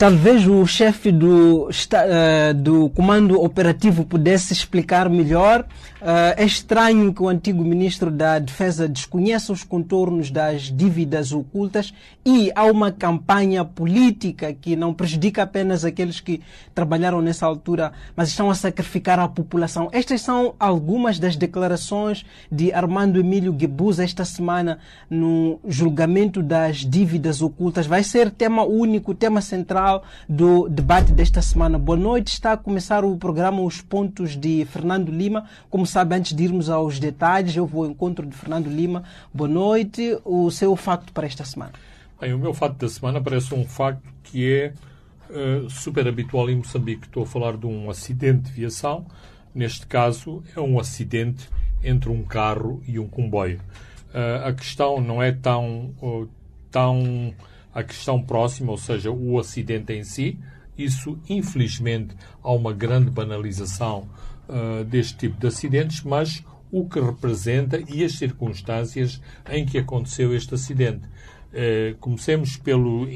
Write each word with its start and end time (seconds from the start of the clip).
Talvez 0.00 0.46
o 0.46 0.66
chefe 0.66 1.12
do, 1.12 1.68
uh, 1.68 2.54
do 2.54 2.88
comando 2.88 3.38
operativo 3.38 4.02
pudesse 4.02 4.50
explicar 4.50 5.10
melhor. 5.10 5.66
Uh, 6.00 6.32
é 6.38 6.44
estranho 6.46 7.12
que 7.12 7.22
o 7.22 7.28
antigo 7.28 7.62
ministro 7.62 8.10
da 8.10 8.38
Defesa 8.38 8.88
desconheça 8.88 9.52
os 9.52 9.62
contornos 9.62 10.30
das 10.30 10.74
dívidas 10.74 11.32
ocultas 11.32 11.92
e 12.24 12.50
há 12.54 12.64
uma 12.64 12.90
campanha 12.90 13.62
política 13.62 14.54
que 14.54 14.74
não 14.74 14.94
prejudica 14.94 15.42
apenas 15.42 15.84
aqueles 15.84 16.18
que 16.18 16.40
trabalharam 16.74 17.20
nessa 17.20 17.44
altura, 17.44 17.92
mas 18.16 18.30
estão 18.30 18.48
a 18.50 18.54
sacrificar 18.54 19.18
a 19.18 19.28
população. 19.28 19.90
Estas 19.92 20.22
são 20.22 20.54
algumas 20.58 21.18
das 21.18 21.36
declarações 21.36 22.24
de 22.50 22.72
Armando 22.72 23.20
Emílio 23.20 23.52
Guebuza 23.52 24.02
esta 24.02 24.24
semana 24.24 24.78
no 25.10 25.60
julgamento 25.68 26.42
das 26.42 26.78
dívidas 26.78 27.42
ocultas. 27.42 27.86
Vai 27.86 28.02
ser 28.02 28.30
tema 28.30 28.64
único, 28.64 29.14
tema 29.14 29.42
central 29.42 29.89
do 30.28 30.68
debate 30.68 31.12
desta 31.12 31.42
semana. 31.42 31.78
Boa 31.78 31.98
noite, 31.98 32.28
está 32.28 32.52
a 32.52 32.56
começar 32.56 33.04
o 33.04 33.16
programa 33.16 33.62
Os 33.62 33.80
Pontos 33.80 34.36
de 34.36 34.64
Fernando 34.66 35.10
Lima. 35.10 35.46
Como 35.68 35.86
sabe, 35.86 36.14
antes 36.14 36.34
de 36.34 36.44
irmos 36.44 36.68
aos 36.68 36.98
detalhes, 36.98 37.56
eu 37.56 37.66
vou 37.66 37.84
ao 37.84 37.90
encontro 37.90 38.26
de 38.26 38.36
Fernando 38.36 38.68
Lima. 38.68 39.02
Boa 39.32 39.48
noite, 39.48 40.18
o 40.24 40.50
seu 40.50 40.76
facto 40.76 41.12
para 41.12 41.26
esta 41.26 41.44
semana. 41.44 41.72
Bem, 42.20 42.34
o 42.34 42.38
meu 42.38 42.52
facto 42.52 42.78
da 42.78 42.88
semana 42.88 43.20
parece 43.20 43.54
um 43.54 43.64
facto 43.64 44.02
que 44.24 44.52
é 44.52 44.74
uh, 45.30 45.70
super 45.70 46.06
habitual 46.06 46.50
em 46.50 46.56
Moçambique. 46.56 47.06
Estou 47.06 47.22
a 47.22 47.26
falar 47.26 47.56
de 47.56 47.66
um 47.66 47.88
acidente 47.88 48.42
de 48.42 48.52
viação. 48.52 49.06
Neste 49.54 49.86
caso, 49.86 50.42
é 50.54 50.60
um 50.60 50.78
acidente 50.78 51.48
entre 51.82 52.10
um 52.10 52.22
carro 52.22 52.82
e 52.86 52.98
um 52.98 53.08
comboio. 53.08 53.60
Uh, 54.12 54.48
a 54.48 54.52
questão 54.52 55.00
não 55.00 55.22
é 55.22 55.32
tão, 55.32 55.94
uh, 56.02 56.28
tão 56.70 57.32
a 57.74 57.82
questão 57.82 58.22
próxima, 58.22 58.70
ou 58.70 58.78
seja, 58.78 59.10
o 59.10 59.38
acidente 59.38 59.92
em 59.92 60.04
si. 60.04 60.38
Isso, 60.76 61.18
infelizmente, 61.28 62.14
há 62.42 62.52
uma 62.52 62.72
grande 62.72 63.10
banalização 63.10 64.08
uh, 64.48 64.84
deste 64.84 65.16
tipo 65.16 65.38
de 65.38 65.46
acidentes, 65.46 66.02
mas 66.02 66.42
o 66.72 66.88
que 66.88 67.00
representa 67.00 67.82
e 67.88 68.04
as 68.04 68.12
circunstâncias 68.12 69.20
em 69.50 69.66
que 69.66 69.78
aconteceu 69.78 70.34
este 70.34 70.54
acidente. 70.54 71.06
Uh, 71.52 71.96
comecemos 71.98 72.56
pelo, 72.56 73.06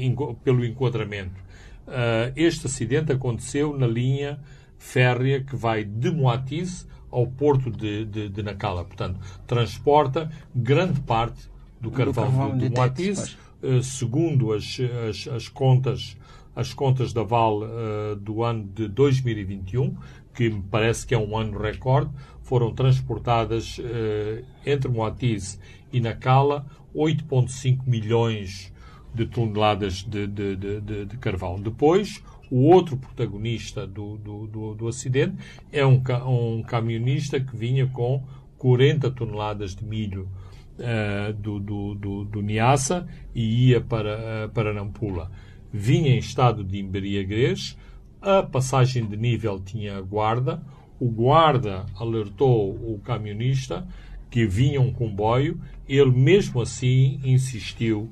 pelo 0.43 0.65
enquadramento. 0.65 1.43
Uh, 1.87 2.31
este 2.35 2.67
acidente 2.67 3.11
aconteceu 3.11 3.77
na 3.77 3.87
linha 3.87 4.39
férrea 4.77 5.43
que 5.43 5.55
vai 5.55 5.83
de 5.83 6.11
Moatize 6.11 6.85
ao 7.09 7.25
porto 7.27 7.71
de, 7.71 8.05
de, 8.05 8.29
de 8.29 8.43
Nacala. 8.43 8.83
Portanto, 8.83 9.19
transporta 9.47 10.29
grande 10.53 10.99
parte 11.01 11.49
do 11.79 11.89
carvão, 11.89 12.25
do 12.25 12.31
carvão 12.31 12.57
de, 12.57 12.69
de 12.69 12.75
Moatize 12.75 13.37
segundo 13.81 14.53
as, 14.53 14.77
as, 15.09 15.27
as, 15.27 15.47
contas 15.49 16.17
as 16.55 16.73
contas 16.73 17.11
da 17.11 17.21
Val 17.21 17.61
uh, 17.63 18.15
do 18.15 18.43
ano 18.43 18.63
de 18.73 18.87
2021, 18.87 19.95
que 20.33 20.49
me 20.49 20.63
parece 20.71 21.05
que 21.05 21.13
é 21.13 21.17
um 21.17 21.37
ano 21.37 21.59
recorde, 21.59 22.09
foram 22.41 22.73
transportadas 22.73 23.77
uh, 23.79 24.45
entre 24.65 24.89
Moatize 24.89 25.59
e 25.91 25.99
Nacala 25.99 26.65
8,5 26.95 27.85
milhões 27.85 28.73
de 29.13 29.25
toneladas 29.25 30.03
de, 30.03 30.27
de, 30.27 30.55
de, 30.55 31.05
de, 31.05 31.17
carvão. 31.17 31.59
Depois, 31.59 32.21
o 32.49 32.63
outro 32.69 32.97
protagonista 32.97 33.85
do, 33.85 34.17
do, 34.17 34.47
do, 34.47 34.75
do 34.75 34.87
acidente 34.87 35.35
é 35.71 35.85
um, 35.85 36.01
um 36.27 36.63
camionista 36.63 37.39
que 37.39 37.55
vinha 37.55 37.87
com 37.87 38.23
40 38.57 39.11
toneladas 39.11 39.75
de 39.75 39.83
milho 39.85 40.29
uh, 40.79 41.33
do, 41.33 41.59
do, 41.59 41.95
do, 41.95 42.25
do 42.25 42.41
Niassa 42.41 43.07
e 43.33 43.69
ia 43.69 43.81
para, 43.81 44.45
uh, 44.45 44.49
para 44.49 44.73
Nampula. 44.73 45.31
Vinha 45.71 46.11
em 46.11 46.17
estado 46.17 46.63
de 46.63 46.79
embriaguez, 46.79 47.77
a 48.21 48.41
passagem 48.43 49.05
de 49.05 49.17
nível 49.17 49.59
tinha 49.59 49.99
guarda, 50.01 50.61
o 50.99 51.09
guarda 51.09 51.85
alertou 51.99 52.71
o 52.71 52.99
camionista 53.03 53.85
que 54.29 54.45
vinha 54.45 54.81
um 54.81 54.91
comboio, 54.91 55.59
ele 55.87 56.11
mesmo 56.11 56.61
assim 56.61 57.19
insistiu, 57.23 58.09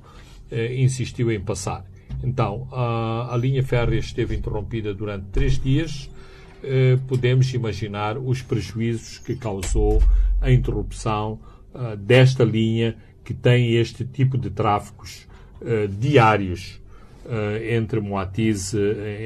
uh, 0.51 0.73
insistiu 0.75 1.31
em 1.31 1.39
passar. 1.39 1.85
Então, 2.23 2.67
a, 2.71 3.33
a 3.33 3.37
linha 3.37 3.63
férrea 3.63 3.97
esteve 3.97 4.35
interrompida 4.35 4.93
durante 4.93 5.25
três 5.25 5.59
dias. 5.59 6.09
podemos 7.07 7.53
imaginar 7.53 8.17
os 8.17 8.41
prejuízos 8.41 9.17
que 9.17 9.35
causou 9.35 10.01
a 10.39 10.49
interrupção 10.49 11.37
uh, 11.73 11.95
desta 11.97 12.43
linha 12.43 12.95
que 13.23 13.33
tem 13.33 13.75
este 13.75 14.05
tipo 14.05 14.37
de 14.37 14.49
tráficos 14.49 15.27
uh, 15.61 15.87
diários 15.87 16.81
uh, 17.25 17.63
entre 17.63 17.99
Moatize, 17.99 18.77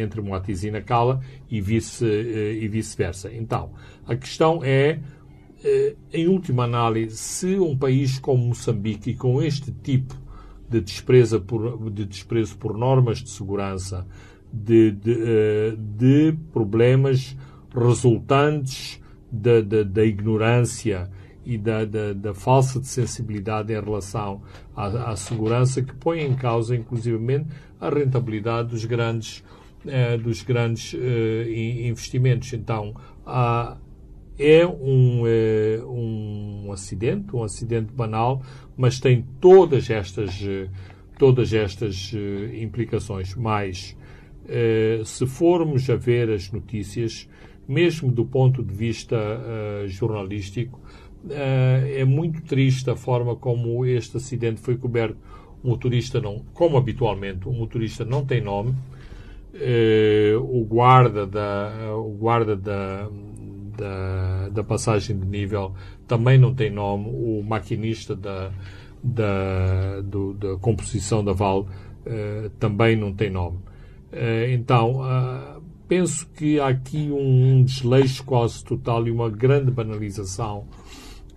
entre 0.02 0.22
e 0.68 0.72
Nacala 0.72 1.22
e 1.50 1.62
vice 1.62 2.06
e 2.06 2.68
vice-versa. 2.68 3.34
Então, 3.34 3.72
a 4.06 4.16
questão 4.16 4.62
é 4.64 5.00
em 6.14 6.28
última 6.28 6.66
análise, 6.66 7.18
se 7.18 7.58
um 7.58 7.76
país 7.76 8.20
como 8.20 8.46
Moçambique, 8.46 9.16
com 9.16 9.42
este 9.42 9.72
tipo 9.72 10.16
de 10.70 10.80
desprezo 10.80 11.42
por, 11.42 11.90
de 11.90 12.06
desprezo 12.06 12.56
por 12.58 12.78
normas 12.78 13.24
de 13.24 13.30
segurança, 13.30 14.06
de, 14.54 14.92
de, 14.92 15.76
de 15.76 16.38
problemas 16.54 17.36
resultantes 17.74 19.02
da, 19.32 19.62
da, 19.62 19.84
da 19.84 20.06
ignorância 20.06 21.10
e 21.48 21.58
da, 21.58 21.86
da, 21.86 22.12
da, 22.12 22.34
falsa 22.34 22.78
de 22.78 22.88
sensibilidade 22.88 23.72
em 23.72 23.80
relação 23.80 24.42
à, 24.76 25.12
à, 25.12 25.16
segurança 25.16 25.82
que 25.82 25.96
põe 25.96 26.20
em 26.20 26.36
causa, 26.36 26.76
inclusivamente, 26.76 27.48
a 27.80 27.90
rentabilidade 27.90 28.70
dos 28.70 28.84
grandes, 28.84 29.46
eh, 29.86 30.18
dos 30.18 30.44
grandes 30.44 30.94
eh, 30.94 31.88
investimentos. 31.88 32.52
Então, 32.52 32.94
há, 33.26 33.78
é 34.38 34.68
um, 34.68 35.24
eh, 35.26 35.82
um 35.86 36.70
acidente, 36.72 37.34
um 37.34 37.44
acidente 37.44 37.94
banal, 37.94 38.44
mas 38.76 39.00
tem 39.00 39.26
todas 39.42 39.90
estas, 39.90 40.40
eh, 40.44 40.70
todas 41.18 41.54
estas 41.54 42.12
eh, 42.14 42.62
implicações. 42.62 43.36
Mas, 43.36 43.98
eh, 44.48 45.02
se 45.04 45.26
formos 45.26 45.90
a 45.90 45.96
ver 45.96 46.30
as 46.30 46.52
notícias, 46.52 47.28
mesmo 47.68 48.12
do 48.12 48.26
ponto 48.26 48.64
de 48.64 48.74
vista 48.74 49.18
jornalístico, 49.88 50.80
é 51.30 52.06
muito 52.06 52.42
triste 52.44 52.90
a 52.90 52.96
forma 52.96 53.36
como 53.36 53.86
este 53.86 54.18
acidente 54.18 54.62
foi 54.62 54.78
coberto. 54.78 55.18
O 55.64 55.70
motorista 55.70 56.22
não, 56.22 56.46
como 56.54 56.78
habitualmente, 56.78 57.48
o 57.48 57.52
motorista 57.52 58.06
não 58.06 58.26
tem 58.26 58.42
nome. 58.42 58.74
o 60.40 60.64
guarda 60.66 61.26
da, 61.26 61.94
o 61.96 62.12
guarda 62.12 62.56
da, 62.56 63.10
da, 63.78 64.50
da 64.50 64.64
passagem 64.64 65.18
de 65.18 65.26
nível 65.26 65.74
também 66.08 66.38
não 66.38 66.54
tem 66.54 66.70
nome. 66.70 67.10
O 67.10 67.44
maquinista 67.44 68.16
da, 68.16 68.52
da, 69.04 70.02
do, 70.02 70.34
da 70.34 70.58
composição 70.58 71.24
da 71.24 71.34
Val 71.34 71.68
também 72.60 72.96
não 72.96 73.12
tem 73.14 73.30
nome. 73.30 73.60
então, 74.54 75.02
penso 75.88 76.28
que 76.36 76.60
há 76.60 76.68
aqui 76.68 77.10
um 77.12 77.64
desleixo 77.64 78.24
quase 78.24 78.64
total 78.64 79.08
e 79.08 79.12
uma 79.12 79.30
grande 79.30 79.72
banalização 79.72 80.66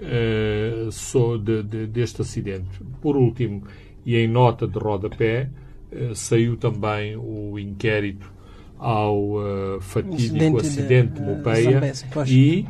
uh, 0.01 1.39
de, 1.39 1.63
de, 1.63 1.87
deste 1.87 2.23
acidente. 2.23 2.81
Por 3.01 3.17
último, 3.17 3.63
e 4.05 4.17
em 4.17 4.29
nota 4.29 4.67
de 4.67 4.79
rodapé, 4.79 5.51
uh, 5.93 6.15
saiu 6.15 6.57
também 6.57 7.17
o 7.17 7.59
inquérito 7.59 8.33
ao 8.79 9.33
uh, 9.33 9.81
fatídico 9.81 10.59
acidente 10.59 11.13
de, 11.13 11.21
de 11.21 11.27
Mopeia 11.27 11.93
e 12.27 12.67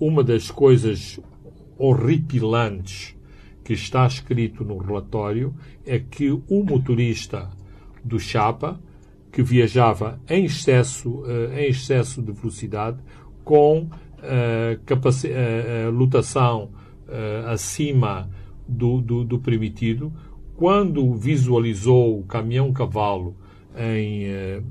uma 0.00 0.24
das 0.24 0.50
coisas 0.50 1.20
horripilantes 1.76 3.14
que 3.62 3.74
está 3.74 4.06
escrito 4.06 4.64
no 4.64 4.78
relatório 4.78 5.54
é 5.84 5.98
que 5.98 6.30
o 6.30 6.64
motorista 6.64 7.50
do 8.02 8.18
Chapa, 8.18 8.80
que 9.30 9.42
viajava 9.42 10.18
em 10.28 10.46
excesso, 10.46 11.24
em 11.54 11.68
excesso 11.68 12.22
de 12.22 12.32
velocidade, 12.32 12.98
com 13.44 13.90
uh, 14.24 15.90
lotação 15.90 16.70
uh, 17.08 17.48
acima 17.48 18.30
do, 18.66 19.00
do, 19.00 19.24
do, 19.24 19.38
permitido, 19.38 20.12
quando 20.56 21.14
visualizou 21.14 22.18
o 22.18 22.24
caminhão-cavalo 22.24 23.36
em, 23.76 24.24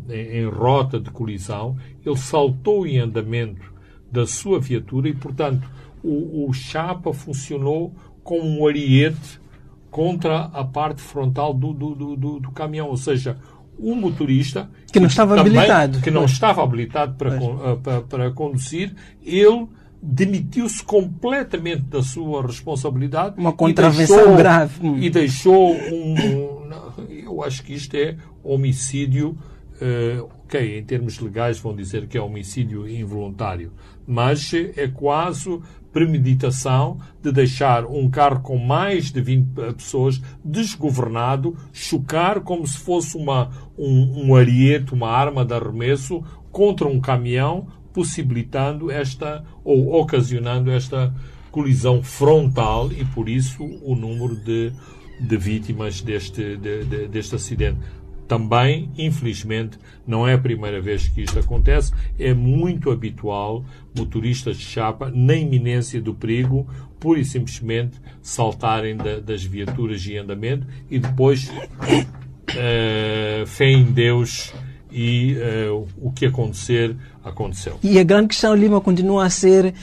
em, 0.09 0.37
em 0.39 0.45
rota 0.45 0.99
de 0.99 1.11
colisão, 1.11 1.77
ele 2.05 2.17
saltou 2.17 2.87
em 2.87 2.99
andamento 2.99 3.73
da 4.11 4.25
sua 4.25 4.59
viatura 4.59 5.09
e, 5.09 5.13
portanto, 5.13 5.69
o, 6.03 6.47
o 6.47 6.53
chapa 6.53 7.13
funcionou 7.13 7.93
como 8.23 8.43
um 8.43 8.67
ariete 8.67 9.41
contra 9.89 10.45
a 10.45 10.63
parte 10.63 11.01
frontal 11.01 11.53
do, 11.53 11.71
do, 11.71 12.15
do, 12.15 12.39
do, 12.39 12.51
caminhão, 12.51 12.87
ou 12.87 12.97
seja, 12.97 13.37
o 13.83 13.95
motorista 13.95 14.69
que 14.91 14.99
não 14.99 15.07
estava 15.07 15.35
também, 15.35 15.57
habilitado 15.57 15.99
que 15.99 16.11
não 16.11 16.25
estava 16.25 16.63
habilitado 16.63 17.15
para, 17.15 17.37
uh, 17.37 17.77
para, 17.77 18.01
para 18.01 18.31
conduzir 18.31 18.93
ele 19.23 19.67
demitiu-se 20.01 20.83
completamente 20.83 21.83
da 21.83 22.03
sua 22.03 22.45
responsabilidade. 22.45 23.39
Uma 23.39 23.53
contravenção 23.53 24.17
deixou, 24.17 24.35
grave. 24.35 24.85
Hum. 24.85 24.97
E 24.97 25.09
deixou 25.09 25.73
um. 25.73 26.69
Eu 27.09 27.41
acho 27.41 27.63
que 27.63 27.73
isto 27.73 27.95
é 27.95 28.17
homicídio. 28.43 29.37
Uh, 29.81 30.29
ok, 30.43 30.77
em 30.77 30.83
termos 30.83 31.19
legais 31.19 31.57
vão 31.59 31.75
dizer 31.75 32.07
que 32.07 32.17
é 32.17 32.21
homicídio 32.21 32.87
involuntário, 32.87 33.71
mas 34.05 34.53
é 34.53 34.87
quase 34.87 35.59
premeditação 35.93 36.97
de 37.21 37.31
deixar 37.31 37.85
um 37.85 38.09
carro 38.09 38.41
com 38.41 38.57
mais 38.57 39.11
de 39.11 39.21
20 39.21 39.73
pessoas 39.75 40.19
desgovernado, 40.43 41.55
chocar 41.71 42.41
como 42.41 42.67
se 42.67 42.79
fosse 42.79 43.15
uma, 43.15 43.51
um, 43.77 44.25
um 44.25 44.35
ariete, 44.35 44.93
uma 44.93 45.09
arma 45.09 45.45
de 45.45 45.53
arremesso 45.53 46.23
contra 46.51 46.87
um 46.87 46.99
caminhão, 46.99 47.67
possibilitando 47.93 48.89
esta 48.89 49.43
ou 49.63 49.93
ocasionando 49.93 50.71
esta 50.71 51.13
colisão 51.51 52.01
frontal 52.01 52.91
e 52.91 53.05
por 53.05 53.29
isso 53.29 53.63
o 53.63 53.95
número 53.95 54.35
de, 54.35 54.73
de 55.19 55.37
vítimas 55.37 56.01
deste, 56.01 56.57
de, 56.57 56.83
de, 56.83 57.07
deste 57.07 57.35
acidente. 57.35 57.79
Também, 58.27 58.89
infelizmente, 58.97 59.77
não 60.07 60.27
é 60.27 60.33
a 60.33 60.37
primeira 60.37 60.81
vez 60.81 61.07
que 61.07 61.21
isto 61.21 61.37
acontece, 61.39 61.93
é 62.17 62.33
muito 62.33 62.91
habitual 62.91 63.65
motoristas 63.95 64.57
de 64.57 64.63
chapa, 64.63 65.11
na 65.13 65.35
iminência 65.35 66.01
do 66.01 66.13
perigo, 66.13 66.67
pura 66.99 67.19
e 67.19 67.25
simplesmente 67.25 67.99
saltarem 68.21 68.95
da, 68.95 69.19
das 69.19 69.43
viaturas 69.43 70.05
em 70.07 70.17
andamento 70.17 70.65
e 70.89 70.99
depois, 70.99 71.49
uh, 71.49 73.45
fé 73.45 73.69
em 73.69 73.83
Deus 73.83 74.53
e 74.91 75.35
uh, 75.35 75.87
o 75.97 76.11
que 76.11 76.25
acontecer 76.25 76.95
aconteceu. 77.23 77.77
E 77.81 77.97
a 77.97 78.03
grande 78.03 78.29
questão, 78.29 78.53
Lima, 78.53 78.81
continua 78.81 79.25
a 79.25 79.29
ser 79.29 79.73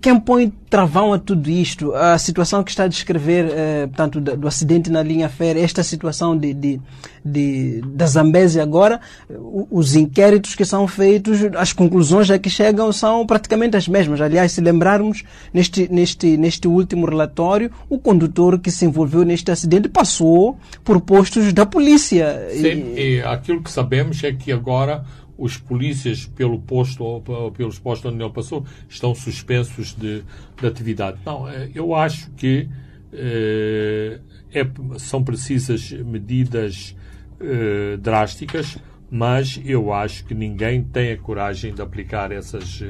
quem 0.00 0.20
põe 0.20 0.52
travão 0.68 1.12
a 1.12 1.18
tudo 1.18 1.48
isto, 1.48 1.94
a 1.94 2.18
situação 2.18 2.62
que 2.62 2.70
está 2.70 2.84
a 2.84 2.88
descrever, 2.88 3.46
eh, 3.50 3.86
portanto, 3.86 4.20
do, 4.20 4.36
do, 4.36 4.48
acidente 4.48 4.90
na 4.90 5.02
linha 5.02 5.28
férrea, 5.28 5.62
esta 5.62 5.82
situação 5.82 6.36
de, 6.36 6.52
de, 6.52 6.80
de, 7.24 7.80
da 7.86 8.06
Zambésia 8.06 8.62
agora, 8.62 9.00
os 9.70 9.96
inquéritos 9.96 10.54
que 10.54 10.64
são 10.64 10.86
feitos, 10.86 11.38
as 11.56 11.72
conclusões 11.72 12.30
a 12.30 12.38
que 12.38 12.50
chegam 12.50 12.92
são 12.92 13.24
praticamente 13.26 13.76
as 13.76 13.88
mesmas. 13.88 14.20
Aliás, 14.20 14.52
se 14.52 14.60
lembrarmos, 14.60 15.24
neste, 15.54 15.90
neste, 15.90 16.36
neste 16.36 16.68
último 16.68 17.06
relatório, 17.06 17.70
o 17.88 17.98
condutor 17.98 18.58
que 18.58 18.70
se 18.70 18.84
envolveu 18.84 19.24
neste 19.24 19.50
acidente 19.50 19.88
passou 19.88 20.58
por 20.84 21.00
postos 21.00 21.52
da 21.52 21.64
polícia. 21.64 22.48
Sim, 22.50 22.94
e, 22.96 23.16
e 23.16 23.22
aquilo 23.22 23.62
que 23.62 23.70
sabemos 23.70 24.22
é 24.22 24.32
que 24.32 24.52
agora 24.52 25.04
os 25.38 25.56
polícias 25.58 26.26
pelo 26.26 26.58
posto 26.58 27.04
ou 27.04 27.52
pelos 27.52 27.78
postos 27.78 28.12
onde 28.12 28.22
ele 28.22 28.32
passou 28.32 28.64
estão 28.88 29.14
suspensos 29.14 29.94
de, 29.94 30.22
de 30.60 30.66
atividade. 30.66 31.18
Não, 31.24 31.48
eh, 31.48 31.70
eu 31.74 31.94
acho 31.94 32.30
que 32.32 32.68
eh, 33.12 34.20
é, 34.52 34.66
são 34.98 35.22
precisas 35.22 35.90
medidas 35.92 36.96
eh, 37.40 37.98
drásticas, 37.98 38.78
mas 39.10 39.60
eu 39.64 39.92
acho 39.92 40.24
que 40.24 40.34
ninguém 40.34 40.82
tem 40.82 41.12
a 41.12 41.18
coragem 41.18 41.74
de 41.74 41.82
aplicar 41.82 42.32
essas, 42.32 42.82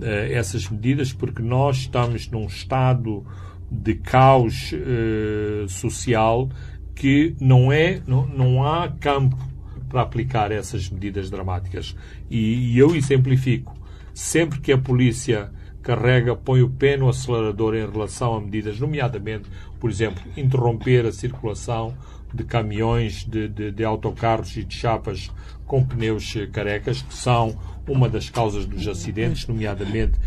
eh, 0.00 0.32
essas 0.32 0.68
medidas 0.68 1.12
porque 1.12 1.40
nós 1.40 1.78
estamos 1.78 2.28
num 2.28 2.46
estado 2.46 3.24
de 3.70 3.94
caos 3.94 4.72
eh, 4.72 5.66
social 5.68 6.48
que 6.94 7.36
não 7.40 7.70
é 7.70 8.00
não, 8.06 8.26
não 8.26 8.64
há 8.64 8.88
campo 8.88 9.36
para 9.88 10.02
aplicar 10.02 10.50
essas 10.52 10.88
medidas 10.88 11.30
dramáticas. 11.30 11.96
E, 12.30 12.72
e 12.72 12.78
eu 12.78 12.94
exemplifico. 12.94 13.74
Sempre 14.14 14.60
que 14.60 14.72
a 14.72 14.78
polícia 14.78 15.50
carrega, 15.82 16.34
põe 16.34 16.62
o 16.62 16.68
pé 16.68 16.96
no 16.96 17.08
acelerador 17.08 17.74
em 17.74 17.88
relação 17.88 18.34
a 18.34 18.40
medidas, 18.40 18.80
nomeadamente, 18.80 19.48
por 19.78 19.88
exemplo, 19.88 20.22
interromper 20.36 21.06
a 21.06 21.12
circulação 21.12 21.96
de 22.34 22.42
caminhões, 22.42 23.24
de, 23.24 23.48
de, 23.48 23.70
de 23.70 23.84
autocarros 23.84 24.56
e 24.56 24.64
de 24.64 24.74
chapas 24.74 25.30
com 25.64 25.84
pneus 25.84 26.34
carecas, 26.52 27.02
que 27.02 27.14
são 27.14 27.56
uma 27.88 28.08
das 28.08 28.28
causas 28.28 28.66
dos 28.66 28.86
acidentes, 28.88 29.46
nomeadamente 29.46 30.18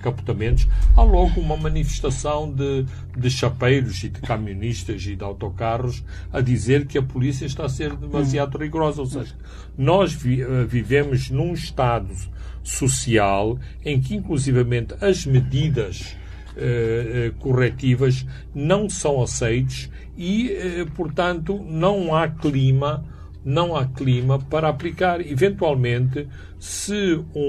capotamentos, 0.00 0.66
há 0.96 1.02
logo 1.02 1.40
uma 1.40 1.56
manifestação 1.56 2.50
de, 2.50 2.84
de 3.16 3.30
chapeiros 3.30 4.02
e 4.04 4.08
de 4.08 4.20
camionistas 4.20 5.04
e 5.06 5.16
de 5.16 5.24
autocarros 5.24 6.02
a 6.32 6.40
dizer 6.40 6.86
que 6.86 6.98
a 6.98 7.02
polícia 7.02 7.46
está 7.46 7.64
a 7.66 7.68
ser 7.68 7.94
demasiado 7.96 8.58
rigorosa. 8.58 9.00
Ou 9.00 9.06
seja, 9.06 9.34
nós 9.76 10.12
vi, 10.12 10.42
ah, 10.42 10.64
vivemos 10.66 11.30
num 11.30 11.52
estado 11.52 12.14
social 12.62 13.58
em 13.84 14.00
que, 14.00 14.14
inclusivamente, 14.14 14.94
as 15.00 15.26
medidas 15.26 16.16
uh, 16.52 17.32
corretivas 17.38 18.26
não 18.54 18.88
são 18.88 19.22
aceites 19.22 19.90
e, 20.16 20.50
uh, 20.50 20.90
portanto, 20.92 21.58
não 21.68 22.14
há 22.14 22.28
clima 22.28 23.04
não 23.44 23.76
há 23.76 23.86
clima 23.86 24.38
para 24.38 24.68
aplicar. 24.68 25.20
Eventualmente, 25.20 26.28
se 26.58 27.20
um, 27.34 27.40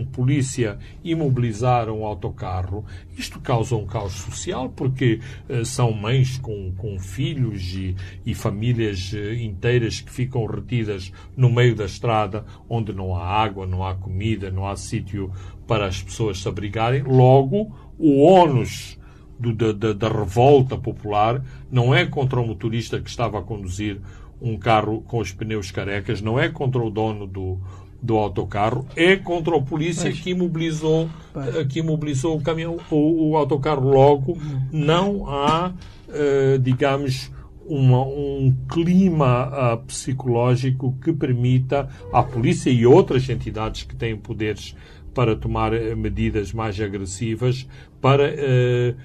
um, 0.00 0.06
polícia 0.12 0.78
imobilizar 1.04 1.90
um 1.90 2.04
autocarro, 2.04 2.84
isto 3.16 3.40
causa 3.40 3.76
um 3.76 3.86
caos 3.86 4.12
social, 4.12 4.70
porque 4.70 5.20
uh, 5.48 5.64
são 5.64 5.92
mães 5.92 6.38
com, 6.38 6.72
com 6.76 6.98
filhos 6.98 7.74
e, 7.74 7.94
e 8.24 8.34
famílias 8.34 9.12
uh, 9.12 9.34
inteiras 9.34 10.00
que 10.00 10.10
ficam 10.10 10.46
retidas 10.46 11.12
no 11.36 11.50
meio 11.50 11.74
da 11.74 11.84
estrada, 11.84 12.44
onde 12.68 12.92
não 12.92 13.14
há 13.14 13.26
água, 13.26 13.66
não 13.66 13.84
há 13.86 13.94
comida, 13.94 14.50
não 14.50 14.66
há 14.66 14.76
sítio 14.76 15.30
para 15.66 15.86
as 15.86 16.02
pessoas 16.02 16.40
se 16.40 16.48
abrigarem. 16.48 17.02
Logo, 17.02 17.70
o 17.98 18.22
ônus 18.22 18.98
do, 19.38 19.52
da, 19.52 19.92
da 19.92 20.08
revolta 20.08 20.76
popular 20.76 21.44
não 21.70 21.94
é 21.94 22.06
contra 22.06 22.40
o 22.40 22.46
motorista 22.46 23.00
que 23.00 23.08
estava 23.08 23.38
a 23.38 23.42
conduzir 23.42 24.00
um 24.40 24.56
carro 24.56 25.02
com 25.02 25.18
os 25.18 25.32
pneus 25.32 25.70
carecas, 25.70 26.20
não 26.20 26.38
é 26.38 26.48
contra 26.48 26.80
o 26.82 26.90
dono 26.90 27.26
do, 27.26 27.58
do 28.00 28.16
autocarro, 28.16 28.86
é 28.94 29.16
contra 29.16 29.56
a 29.56 29.60
polícia 29.60 30.10
que 30.12 30.30
imobilizou, 30.30 31.08
eh, 31.34 31.64
que 31.64 31.80
imobilizou 31.80 32.36
o 32.36 32.40
caminhão, 32.40 32.78
o, 32.90 33.30
o 33.30 33.36
autocarro 33.36 33.90
logo. 33.90 34.38
Não 34.72 35.28
há, 35.28 35.72
uh, 36.08 36.58
digamos, 36.60 37.32
uma, 37.66 38.02
um 38.02 38.54
clima 38.68 39.74
uh, 39.74 39.78
psicológico 39.84 40.96
que 41.02 41.12
permita 41.12 41.88
à 42.12 42.22
polícia 42.22 42.70
e 42.70 42.86
outras 42.86 43.28
entidades 43.28 43.82
que 43.82 43.96
têm 43.96 44.16
poderes 44.16 44.74
para 45.12 45.34
tomar 45.34 45.72
medidas 45.96 46.52
mais 46.52 46.80
agressivas 46.80 47.66
para 48.00 48.30
uh, 48.30 48.96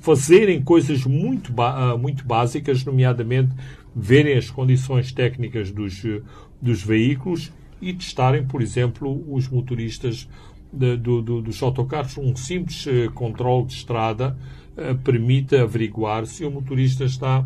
fazerem 0.00 0.62
coisas 0.62 1.04
muito, 1.04 1.52
muito 1.98 2.24
básicas, 2.24 2.84
nomeadamente 2.84 3.52
verem 3.94 4.36
as 4.36 4.50
condições 4.50 5.12
técnicas 5.12 5.70
dos, 5.70 6.02
dos 6.60 6.82
veículos 6.82 7.52
e 7.80 7.92
testarem, 7.92 8.44
por 8.44 8.62
exemplo, 8.62 9.24
os 9.32 9.48
motoristas 9.48 10.28
de, 10.72 10.96
do, 10.96 11.22
do, 11.22 11.42
dos 11.42 11.62
autocarros. 11.62 12.18
Um 12.18 12.34
simples 12.34 12.86
uh, 12.86 13.10
controle 13.12 13.66
de 13.66 13.74
estrada 13.74 14.36
uh, 14.76 14.96
permite 14.98 15.56
averiguar 15.56 16.26
se 16.26 16.44
o 16.44 16.50
motorista 16.50 17.04
está 17.04 17.44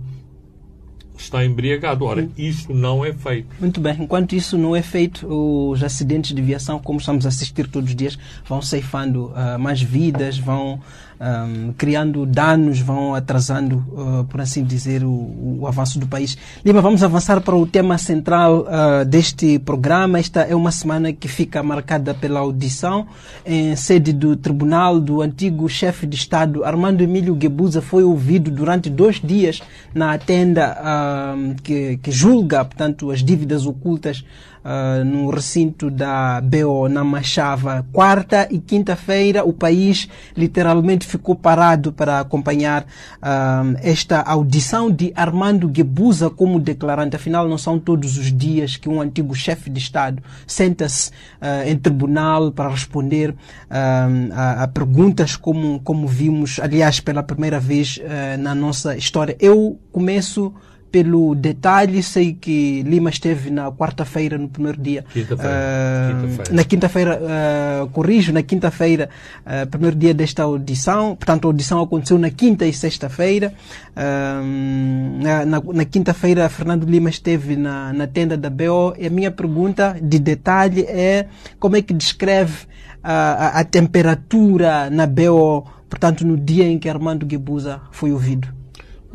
está 1.23 1.45
embriagado. 1.45 2.05
Ora, 2.05 2.29
isto 2.39 2.73
não 2.73 3.05
é 3.05 3.13
feito. 3.13 3.49
Muito 3.61 3.81
bem. 3.81 3.97
Enquanto 4.01 4.35
isso 4.35 4.57
não 4.57 4.75
é 4.75 4.83
feito, 4.83 5.27
os 5.27 5.83
acidentes 5.83 6.33
de 6.33 6.41
viação, 6.41 6.79
como 6.79 7.01
estamos 7.01 7.27
a 7.27 7.29
assistir 7.29 7.67
todos 7.67 7.91
os 7.91 7.97
dias, 7.97 8.17
vão 8.47 8.63
ceifando 8.63 9.33
uh, 9.33 9.59
mais 9.59 9.83
vidas, 9.83 10.39
vão 10.39 10.81
um, 11.21 11.73
criando 11.73 12.25
danos, 12.25 12.81
vão 12.81 13.15
atrasando, 13.15 13.85
uh, 13.93 14.25
por 14.25 14.41
assim 14.41 14.63
dizer, 14.63 15.05
o, 15.05 15.59
o, 15.61 15.67
avanço 15.67 15.99
do 15.99 16.07
país. 16.07 16.37
Lima, 16.65 16.81
vamos 16.81 17.03
avançar 17.03 17.41
para 17.41 17.57
o 17.57 17.67
tema 17.67 17.99
central 17.99 18.61
uh, 18.61 19.05
deste 19.05 19.59
programa. 19.59 20.19
Esta 20.19 20.43
é 20.43 20.55
uma 20.55 20.71
semana 20.71 21.13
que 21.13 21.29
fica 21.29 21.63
marcada 21.63 22.15
pela 22.15 22.41
audição 22.41 23.07
em 23.45 23.75
sede 23.77 24.13
do 24.13 24.37
Tribunal 24.37 25.01
do 25.01 25.21
antigo 25.21 25.69
chefe 25.69 26.07
de 26.07 26.17
Estado, 26.17 26.65
Armando 26.65 27.03
Emílio 27.03 27.35
Guebuza, 27.35 27.83
foi 27.83 28.05
ouvido 28.05 28.51
durante 28.51 28.89
dois 28.89 29.21
dias 29.21 29.61
na 29.95 30.17
tenda 30.19 30.77
uh, 30.81 31.55
que, 31.63 31.99
que 31.99 32.11
julga, 32.11 32.65
portanto, 32.65 33.11
as 33.11 33.23
dívidas 33.23 33.67
ocultas 33.67 34.25
uh, 34.69 35.05
no 35.05 35.31
recinto 35.31 35.91
da 35.91 36.41
BO 36.43 36.89
na 36.89 37.03
Machava. 37.03 37.87
Quarta 37.91 38.47
e 38.51 38.59
quinta-feira 38.59 39.45
o 39.45 39.53
país 39.53 40.09
literalmente 40.37 41.07
ficou 41.07 41.35
parado 41.35 41.91
para 41.93 42.21
acompanhar 42.21 42.83
uh, 42.83 43.79
esta 43.83 44.21
audição 44.21 44.91
de 44.91 45.13
Armando 45.17 45.69
Guebuza 45.69 46.29
como 46.29 46.61
declarante. 46.61 47.17
Afinal, 47.17 47.49
não 47.49 47.57
são 47.57 47.79
todos 47.79 48.19
os 48.19 48.31
dias 48.31 48.77
que 48.77 48.89
um 48.89 49.01
antigo 49.01 49.35
chefe 49.35 49.71
de 49.71 49.79
Estado 49.79 50.23
senta-se 50.47 51.11
uh, 51.11 51.67
em 51.67 51.77
tribunal 51.77 52.53
para 52.53 52.69
responder 52.69 53.35
a, 53.71 54.65
a, 54.65 54.69
perguntas 54.69 55.37
como, 55.37 55.81
como 55.81 56.07
vimos, 56.07 56.59
aliás, 56.61 57.01
pela 57.01 57.23
primeira 57.23 57.59
vez 57.61 58.01
na 58.39 58.55
nossa 58.55 58.97
história. 58.97 59.37
Eu 59.39 59.79
começo 59.93 60.53
pelo 60.91 61.35
detalhe. 61.35 62.03
Sei 62.03 62.33
que 62.33 62.83
Lima 62.83 63.11
esteve 63.11 63.51
na 63.51 63.71
quarta-feira, 63.71 64.39
no 64.39 64.49
primeiro 64.49 64.81
dia. 64.81 65.05
Quinta-feira. 65.13 65.53
Uh, 65.53 66.21
Quinta-feira. 66.21 66.53
na 66.55 66.65
quinta-feira, 66.65 67.21
uh, 67.23 67.89
corrijo, 67.89 68.33
na 68.33 68.43
quinta-feira, 68.43 69.09
uh, 69.47 69.67
primeiro 69.69 69.97
dia 69.97 70.15
desta 70.15 70.43
audição. 70.43 71.17
Portanto, 71.17 71.45
a 71.45 71.49
audição 71.49 71.81
aconteceu 71.81 72.19
na 72.19 72.31
quinta 72.31 72.67
e 72.67 72.73
sexta-feira. 72.73 73.53
Na, 73.97 75.45
na, 75.45 75.61
na 75.61 75.85
quinta-feira, 75.85 76.49
Fernando 76.49 76.85
Lima 76.85 77.11
esteve 77.11 77.57
na, 77.57 77.93
na 77.93 78.07
tenda 78.07 78.37
da 78.37 78.49
BO. 78.49 78.95
E 78.97 79.07
a 79.07 79.11
minha 79.11 79.31
pergunta 79.31 79.97
de 80.01 80.19
detalhe 80.19 80.83
é 80.83 81.27
como 81.59 81.77
é 81.77 81.83
que 81.83 81.93
descreve 81.93 82.67
a, 83.03 83.61
a, 83.61 83.65
temperatura 83.65 84.91
na 84.91 85.07
BO, 85.07 85.65
portanto, 85.89 86.27
no 86.27 86.37
dia 86.37 86.67
em 86.67 86.79
que 86.79 86.89
Armando 86.89 87.27
Guebuza 87.27 87.81
foi 87.91 88.13
ouvido? 88.13 88.58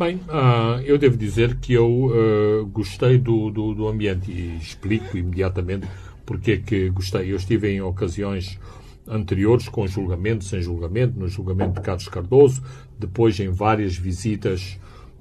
Bem, 0.03 0.17
uh, 0.27 0.81
eu 0.83 0.97
devo 0.97 1.15
dizer 1.15 1.55
que 1.61 1.71
eu 1.71 1.87
uh, 1.87 2.65
gostei 2.65 3.17
do, 3.17 3.49
do, 3.49 3.73
do, 3.73 3.87
ambiente 3.87 4.29
e 4.29 4.57
explico 4.57 5.17
imediatamente 5.17 5.87
porque 6.25 6.51
é 6.51 6.57
que 6.57 6.89
gostei. 6.89 7.31
Eu 7.31 7.37
estive 7.37 7.69
em 7.69 7.79
ocasiões 7.79 8.59
anteriores 9.07 9.69
com 9.69 9.87
julgamento, 9.87 10.43
sem 10.43 10.61
julgamento, 10.61 11.17
no 11.17 11.29
julgamento 11.29 11.75
de 11.75 11.81
Carlos 11.81 12.09
Cardoso, 12.09 12.61
depois 12.99 13.39
em 13.39 13.49
várias 13.49 13.95
visitas 13.95 14.77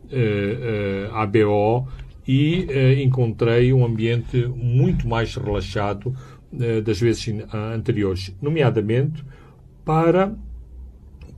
uh, 0.06 1.14
à 1.14 1.26
BO 1.26 1.86
e 2.26 2.66
encontrei 3.04 3.72
um 3.72 3.84
ambiente 3.84 4.48
muito 4.48 5.06
mais 5.06 5.36
relaxado 5.36 6.12
das 6.84 7.00
vezes 7.00 7.24
anteriores, 7.72 8.34
nomeadamente 8.42 9.24
para 9.84 10.34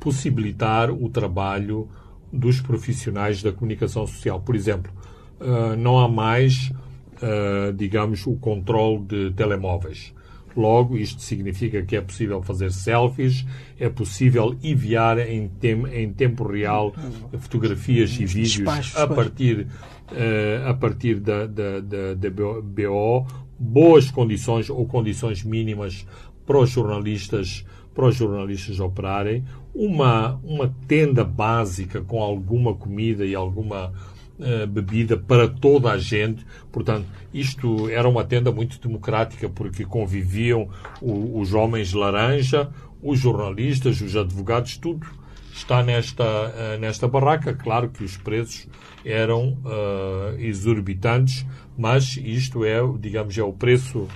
possibilitar 0.00 0.90
o 0.90 1.10
trabalho 1.10 1.90
dos 2.34 2.60
profissionais 2.60 3.42
da 3.42 3.52
comunicação 3.52 4.06
social. 4.06 4.40
Por 4.40 4.56
exemplo, 4.56 4.92
uh, 5.40 5.76
não 5.76 5.98
há 5.98 6.08
mais, 6.08 6.72
uh, 7.16 7.72
digamos, 7.72 8.26
o 8.26 8.34
controle 8.36 9.04
de 9.04 9.30
telemóveis. 9.30 10.12
Logo, 10.56 10.96
isto 10.96 11.20
significa 11.20 11.82
que 11.82 11.96
é 11.96 12.00
possível 12.00 12.40
fazer 12.40 12.70
selfies, 12.70 13.44
é 13.78 13.88
possível 13.88 14.56
enviar 14.62 15.18
em, 15.18 15.48
tem, 15.48 15.84
em 15.92 16.12
tempo 16.12 16.46
real 16.46 16.94
fotografias 17.40 18.16
e 18.20 18.24
vídeos 18.24 18.96
a 18.96 19.06
partir, 19.06 19.66
uh, 20.12 20.68
a 20.68 20.74
partir 20.74 21.18
da, 21.18 21.46
da, 21.46 21.80
da, 21.80 22.14
da 22.14 22.30
BO, 22.30 23.26
boas 23.58 24.10
condições 24.12 24.70
ou 24.70 24.86
condições 24.86 25.42
mínimas 25.42 26.06
para 26.46 26.58
os 26.58 26.70
jornalistas 26.70 27.64
para 27.94 28.06
os 28.06 28.16
jornalistas 28.16 28.80
operarem, 28.80 29.44
uma, 29.74 30.40
uma 30.44 30.72
tenda 30.86 31.24
básica 31.24 32.00
com 32.00 32.22
alguma 32.22 32.74
comida 32.74 33.26
e 33.26 33.34
alguma 33.34 33.92
uh, 34.38 34.66
bebida 34.68 35.16
para 35.16 35.48
toda 35.48 35.90
a 35.90 35.98
gente. 35.98 36.46
Portanto, 36.70 37.06
isto 37.32 37.88
era 37.88 38.08
uma 38.08 38.24
tenda 38.24 38.52
muito 38.52 38.78
democrática 38.80 39.48
porque 39.48 39.84
conviviam 39.84 40.68
os 41.02 41.52
homens 41.52 41.92
laranja, 41.92 42.70
os 43.02 43.18
jornalistas, 43.18 44.00
os 44.00 44.16
advogados, 44.16 44.76
tudo 44.76 45.06
está 45.52 45.82
nesta, 45.82 46.24
uh, 46.24 46.78
nesta 46.78 47.08
barraca. 47.08 47.52
Claro 47.52 47.88
que 47.88 48.04
os 48.04 48.16
preços 48.16 48.68
eram 49.04 49.58
uh, 49.64 50.38
exorbitantes, 50.38 51.44
mas 51.76 52.16
isto 52.16 52.64
é, 52.64 52.78
digamos, 52.98 53.36
é 53.36 53.42
o 53.42 53.52
preço, 53.52 54.06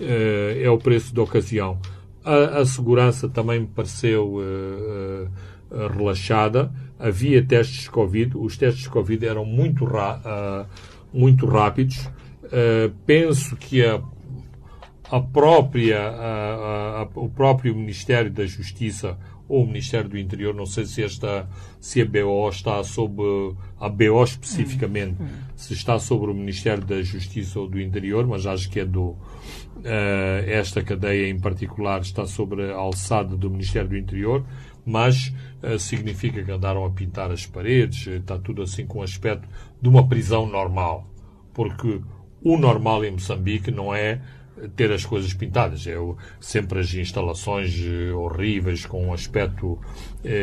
é 0.00 0.68
o 0.68 0.78
preço 0.78 1.14
da 1.14 1.22
ocasião. 1.22 1.78
A, 2.24 2.60
a 2.60 2.66
segurança 2.66 3.28
também 3.28 3.60
me 3.60 3.66
pareceu 3.66 4.34
uh, 4.34 5.28
uh, 5.70 5.88
relaxada. 5.96 6.72
Havia 6.98 7.44
testes 7.44 7.82
de 7.82 7.90
Covid. 7.90 8.36
Os 8.36 8.56
testes 8.56 8.84
de 8.84 8.90
Covid 8.90 9.26
eram 9.26 9.44
muito, 9.44 9.84
uh, 9.84 10.66
muito 11.12 11.46
rápidos. 11.46 12.08
penso 13.06 13.56
que 13.56 13.84
a, 13.84 14.00
a 15.10 15.20
própria, 15.20 16.00
a, 16.00 17.08
o 17.14 17.28
próprio 17.28 17.74
Ministério 17.74 18.30
da 18.30 18.46
Justiça 18.46 19.18
ou 19.48 19.64
o 19.64 19.66
Ministério 19.66 20.08
do 20.08 20.18
Interior, 20.18 20.54
não 20.54 20.64
sei 20.64 20.86
se 20.86 21.02
esta 21.02 21.46
se 21.78 22.00
a 22.00 22.06
BO 22.06 22.48
está 22.48 22.82
sob 22.82 23.22
a 23.78 23.88
BO 23.88 24.24
especificamente, 24.24 25.20
hum, 25.20 25.26
hum. 25.26 25.42
se 25.54 25.74
está 25.74 25.98
sobre 25.98 26.30
o 26.30 26.34
Ministério 26.34 26.84
da 26.84 27.02
Justiça 27.02 27.60
ou 27.60 27.68
do 27.68 27.80
Interior, 27.80 28.26
mas 28.26 28.46
acho 28.46 28.70
que 28.70 28.80
é 28.80 28.84
do 28.84 29.16
esta 30.46 30.82
cadeia 30.82 31.28
em 31.28 31.38
particular 31.38 32.00
está 32.00 32.26
sobre 32.26 32.70
a 32.70 32.76
alçada 32.76 33.36
do 33.36 33.50
Ministério 33.50 33.88
do 33.88 33.96
Interior, 33.96 34.44
mas 34.84 35.32
uh, 35.62 35.78
significa 35.78 36.42
que 36.42 36.50
andaram 36.50 36.84
a 36.84 36.90
pintar 36.90 37.30
as 37.30 37.46
paredes, 37.46 38.06
está 38.06 38.38
tudo 38.38 38.62
assim 38.62 38.86
com 38.86 38.98
o 38.98 39.02
aspecto 39.02 39.48
de 39.80 39.88
uma 39.88 40.06
prisão 40.08 40.46
normal. 40.46 41.06
Porque 41.54 42.00
o 42.42 42.56
normal 42.56 43.04
em 43.04 43.12
Moçambique 43.12 43.70
não 43.70 43.94
é 43.94 44.20
ter 44.76 44.90
as 44.92 45.04
coisas 45.04 45.32
pintadas, 45.34 45.86
é 45.86 45.94
sempre 46.40 46.80
as 46.80 46.92
instalações 46.94 47.74
horríveis, 48.14 48.86
com 48.86 49.06
um 49.06 49.12
aspecto 49.12 49.78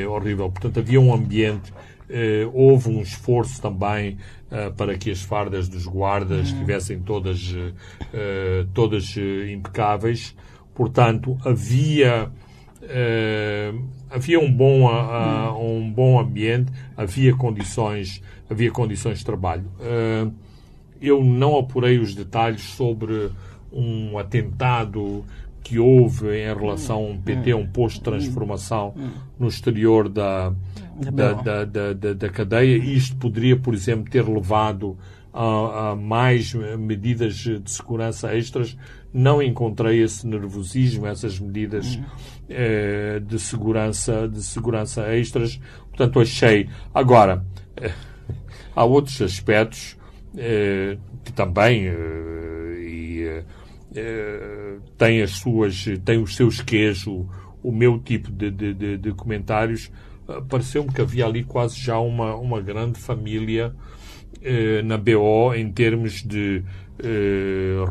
horrível. 0.10 0.50
Portanto, 0.50 0.80
havia 0.80 1.00
um 1.00 1.14
ambiente 1.14 1.72
Uh, 2.10 2.50
houve 2.56 2.90
um 2.90 3.04
esforço 3.04 3.62
também 3.62 4.18
uh, 4.52 4.74
para 4.76 4.98
que 4.98 5.12
as 5.12 5.22
fardas 5.22 5.68
dos 5.68 5.86
guardas 5.86 6.48
estivessem 6.48 7.00
todas, 7.00 7.52
uh, 7.52 8.68
todas 8.74 9.16
impecáveis. 9.52 10.36
Portanto, 10.74 11.38
havia, 11.44 12.32
havia 14.10 14.40
um 14.40 14.50
bom, 14.50 14.90
uhum. 14.90 15.80
um 15.80 15.92
bom 15.92 16.18
ambiente, 16.18 16.72
havia 16.96 17.36
condições, 17.36 18.24
havia 18.50 18.72
condições 18.72 19.20
de 19.20 19.26
trabalho. 19.26 19.66
eu 21.02 21.22
não 21.22 21.58
apurei 21.58 22.00
os 22.00 22.16
detalhes 22.16 22.62
sobre 22.62 23.30
um 23.74 24.18
atentado 24.18 25.26
que 25.64 25.78
houve 25.78 26.28
em 26.36 26.54
relação 26.54 26.98
a 26.98 27.10
um 27.10 27.22
PT, 27.22 27.54
um 27.54 27.68
posto 27.68 27.98
de 27.98 28.04
transformação 28.04 28.94
no 29.38 29.48
exterior 29.48 30.10
da, 30.10 30.54
da, 31.12 31.34
da, 31.34 31.66
da, 31.66 32.14
da 32.14 32.30
cadeia. 32.30 32.78
Isto 32.78 33.16
poderia, 33.18 33.58
por 33.58 33.74
exemplo, 33.74 34.10
ter 34.10 34.28
levado 34.28 34.98
a, 35.34 35.92
a, 35.92 35.96
mais 35.96 36.54
medidas 36.54 37.36
de 37.36 37.70
segurança 37.70 38.36
extras. 38.36 38.78
Não 39.14 39.42
encontrei 39.42 40.02
esse 40.02 40.26
nervosismo, 40.28 41.08
essas 41.08 41.40
medidas 41.40 42.00
eh, 42.48 43.20
de, 43.26 43.40
segurança, 43.40 44.28
de 44.28 44.42
segurança 44.44 45.16
extras. 45.16 45.60
Portanto, 45.90 46.20
achei. 46.20 46.70
Agora, 46.94 47.44
eh, 47.76 47.92
há 48.76 48.84
outros 48.84 49.22
aspectos 49.22 49.98
eh, 50.38 50.98
que 51.24 51.34
também 51.34 51.86
e, 51.86 53.24
eh, 53.24 53.44
tem 54.98 55.22
as 55.22 55.32
suas, 55.32 55.86
tem 56.06 56.22
os 56.22 56.36
seus 56.36 56.62
queijos, 56.62 57.08
o, 57.64 57.72
meu 57.72 58.00
tipo 58.00 58.32
de, 58.32 58.52
de, 58.52 58.98
de 58.98 59.12
comentários, 59.14 59.92
uh, 60.28 60.44
pareceu-me 60.46 60.92
que 60.92 61.02
havia 61.02 61.26
ali 61.26 61.44
quase 61.44 61.80
já 61.80 62.00
uma, 62.00 62.36
uma 62.36 62.62
grande 62.62 63.00
família 63.00 63.74
uh, 64.38 64.86
na 64.86 64.98
BO 64.98 65.54
em 65.56 65.72
termos 65.72 66.24
de 66.24 66.64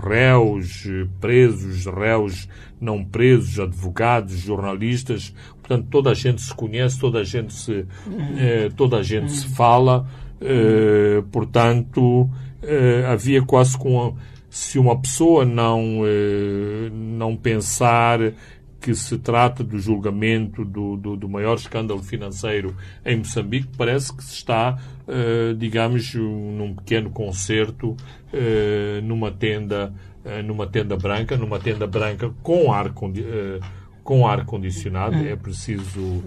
réus, 0.02 0.86
presos, 1.18 1.86
réus 1.86 2.46
não 2.78 3.02
presos, 3.02 3.58
advogados, 3.58 4.40
jornalistas, 4.40 5.34
portanto 5.62 5.88
toda 5.90 6.10
a 6.10 6.14
gente 6.14 6.42
se 6.42 6.54
conhece, 6.54 7.00
toda 7.00 7.20
a 7.20 7.24
gente 7.24 7.54
se, 7.54 7.86
toda 8.76 8.98
a 8.98 9.02
gente 9.02 9.32
se 9.32 9.48
fala, 9.48 10.06
portanto 11.32 12.28
havia 13.10 13.40
quase 13.40 13.78
com 13.78 14.14
se 14.58 14.76
uma 14.76 15.00
pessoa 15.00 15.44
não, 15.44 16.02
eh, 16.04 16.90
não 16.90 17.36
pensar 17.36 18.18
que 18.80 18.92
se 18.92 19.16
trata 19.16 19.62
do 19.62 19.78
julgamento 19.78 20.64
do, 20.64 20.96
do, 20.96 21.16
do, 21.16 21.28
maior 21.28 21.54
escândalo 21.54 22.02
financeiro 22.02 22.74
em 23.06 23.18
Moçambique, 23.18 23.68
parece 23.78 24.12
que 24.12 24.22
se 24.22 24.34
está, 24.34 24.76
eh, 25.06 25.54
digamos, 25.56 26.12
num 26.12 26.74
pequeno 26.74 27.08
concerto, 27.08 27.96
eh, 28.32 29.00
numa 29.04 29.30
tenda, 29.30 29.94
numa 30.44 30.66
tenda 30.66 30.96
branca, 30.96 31.36
numa 31.36 31.60
tenda 31.60 31.86
branca 31.86 32.28
com 32.42 32.72
ar 32.72 32.92
com 34.02 34.26
ar 34.26 34.44
condicionado, 34.44 35.16
é 35.16 35.36
preciso 35.36 36.24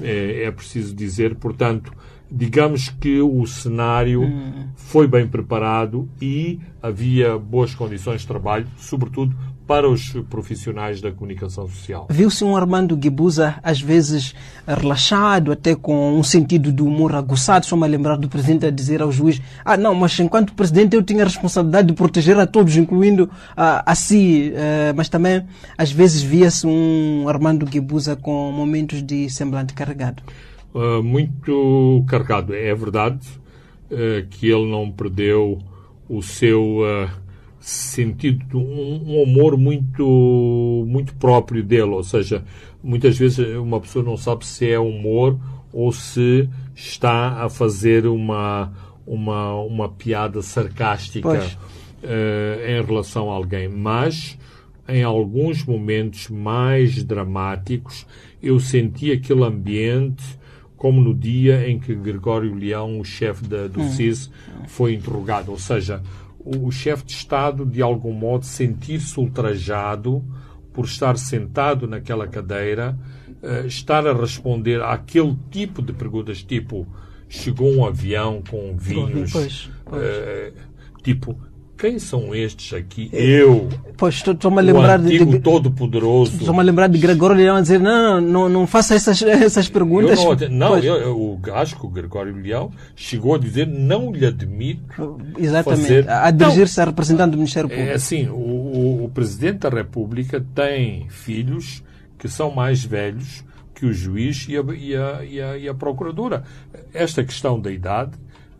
é, 0.00 0.44
é 0.44 0.50
preciso 0.50 0.94
dizer, 0.94 1.34
portanto, 1.34 1.92
digamos 2.30 2.88
que 2.88 3.20
o 3.20 3.46
cenário 3.46 4.22
hum. 4.22 4.66
foi 4.74 5.06
bem 5.06 5.26
preparado 5.26 6.08
e 6.20 6.58
havia 6.82 7.38
boas 7.38 7.74
condições 7.74 8.22
de 8.22 8.26
trabalho, 8.26 8.66
sobretudo 8.76 9.34
para 9.66 9.88
os 9.88 10.12
profissionais 10.28 11.00
da 11.00 11.10
comunicação 11.10 11.66
social. 11.66 12.06
Viu-se 12.10 12.44
um 12.44 12.56
Armando 12.56 12.96
Guibuza, 12.96 13.54
às 13.62 13.80
vezes 13.80 14.34
relaxado, 14.66 15.52
até 15.52 15.74
com 15.74 16.18
um 16.18 16.22
sentido 16.22 16.70
de 16.70 16.82
humor 16.82 17.14
aguçado. 17.14 17.64
Só 17.64 17.76
me 17.76 17.88
lembrar 17.88 18.16
do 18.16 18.28
presidente 18.28 18.66
a 18.66 18.70
dizer 18.70 19.00
ao 19.00 19.10
juiz: 19.10 19.40
Ah, 19.64 19.76
não, 19.76 19.94
mas 19.94 20.18
enquanto 20.20 20.52
presidente 20.52 20.94
eu 20.94 21.02
tinha 21.02 21.22
a 21.22 21.26
responsabilidade 21.26 21.88
de 21.88 21.94
proteger 21.94 22.38
a 22.38 22.46
todos, 22.46 22.76
incluindo 22.76 23.30
a, 23.56 23.90
a 23.90 23.94
si. 23.94 24.52
Uh, 24.52 24.94
mas 24.94 25.08
também, 25.08 25.42
às 25.78 25.90
vezes, 25.90 26.22
via-se 26.22 26.66
um 26.66 27.26
Armando 27.28 27.64
Guibuza 27.64 28.16
com 28.16 28.52
momentos 28.52 29.02
de 29.02 29.30
semblante 29.30 29.72
carregado. 29.72 30.22
Uh, 30.74 31.02
muito 31.04 32.04
carregado, 32.08 32.52
é 32.52 32.74
verdade. 32.74 33.20
uh, 33.90 34.26
que 34.28 34.48
ele 34.48 34.70
não 34.70 34.90
perdeu 34.90 35.58
o 36.08 36.22
seu 36.22 36.80
uh, 36.80 37.10
sentido, 37.60 38.58
um, 38.58 39.02
um 39.06 39.22
humor 39.22 39.56
muito, 39.56 40.84
muito 40.86 41.14
próprio 41.14 41.62
dele. 41.62 41.92
Ou 41.92 42.04
seja, 42.04 42.44
muitas 42.82 43.16
vezes 43.18 43.56
uma 43.56 43.80
pessoa 43.80 44.04
não 44.04 44.16
sabe 44.16 44.44
se 44.46 44.70
é 44.70 44.78
humor 44.78 45.38
ou 45.72 45.90
se 45.92 46.48
está 46.74 47.42
a 47.44 47.48
fazer 47.48 48.06
uma, 48.06 48.72
uma, 49.06 49.54
uma 49.54 49.88
piada 49.88 50.42
sarcástica 50.42 51.42
em 52.02 52.84
relação 52.84 53.30
a 53.30 53.34
alguém. 53.34 53.66
Mas, 53.66 54.38
em 54.86 55.02
alguns 55.02 55.64
momentos 55.64 56.28
mais 56.28 57.02
dramáticos, 57.02 58.06
eu 58.42 58.60
senti 58.60 59.10
aquele 59.10 59.42
ambiente 59.42 60.22
como 60.84 61.00
no 61.00 61.14
dia 61.14 61.66
em 61.66 61.78
que 61.78 61.94
Gregório 61.94 62.54
Leão, 62.54 63.00
o 63.00 63.04
chefe 63.06 63.42
do 63.46 63.80
hum. 63.80 63.90
CIS, 63.90 64.30
foi 64.68 64.92
interrogado. 64.92 65.50
Ou 65.50 65.58
seja, 65.58 66.02
o, 66.38 66.66
o 66.66 66.70
chefe 66.70 67.06
de 67.06 67.12
Estado, 67.12 67.64
de 67.64 67.80
algum 67.80 68.12
modo, 68.12 68.44
sentir-se 68.44 69.18
ultrajado 69.18 70.22
por 70.74 70.84
estar 70.84 71.16
sentado 71.16 71.88
naquela 71.88 72.28
cadeira, 72.28 72.98
uh, 73.42 73.66
estar 73.66 74.06
a 74.06 74.12
responder 74.12 74.82
àquele 74.82 75.34
tipo 75.50 75.80
de 75.80 75.94
perguntas, 75.94 76.42
tipo 76.42 76.86
chegou 77.30 77.74
um 77.74 77.86
avião 77.86 78.42
com 78.46 78.76
vinhos, 78.76 79.32
pois, 79.32 79.70
pois. 79.86 80.02
Uh, 80.02 80.52
tipo 81.02 81.34
quem 81.76 81.98
são 81.98 82.34
estes 82.34 82.72
aqui? 82.72 83.10
Eu. 83.12 83.68
Pois, 83.96 84.14
estou-me 84.14 84.58
a 84.58 84.62
lembrar 84.62 85.00
antigo 85.00 85.26
de. 85.26 85.40
Todo-Poderoso. 85.40 86.36
Estou-me 86.36 86.60
a 86.60 86.62
lembrar 86.62 86.88
de 86.88 86.98
Gregório 86.98 87.36
Leão 87.36 87.56
a 87.56 87.60
dizer: 87.60 87.80
não, 87.80 88.20
não, 88.20 88.48
não 88.48 88.66
faça 88.66 88.94
essas, 88.94 89.20
essas 89.22 89.68
perguntas. 89.68 90.22
Eu 90.22 90.50
não, 90.50 90.70
não 90.70 90.78
eu, 90.78 91.40
eu, 91.44 91.54
acho 91.54 91.76
que 91.78 91.84
o 91.84 91.88
Gregório 91.88 92.34
Leão 92.36 92.70
chegou 92.94 93.34
a 93.34 93.38
dizer: 93.38 93.66
não 93.66 94.12
lhe 94.12 94.24
admito. 94.24 95.18
Exatamente, 95.36 95.82
fazer... 95.82 96.08
a 96.08 96.30
dirigir-se 96.30 96.80
a 96.80 96.84
representante 96.84 97.30
do 97.32 97.38
Ministério 97.38 97.68
Público. 97.68 97.90
É 97.90 97.94
assim: 97.94 98.28
o, 98.28 98.34
o, 98.34 99.04
o 99.04 99.08
Presidente 99.10 99.58
da 99.58 99.68
República 99.68 100.44
tem 100.54 101.08
filhos 101.10 101.82
que 102.18 102.28
são 102.28 102.50
mais 102.50 102.84
velhos 102.84 103.44
que 103.74 103.84
o 103.84 103.92
juiz 103.92 104.46
e 104.48 104.56
a, 104.56 104.62
e 104.72 104.96
a, 104.96 105.24
e 105.24 105.40
a, 105.40 105.58
e 105.58 105.68
a 105.68 105.74
procuradora. 105.74 106.44
Esta 106.92 107.24
questão 107.24 107.60
da 107.60 107.70
idade, 107.70 108.12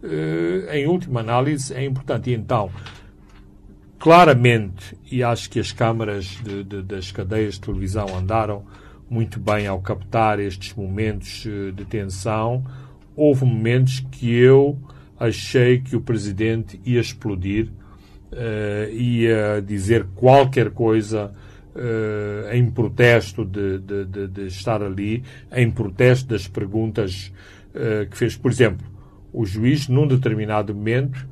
eh, 0.02 0.80
em 0.80 0.86
última 0.86 1.20
análise, 1.20 1.72
é 1.72 1.84
importante. 1.84 2.30
E 2.30 2.34
então 2.34 2.70
claramente, 4.04 4.94
e 5.10 5.22
acho 5.22 5.48
que 5.48 5.58
as 5.58 5.72
câmaras 5.72 6.26
de, 6.44 6.62
de, 6.62 6.82
das 6.82 7.10
cadeias 7.10 7.54
de 7.54 7.62
televisão 7.62 8.04
andaram 8.14 8.62
muito 9.08 9.40
bem 9.40 9.66
ao 9.66 9.80
captar 9.80 10.38
estes 10.38 10.74
momentos 10.74 11.46
eh, 11.46 11.70
de 11.70 11.86
tensão, 11.86 12.62
houve 13.16 13.46
momentos 13.46 14.00
que 14.12 14.30
eu 14.30 14.78
achei 15.18 15.80
que 15.80 15.96
o 15.96 16.02
presidente 16.02 16.78
ia 16.84 17.00
explodir, 17.00 17.70
uh, 18.30 18.92
ia 18.92 19.62
dizer 19.66 20.04
qualquer 20.14 20.68
coisa 20.68 21.32
uh, 21.74 22.52
em 22.54 22.70
protesto 22.70 23.42
de, 23.42 23.78
de, 23.78 24.26
de, 24.28 24.46
estar 24.48 24.82
ali, 24.82 25.24
em 25.50 25.70
protesto 25.70 26.28
das 26.28 26.46
perguntas 26.46 27.32
uh, 27.74 28.06
que 28.10 28.18
fez. 28.18 28.36
Por 28.36 28.50
exemplo, 28.50 28.86
o 29.32 29.46
juiz, 29.46 29.88
num 29.88 30.06
determinado 30.06 30.74
momento, 30.74 31.26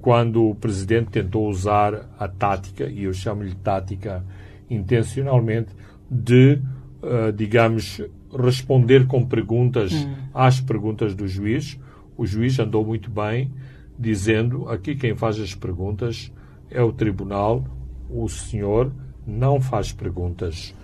quando 0.00 0.48
o 0.48 0.54
presidente 0.54 1.10
tentou 1.10 1.48
usar 1.48 2.08
a 2.18 2.26
tática, 2.26 2.84
e 2.84 3.04
eu 3.04 3.12
chamo-lhe 3.12 3.54
tática 3.54 4.24
intencionalmente, 4.70 5.68
de, 6.10 6.60
uh, 7.02 7.32
digamos, 7.32 8.02
responder 8.36 9.06
com 9.06 9.24
perguntas 9.24 9.92
hum. 9.92 10.14
às 10.32 10.60
perguntas 10.60 11.14
do 11.14 11.28
juiz. 11.28 11.78
O 12.16 12.26
juiz 12.26 12.58
andou 12.58 12.84
muito 12.84 13.10
bem, 13.10 13.50
dizendo: 13.98 14.68
aqui 14.68 14.94
quem 14.94 15.14
faz 15.14 15.38
as 15.38 15.54
perguntas 15.54 16.32
é 16.70 16.82
o 16.82 16.92
tribunal, 16.92 17.64
o 18.08 18.28
senhor 18.28 18.92
não 19.26 19.60
faz 19.60 19.92
perguntas 19.92 20.74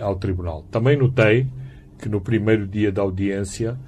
ao 0.00 0.16
tribunal. 0.16 0.64
Também 0.70 0.96
notei 0.96 1.46
que 1.98 2.08
no 2.08 2.20
primeiro 2.20 2.66
dia 2.66 2.90
da 2.90 3.02
audiência 3.02 3.78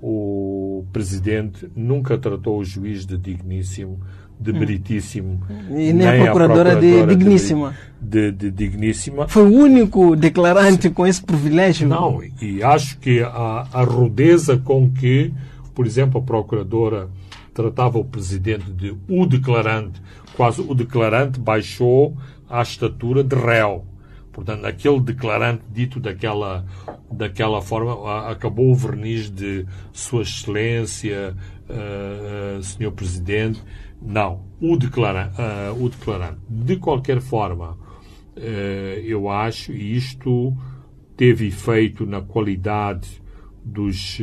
o 0.00 0.84
presidente 0.92 1.70
nunca 1.74 2.18
tratou 2.18 2.58
o 2.58 2.64
juiz 2.64 3.06
de 3.06 3.16
digníssimo, 3.16 4.00
de 4.38 4.52
hum. 4.52 4.58
meritíssimo. 4.58 5.40
E 5.70 5.72
nem, 5.72 5.92
nem 5.92 6.08
a, 6.08 6.24
procuradora 6.24 6.72
a 6.72 6.76
procuradora 6.76 7.06
de 7.06 7.16
digníssima. 7.16 7.74
De, 8.00 8.30
de, 8.30 8.50
de, 8.50 8.68
digníssima. 8.68 9.28
Foi 9.28 9.42
o 9.42 9.54
único 9.54 10.14
declarante 10.14 10.90
com 10.90 11.06
esse 11.06 11.22
privilégio. 11.22 11.88
Não, 11.88 12.20
e 12.40 12.62
acho 12.62 12.98
que 12.98 13.20
a, 13.20 13.66
a 13.72 13.82
rudeza 13.82 14.56
com 14.58 14.90
que, 14.90 15.32
por 15.74 15.86
exemplo, 15.86 16.20
a 16.20 16.22
procuradora 16.22 17.08
tratava 17.54 17.98
o 17.98 18.04
presidente 18.04 18.70
de 18.70 18.94
o 19.08 19.24
declarante, 19.24 20.00
quase 20.36 20.60
o 20.60 20.74
declarante 20.74 21.40
baixou 21.40 22.14
à 22.48 22.60
estatura 22.60 23.24
de 23.24 23.34
réu. 23.34 23.84
Portanto, 24.36 24.66
aquele 24.66 25.00
declarante 25.00 25.64
dito 25.72 25.98
daquela, 25.98 26.62
daquela 27.10 27.62
forma 27.62 28.28
acabou 28.28 28.70
o 28.70 28.74
verniz 28.74 29.30
de 29.30 29.64
Sua 29.94 30.20
Excelência, 30.20 31.34
uh, 31.70 32.58
uh, 32.58 32.62
Senhor 32.62 32.92
Presidente. 32.92 33.62
Não, 33.98 34.44
o, 34.60 34.76
declara, 34.76 35.32
uh, 35.38 35.82
o 35.82 35.88
declarante. 35.88 36.38
De 36.50 36.76
qualquer 36.76 37.22
forma, 37.22 37.78
eu 39.06 39.30
acho, 39.30 39.72
e 39.72 39.96
isto 39.96 40.54
teve 41.16 41.46
efeito 41.46 42.04
na 42.04 42.20
qualidade 42.20 43.08
dos, 43.64 44.20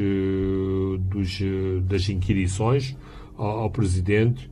dos, 0.99 1.41
das 1.85 2.07
inquirições 2.07 2.95
ao, 3.35 3.61
ao 3.61 3.71
Presidente, 3.71 4.47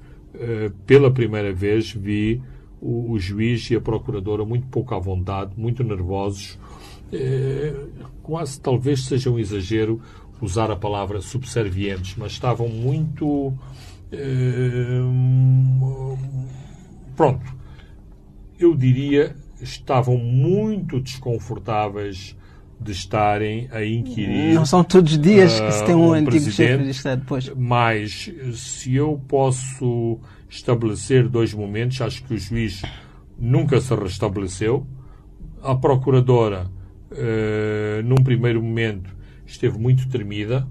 pela 0.87 1.11
primeira 1.11 1.53
vez 1.53 1.91
vi 1.91 2.41
o, 2.81 3.11
o, 3.11 3.19
juiz 3.19 3.69
e 3.69 3.75
a 3.75 3.81
procuradora 3.81 4.43
muito 4.43 4.67
pouco 4.67 4.95
à 4.95 4.99
vontade, 4.99 5.51
muito 5.55 5.83
nervosos. 5.83 6.57
É, 7.13 7.73
quase 8.23 8.59
talvez 8.59 9.03
seja 9.03 9.29
um 9.29 9.37
exagero 9.37 10.01
usar 10.41 10.71
a 10.71 10.75
palavra 10.75 11.21
subservientes, 11.21 12.15
mas 12.17 12.31
estavam 12.31 12.67
muito. 12.67 13.53
É, 14.11 14.99
pronto. 17.15 17.61
Eu 18.59 18.75
diria 18.75 19.35
estavam 19.61 20.17
muito 20.17 20.99
desconfortáveis 20.99 22.35
de 22.79 22.91
estarem 22.91 23.69
a 23.71 23.85
inquirir. 23.85 24.55
Não 24.55 24.65
são 24.65 24.83
todos 24.83 25.11
os 25.13 25.19
dias 25.19 25.59
que 25.59 25.71
se 25.71 25.85
tem 25.85 25.93
um, 25.93 26.09
um 26.09 26.13
antigo 26.13 26.49
chefe 26.49 26.83
de 26.83 26.89
Estado, 26.89 27.21
pois. 27.27 27.49
Mas 27.55 28.31
se 28.55 28.95
eu 28.95 29.21
posso 29.27 30.19
estabelecer 30.51 31.29
dois 31.29 31.53
momentos. 31.53 32.01
Acho 32.01 32.23
que 32.25 32.33
o 32.33 32.37
juiz 32.37 32.81
nunca 33.39 33.79
se 33.79 33.95
restabeleceu. 33.95 34.85
A 35.63 35.73
procuradora, 35.73 36.69
uh, 37.11 38.03
num 38.03 38.21
primeiro 38.23 38.61
momento, 38.61 39.09
esteve 39.45 39.79
muito 39.79 40.07
tremida, 40.09 40.67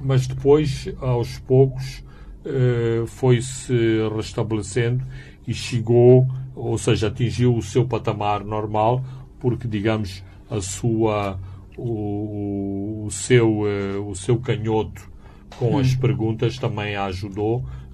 mas 0.00 0.26
depois, 0.26 0.88
aos 1.00 1.38
poucos, 1.40 2.04
uh, 2.44 3.06
foi-se 3.06 3.74
restabelecendo 4.14 5.04
e 5.46 5.52
chegou, 5.52 6.28
ou 6.54 6.78
seja, 6.78 7.08
atingiu 7.08 7.56
o 7.56 7.62
seu 7.62 7.86
patamar 7.86 8.44
normal, 8.44 9.02
porque, 9.40 9.66
digamos, 9.66 10.22
a 10.50 10.60
sua, 10.60 11.40
o, 11.76 13.04
o 13.06 13.10
seu, 13.10 13.62
uh, 13.62 14.08
o 14.08 14.14
seu 14.14 14.38
canhoto 14.38 15.08
com 15.58 15.74
hum. 15.74 15.78
as 15.78 15.94
perguntas 15.94 16.58
também 16.58 16.94
a 16.94 17.06
ajudou 17.06 17.64
eh, 17.64 17.87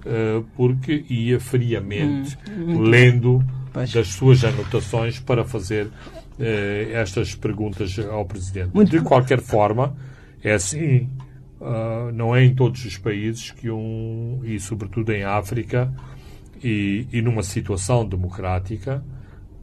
porque 0.55 1.03
ia 1.09 1.39
friamente 1.39 2.37
hum, 2.49 2.81
lendo 2.81 3.43
pois. 3.73 3.91
das 3.91 4.07
suas 4.09 4.43
anotações 4.43 5.19
para 5.19 5.43
fazer 5.43 5.85
uh, 5.87 6.93
estas 6.93 7.35
perguntas 7.35 7.97
ao 7.99 8.25
Presidente. 8.25 8.71
Muito 8.73 8.91
de 8.91 9.01
qualquer 9.01 9.41
forma, 9.41 9.95
é 10.43 10.53
assim, 10.53 11.09
uh, 11.59 12.11
não 12.13 12.35
é 12.35 12.43
em 12.43 12.53
todos 12.53 12.85
os 12.85 12.97
países 12.97 13.51
que 13.51 13.69
um, 13.69 14.41
e 14.43 14.59
sobretudo 14.59 15.11
em 15.11 15.23
África, 15.23 15.91
e, 16.63 17.07
e 17.11 17.21
numa 17.21 17.43
situação 17.43 18.07
democrática, 18.07 19.03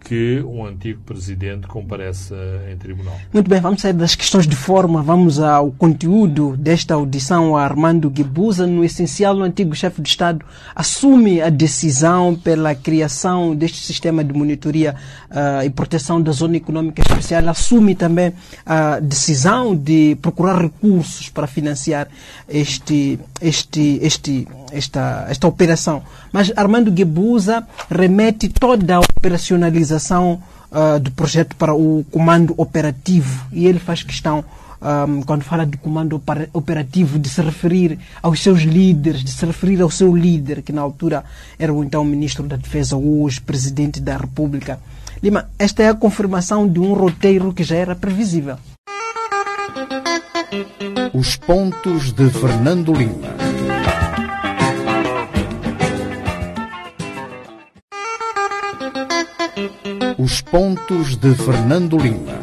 que 0.04 0.42
um 0.44 0.66
antigo 0.66 1.00
presidente 1.02 1.66
compareça 1.66 2.34
em 2.70 2.76
tribunal. 2.76 3.16
Muito 3.32 3.48
bem, 3.48 3.60
vamos 3.60 3.80
sair 3.80 3.92
das 3.92 4.14
questões 4.14 4.46
de 4.46 4.56
forma, 4.56 5.02
vamos 5.02 5.38
ao 5.38 5.70
conteúdo 5.70 6.56
desta 6.56 6.94
audição. 6.94 7.56
Armando 7.56 8.10
Guebuza, 8.10 8.66
no 8.66 8.84
essencial, 8.84 9.36
o 9.36 9.42
antigo 9.42 9.74
chefe 9.74 10.02
de 10.02 10.08
Estado 10.08 10.44
assume 10.74 11.40
a 11.40 11.48
decisão 11.48 12.34
pela 12.34 12.74
criação 12.74 13.54
deste 13.54 13.78
sistema 13.78 14.24
de 14.24 14.32
monitoria 14.32 14.96
uh, 15.30 15.64
e 15.64 15.70
proteção 15.70 16.20
da 16.20 16.32
zona 16.32 16.56
econômica 16.56 17.02
especial, 17.02 17.48
assume 17.48 17.94
também 17.94 18.32
a 18.66 18.98
decisão 18.98 19.74
de 19.74 20.16
procurar 20.20 20.60
recursos 20.60 21.28
para 21.28 21.46
financiar 21.46 22.08
este, 22.48 23.18
este, 23.40 23.98
este, 24.02 24.48
esta, 24.72 25.26
esta 25.28 25.46
operação. 25.46 26.02
Mas 26.32 26.52
Armando 26.56 26.90
Guebuza 26.90 27.66
remete 27.90 28.48
toda 28.48 28.96
a 28.96 29.00
operacionalização 29.00 29.91
uh, 30.70 31.00
do 31.00 31.10
projeto 31.10 31.56
para 31.56 31.74
o 31.74 32.04
comando 32.10 32.54
operativo 32.56 33.46
e 33.52 33.66
ele 33.66 33.78
faz 33.78 34.02
questão 34.02 34.44
um, 34.82 35.22
quando 35.22 35.42
fala 35.42 35.64
de 35.64 35.76
comando 35.76 36.20
operativo, 36.52 37.18
de 37.18 37.28
se 37.28 37.40
referir 37.40 37.98
aos 38.20 38.42
seus 38.42 38.62
líderes, 38.62 39.22
de 39.22 39.30
se 39.30 39.46
referir 39.46 39.80
ao 39.80 39.90
seu 39.90 40.14
líder, 40.14 40.62
que 40.62 40.72
na 40.72 40.82
altura 40.82 41.24
era 41.58 41.72
o 41.72 41.84
então 41.84 42.04
ministro 42.04 42.46
da 42.46 42.56
Defesa, 42.56 42.96
hoje 42.96 43.40
presidente 43.40 44.00
da 44.00 44.16
República. 44.16 44.80
Lima, 45.22 45.48
esta 45.58 45.82
é 45.82 45.88
a 45.88 45.94
confirmação 45.94 46.68
de 46.68 46.80
um 46.80 46.94
roteiro 46.94 47.52
que 47.52 47.62
já 47.62 47.76
era 47.76 47.94
previsível. 47.94 48.56
Os 51.14 51.36
pontos 51.36 52.12
de 52.12 52.28
Fernando 52.30 52.92
Lima. 52.92 53.51
Os 60.22 60.40
pontos 60.40 61.16
de 61.16 61.34
Fernando 61.34 61.98
Lima. 61.98 62.38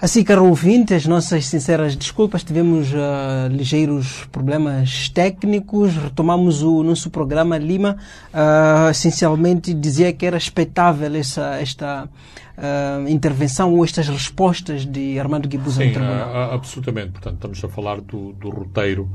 Assim, 0.00 0.24
caro 0.24 0.46
ouvinte, 0.46 0.94
as 0.94 1.04
nossas 1.04 1.44
sinceras 1.44 1.94
desculpas, 1.94 2.42
tivemos 2.42 2.90
uh, 2.94 3.48
ligeiros 3.50 4.24
problemas 4.32 5.10
técnicos, 5.10 5.94
retomamos 5.94 6.62
o 6.62 6.82
nosso 6.82 7.10
programa 7.10 7.58
Lima, 7.58 7.98
uh, 8.32 8.88
essencialmente 8.90 9.74
dizia 9.74 10.10
que 10.14 10.24
era 10.24 10.38
expectável 10.38 11.14
essa, 11.14 11.60
esta 11.60 12.08
uh, 12.56 13.08
intervenção 13.10 13.74
ou 13.74 13.84
estas 13.84 14.08
respostas 14.08 14.86
de 14.86 15.20
Armando 15.20 15.46
Guibuza 15.46 15.82
Sim, 15.82 15.88
no 15.88 15.92
tribunal. 15.92 16.50
absolutamente. 16.50 17.10
Portanto, 17.10 17.34
estamos 17.34 17.62
a 17.62 17.68
falar 17.68 18.00
do, 18.00 18.32
do 18.32 18.48
roteiro 18.48 19.06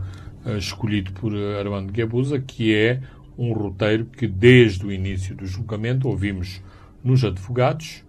escolhido 0.58 1.12
por 1.14 1.34
Armando 1.36 1.92
Guibuza, 1.92 2.40
que 2.40 2.74
é 2.74 3.02
um 3.40 3.54
roteiro 3.54 4.06
que 4.06 4.28
desde 4.28 4.86
o 4.86 4.92
início 4.92 5.36
do 5.36 5.46
julgamento 5.46 6.08
ouvimos 6.08 6.62
nos 7.04 7.24
advogados, 7.24 8.04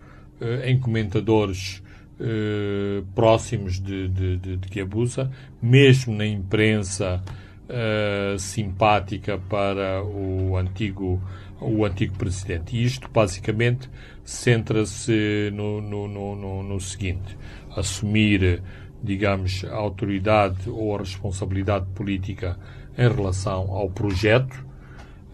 em 0.64 0.78
comentadores 0.78 1.82
eh, 2.22 3.02
próximos 3.14 3.80
de, 3.80 4.06
de, 4.08 4.36
de, 4.36 4.56
de 4.58 4.68
Guiabusa, 4.68 5.30
mesmo 5.62 6.14
na 6.14 6.26
imprensa 6.26 7.22
uh, 7.70 8.38
simpática 8.38 9.38
para 9.38 10.04
o 10.04 10.54
antigo, 10.54 11.18
o 11.58 11.82
antigo 11.82 12.18
presidente. 12.18 12.76
E 12.76 12.84
isto, 12.84 13.08
basicamente, 13.10 13.88
centra-se 14.22 15.50
no, 15.54 15.80
no, 15.80 16.06
no, 16.06 16.62
no, 16.62 16.78
seguinte: 16.78 17.38
assumir, 17.74 18.62
digamos, 19.02 19.64
a 19.64 19.74
autoridade 19.74 20.68
ou 20.68 20.94
a 20.94 20.98
responsabilidade 20.98 21.86
política 21.94 22.58
em 22.98 23.08
relação 23.08 23.70
ao 23.70 23.88
projeto, 23.88 24.62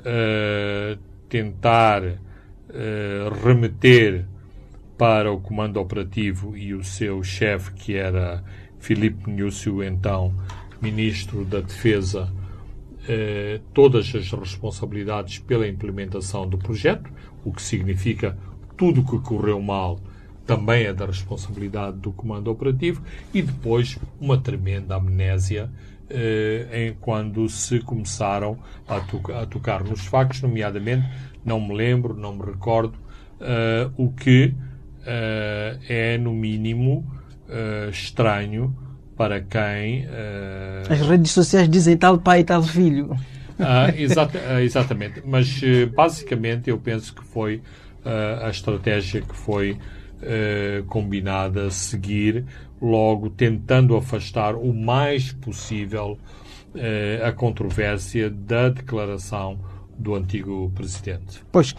uh, 0.06 0.98
tentar 1.28 2.02
remeter 3.42 4.26
para 4.98 5.32
o 5.32 5.40
comando 5.40 5.78
operativo 5.78 6.56
e 6.56 6.74
o 6.74 6.82
seu 6.82 7.22
chefe, 7.22 7.72
que 7.72 7.94
era 7.94 8.42
Filipe 8.78 9.30
Núcio, 9.30 9.82
então 9.82 10.34
ministro 10.80 11.44
da 11.44 11.60
Defesa, 11.60 12.32
eh, 13.08 13.60
todas 13.74 14.14
as 14.14 14.30
responsabilidades 14.30 15.38
pela 15.38 15.68
implementação 15.68 16.48
do 16.48 16.58
projeto, 16.58 17.10
o 17.44 17.52
que 17.52 17.62
significa 17.62 18.36
tudo 18.76 19.00
o 19.00 19.04
que 19.04 19.18
correu 19.20 19.60
mal 19.60 20.00
também 20.46 20.84
é 20.84 20.92
da 20.92 21.06
responsabilidade 21.06 21.98
do 21.98 22.12
comando 22.12 22.50
operativo 22.50 23.02
e 23.34 23.42
depois 23.42 23.98
uma 24.20 24.38
tremenda 24.38 24.94
amnésia 24.94 25.70
eh, 25.70 25.95
em, 26.10 26.94
quando 27.00 27.48
se 27.48 27.80
começaram 27.80 28.58
a, 28.86 29.00
to 29.00 29.20
a, 29.32 29.46
tocar 29.46 29.82
nos 29.82 30.06
factos, 30.06 30.42
nomeadamente, 30.42 31.08
não 31.44 31.60
me 31.60 31.74
lembro, 31.74 32.14
não 32.14 32.34
me 32.34 32.44
recordo, 32.44 32.94
eh, 33.40 33.90
o 33.98 34.10
que 34.10 34.46
uh, 34.46 35.78
é, 35.88 36.16
no 36.18 36.32
mínimo, 36.32 37.04
uh, 37.48 37.90
estranho 37.90 38.74
para 39.16 39.40
quem. 39.40 40.06
Uh... 40.06 40.90
As 40.92 41.00
redes 41.00 41.32
sociais 41.32 41.68
dizem 41.68 41.96
tal 41.96 42.18
pai 42.18 42.40
e 42.40 42.44
tal 42.44 42.62
filho. 42.62 43.16
Ah, 43.58 43.88
exata, 43.96 44.62
exatamente. 44.62 45.22
Mas, 45.24 45.62
basicamente, 45.94 46.68
eu 46.68 46.76
penso 46.78 47.14
que 47.14 47.24
foi 47.24 47.62
a 48.44 48.50
estratégia 48.50 49.22
que 49.22 49.34
foi 49.34 49.78
combinada 50.88 51.66
a 51.66 51.70
seguir, 51.70 52.44
logo 52.80 53.30
tentando 53.30 53.96
afastar 53.96 54.54
o 54.54 54.72
mais 54.72 55.32
possível 55.32 56.18
a 57.26 57.32
controvérsia 57.32 58.28
da 58.28 58.68
declaração 58.68 59.58
do 59.98 60.14
antigo 60.14 60.70
presidente. 60.74 61.42
Pois, 61.50 61.74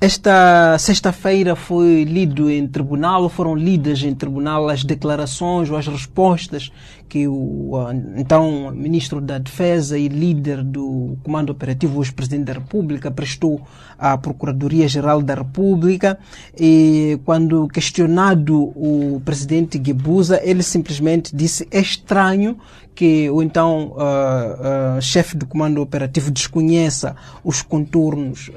esta 0.00 0.78
sexta-feira 0.78 1.56
foi 1.56 2.04
lido 2.04 2.48
em 2.48 2.68
tribunal, 2.68 3.28
foram 3.28 3.56
lidas 3.56 4.00
em 4.04 4.14
tribunal 4.14 4.68
as 4.68 4.84
declarações 4.84 5.68
ou 5.68 5.76
as 5.76 5.88
respostas 5.88 6.70
que 7.08 7.26
o 7.26 7.72
então 8.16 8.70
ministro 8.70 9.20
da 9.20 9.38
Defesa 9.38 9.98
e 9.98 10.08
líder 10.08 10.62
do 10.62 11.16
Comando 11.24 11.50
Operativo, 11.50 11.98
hoje 11.98 12.12
presidente 12.12 12.44
da 12.44 12.52
República, 12.52 13.10
prestou 13.10 13.60
à 13.98 14.16
Procuradoria-Geral 14.16 15.22
da 15.22 15.34
República. 15.34 16.18
E 16.58 17.18
quando 17.24 17.66
questionado 17.68 18.72
o 18.76 19.20
presidente 19.24 19.78
Guebuza, 19.78 20.40
ele 20.44 20.62
simplesmente 20.62 21.34
disse: 21.34 21.66
é 21.70 21.80
estranho 21.80 22.58
que 22.94 23.30
o 23.30 23.40
então 23.40 23.92
uh, 23.92 24.98
uh, 24.98 25.00
chefe 25.00 25.36
do 25.36 25.46
Comando 25.46 25.80
Operativo 25.80 26.32
desconheça 26.32 27.14
os 27.44 27.62
contornos, 27.62 28.50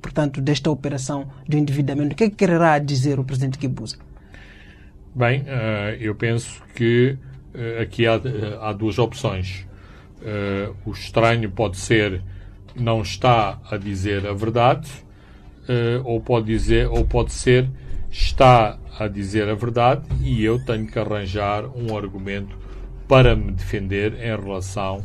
portanto, 0.00 0.40
desta 0.40 0.63
esta 0.64 0.70
operação 0.70 1.26
de 1.46 1.58
endividamento. 1.58 2.14
O 2.14 2.16
que, 2.16 2.24
é 2.24 2.30
que 2.30 2.36
quererá 2.36 2.78
dizer 2.78 3.18
o 3.18 3.24
presidente 3.24 3.58
Kibuza? 3.58 3.98
Bem, 5.14 5.42
uh, 5.42 5.94
eu 6.00 6.14
penso 6.14 6.62
que 6.74 7.18
uh, 7.54 7.82
aqui 7.82 8.06
há, 8.06 8.20
há, 8.60 8.72
duas 8.72 8.98
opções. 8.98 9.66
Uh, 10.20 10.74
o 10.86 10.92
estranho 10.92 11.50
pode 11.50 11.76
ser 11.76 12.22
não 12.74 13.02
está 13.02 13.60
a 13.70 13.76
dizer 13.76 14.26
a 14.26 14.32
verdade, 14.32 14.90
ou 16.04 16.20
pode 16.20 16.46
dizer, 16.46 16.88
ou 16.88 17.04
pode 17.04 17.32
ser 17.32 17.70
está 18.10 18.76
a 18.98 19.06
dizer 19.06 19.48
a 19.48 19.54
verdade 19.54 20.02
e 20.20 20.44
eu 20.44 20.58
tenho 20.64 20.84
que 20.84 20.98
arranjar 20.98 21.64
um 21.66 21.96
argumento 21.96 22.58
para 23.06 23.36
me 23.36 23.52
defender 23.52 24.14
em 24.14 24.36
relação 24.36 25.04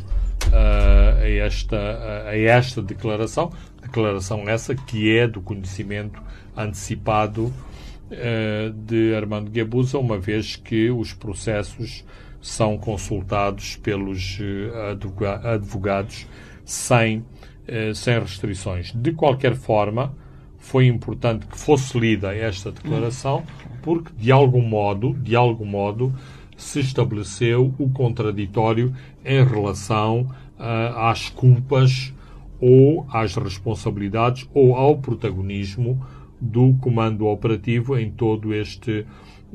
a, 0.52 1.28
esta, 1.28 2.26
a 2.26 2.36
esta 2.36 2.82
declaração, 2.82 3.52
declaração 3.90 4.48
essa 4.48 4.76
que 4.76 5.18
é 5.18 5.28
do 5.28 5.42
conhecimento 5.42 6.22
antecipado 6.56 7.46
uh, 7.46 8.72
de 8.72 9.16
Armando 9.16 9.50
Guebuza, 9.50 9.98
uma 9.98 10.18
vez 10.18 10.56
que 10.56 10.90
os 10.92 11.14
processos 11.14 12.06
são 12.40 12.78
consultados 12.78 13.76
pelos 13.78 14.40
uh, 14.40 15.48
advogados 15.48 16.28
sem, 16.64 17.18
uh, 17.20 17.96
sem 17.96 18.20
restrições. 18.20 18.94
De 18.94 19.12
qualquer 19.12 19.56
forma, 19.56 20.14
foi 20.60 20.86
importante 20.86 21.48
que 21.48 21.58
fosse 21.58 21.98
lida 21.98 22.36
esta 22.36 22.72
declaração, 22.72 23.44
porque 23.82 24.12
de 24.18 24.32
algum 24.32 24.62
modo, 24.62 25.14
de 25.14 25.36
algum 25.36 25.66
modo, 25.66 26.14
se 26.56 26.82
estabeleceu 26.82 27.74
o 27.80 27.90
contraditório 27.90 28.94
em 29.24 29.44
relação 29.44 30.30
às 30.60 31.30
culpas 31.30 32.14
ou 32.62 33.06
às 33.12 33.36
responsabilidades 33.36 34.48
ou 34.54 34.76
ao 34.76 34.98
protagonismo 34.98 36.06
do 36.40 36.74
comando 36.76 37.28
operativo 37.28 37.98
em 37.98 38.10
todo 38.12 38.54
este, 38.54 39.06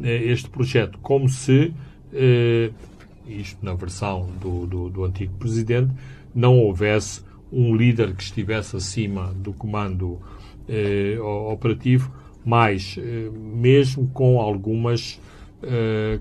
eh, 0.03 0.23
este 0.25 0.51
projeto. 0.51 0.99
Como 0.99 1.29
se, 1.29 1.73
eh, 2.13 2.71
isto 3.27 3.65
na 3.65 3.75
versão 3.75 4.29
do, 4.41 4.67
do, 4.67 4.91
do, 4.91 5.05
antigo 5.05 5.35
presidente, 5.39 5.93
não 6.35 6.59
houvesse 6.59 7.23
um 7.51 7.75
líder 7.75 8.15
que 8.15 8.23
estivesse 8.23 8.77
acima 8.77 9.33
do 9.35 9.53
comando 9.53 10.21
eh, 10.69 11.19
operativo, 11.21 12.13
mas 12.45 12.97
eh, 12.99 13.31
mesmo 13.33 14.09
com 14.09 14.41
algumas 14.41 15.21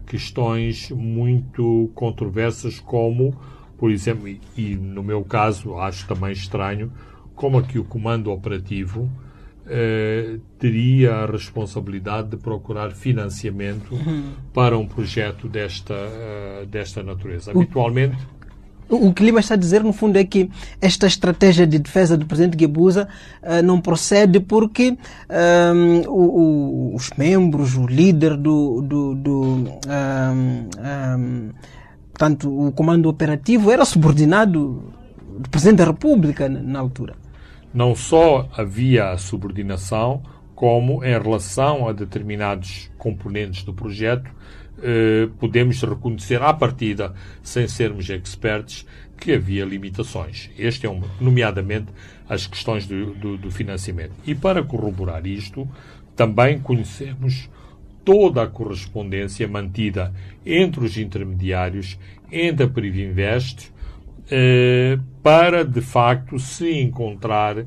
questões 0.07 0.89
muito 0.89 1.91
controversas, 1.93 2.79
como 2.79 3.35
por 3.83 3.91
exemplo, 3.91 4.29
e, 4.29 4.39
e 4.55 4.75
no 4.77 5.03
meu 5.03 5.25
caso 5.25 5.77
acho 5.77 6.07
também 6.07 6.31
estranho, 6.31 6.89
como 7.35 7.57
aqui 7.57 7.77
o 7.77 7.83
comando 7.83 8.31
operativo 8.31 9.09
eh, 9.67 10.37
teria 10.57 11.15
a 11.15 11.25
responsabilidade 11.25 12.29
de 12.29 12.37
procurar 12.37 12.91
financiamento 12.91 13.93
uhum. 13.93 14.35
para 14.53 14.77
um 14.77 14.87
projeto 14.87 15.49
desta, 15.49 15.95
uh, 15.95 16.65
desta 16.65 17.03
natureza. 17.03 17.51
Habitualmente. 17.51 18.15
O, 18.87 19.09
o 19.09 19.13
que 19.13 19.21
Lima 19.21 19.41
está 19.41 19.55
a 19.55 19.57
dizer, 19.57 19.83
no 19.83 19.91
fundo, 19.91 20.17
é 20.17 20.23
que 20.23 20.49
esta 20.79 21.05
estratégia 21.05 21.67
de 21.67 21.77
defesa 21.77 22.15
do 22.15 22.25
presidente 22.25 22.55
Guebuza 22.55 23.09
uh, 23.41 23.61
não 23.61 23.81
procede 23.81 24.39
porque 24.39 24.91
um, 24.91 24.95
ehm, 25.29 26.07
o, 26.07 26.91
o, 26.91 26.95
os 26.95 27.09
membros, 27.17 27.75
o 27.75 27.85
líder 27.85 28.37
do, 28.37 28.81
do, 28.81 29.13
do 29.13 29.41
um, 29.41 29.79
ehm, 29.89 30.69
ehm, 30.79 31.51
Portanto, 32.13 32.67
o 32.67 32.71
comando 32.71 33.09
operativo 33.09 33.71
era 33.71 33.83
subordinado 33.83 34.93
do 35.39 35.49
Presidente 35.49 35.79
da 35.79 35.85
República 35.85 36.47
na 36.47 36.79
altura. 36.79 37.15
Não 37.73 37.95
só 37.95 38.47
havia 38.55 39.09
a 39.09 39.17
subordinação, 39.17 40.21
como, 40.53 41.03
em 41.03 41.19
relação 41.19 41.87
a 41.87 41.91
determinados 41.91 42.91
componentes 42.99 43.63
do 43.63 43.73
projeto, 43.73 44.29
podemos 45.39 45.81
reconhecer 45.81 46.39
à 46.41 46.53
partida, 46.53 47.13
sem 47.41 47.67
sermos 47.67 48.07
experts, 48.09 48.85
que 49.17 49.33
havia 49.33 49.65
limitações. 49.65 50.51
Este 50.57 50.85
é 50.85 50.89
um, 50.89 51.01
nomeadamente 51.19 51.87
as 52.29 52.45
questões 52.45 52.85
do, 52.85 53.13
do, 53.15 53.37
do 53.37 53.49
financiamento. 53.49 54.13
E 54.25 54.35
para 54.35 54.61
corroborar 54.61 55.25
isto, 55.25 55.67
também 56.15 56.59
conhecemos 56.59 57.49
toda 58.03 58.43
a 58.43 58.47
correspondência 58.47 59.47
mantida 59.47 60.13
entre 60.45 60.83
os 60.83 60.97
intermediários, 60.97 61.97
entre 62.31 62.65
a 62.65 62.69
Privinvest, 62.69 63.71
eh, 64.29 64.97
para 65.21 65.63
de 65.63 65.81
facto 65.81 66.39
se 66.39 66.69
encontrar, 66.79 67.65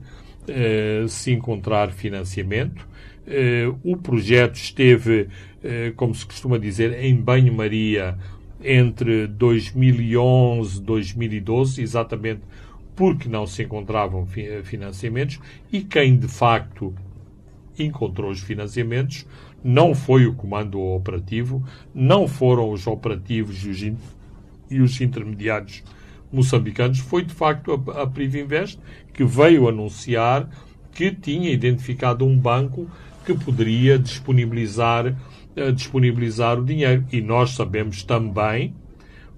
eh, 0.49 1.05
se 1.09 1.33
encontrar 1.33 1.91
financiamento. 1.91 2.87
Eh, 3.27 3.73
o 3.83 3.97
projeto 3.97 4.57
esteve, 4.57 5.29
eh, 5.63 5.93
como 5.97 6.15
se 6.15 6.25
costuma 6.25 6.59
dizer, 6.59 6.93
em 7.03 7.15
banho-maria 7.17 8.17
entre 8.63 9.27
2011 9.27 10.79
e 10.79 10.83
2012, 10.83 11.83
exatamente 11.83 12.43
porque 12.95 13.29
não 13.29 13.47
se 13.47 13.63
encontravam 13.63 14.27
financiamentos 14.65 15.39
e 15.71 15.83
quem 15.83 16.17
de 16.17 16.27
facto 16.27 16.95
encontrou 17.79 18.31
os 18.31 18.41
financiamentos 18.41 19.27
não 19.63 19.95
foi 19.95 20.27
o 20.27 20.35
comando 20.35 20.81
operativo, 20.81 21.65
não 21.95 22.29
foram 22.29 22.71
os 22.71 22.87
operativos 22.87 23.65
e 23.65 23.69
os, 23.71 23.83
in, 23.83 23.97
e 24.71 24.81
os 24.81 25.01
intermediários 25.01 25.83
moçambicanos, 26.33 26.99
foi 26.99 27.23
de 27.23 27.35
facto 27.35 27.73
a, 27.73 28.03
a 28.03 28.07
Privinvest 28.07 28.79
que 29.13 29.25
veio 29.25 29.69
anunciar 29.69 30.49
que 30.93 31.11
tinha 31.11 31.51
identificado 31.51 32.25
um 32.25 32.37
banco 32.37 32.89
que 33.25 33.35
poderia 33.35 33.99
disponibilizar 33.99 35.17
disponibilizar 35.75 36.59
o 36.59 36.65
dinheiro. 36.65 37.05
E 37.11 37.21
nós 37.21 37.51
sabemos 37.55 38.03
também 38.03 38.75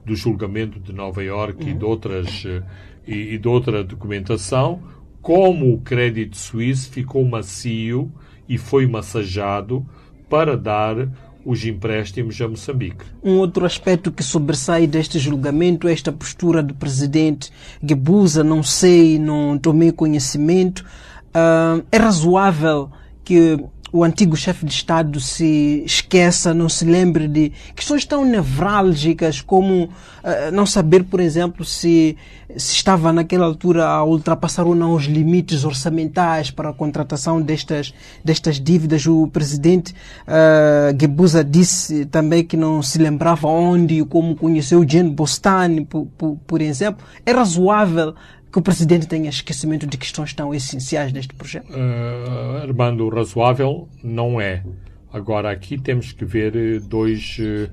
do 0.05 0.17
julgamento 0.17 0.81
de 0.81 0.93
Nova 0.93 1.23
Iorque 1.23 1.65
uhum. 1.65 1.71
e, 1.71 1.75
de 1.75 1.85
outras, 1.85 2.45
eh, 2.47 2.63
e, 3.07 3.35
e 3.35 3.39
de 3.39 3.47
outra 3.49 3.85
documentação 3.85 4.83
como 5.21 5.75
o 5.75 5.81
crédito 5.81 6.37
suíço 6.37 6.91
ficou 6.91 7.25
macio 7.25 8.11
e 8.49 8.57
foi 8.57 8.87
massajado 8.87 9.87
para 10.29 10.57
dar 10.57 11.09
os 11.45 11.65
empréstimos 11.65 12.41
a 12.41 12.49
Moçambique. 12.49 13.05
Um 13.23 13.39
outro 13.39 13.65
aspecto 13.65 14.13
que 14.13 14.23
sobressai 14.23 14.87
deste 14.87 15.19
julgamento 15.19 15.89
é 15.89 15.93
esta 15.93 16.13
postura 16.13 16.63
do 16.63 16.75
presidente 16.75 17.51
Guebuza, 17.83 18.45
não 18.45 18.63
sei, 18.63 19.19
não 19.19 19.57
tomei 19.57 19.91
conhecimento. 19.91 20.85
Uh, 21.29 21.85
é 21.91 21.97
razoável 21.97 22.91
que 23.25 23.59
o 23.93 24.05
antigo 24.05 24.37
chefe 24.37 24.67
de 24.67 24.73
Estado 24.73 25.21
se 25.21 25.83
esqueça, 25.85 26.53
não 26.53 26.69
se 26.69 26.85
lembre 26.85 27.27
de 27.27 27.53
questões 27.75 28.05
tão 28.05 28.25
nevrálgicas 28.25 29.41
como 29.41 29.85
uh, 29.85 29.91
não 30.53 30.67
saber, 30.67 31.05
por 31.05 31.21
exemplo, 31.21 31.65
se, 31.65 32.17
se 32.57 32.75
estava 32.75 33.13
naquela 33.13 33.47
altura 33.47 33.87
a 33.87 34.05
ultrapassar 34.05 34.67
ou 34.67 34.75
não 34.75 34.95
os 34.95 35.05
limites 35.05 35.65
orçamentais 35.65 36.51
para 36.51 36.71
a 36.71 36.73
contratação 36.73 37.41
destas, 37.41 37.95
destas 38.25 38.61
dívidas. 38.61 39.07
O 39.07 39.27
presidente 39.29 39.95
uh, 40.27 40.97
Gebuza 40.99 41.43
disse 41.43 42.05
também 42.07 42.45
que 42.45 42.57
não 42.57 42.83
se 42.83 42.99
lembrava 42.99 43.49
onde 43.49 44.01
e 44.01 44.05
como 44.05 44.37
conheceu 44.37 44.85
Jane 44.87 45.11
Bostani, 45.11 45.85
por, 45.85 46.07
por, 46.19 46.37
por 46.47 46.61
exemplo. 46.61 47.07
É 47.25 47.33
razoável 47.33 48.15
que 48.51 48.59
o 48.59 48.63
Presidente 48.63 49.07
tenha 49.07 49.29
esquecimento 49.29 49.87
de 49.87 49.97
questões 49.99 50.33
tão 50.33 50.55
essenciais 50.55 51.13
deste 51.13 51.35
projeto? 51.35 51.71
Uh, 51.71 52.63
Armando, 52.63 53.09
razoável 53.09 53.89
não 54.03 54.41
é. 54.41 54.65
Agora, 55.13 55.51
aqui 55.51 55.79
temos 55.79 56.13
que 56.13 56.25
ver 56.25 56.55
eh, 56.55 56.79
dois, 56.81 57.39
eh, 57.41 57.71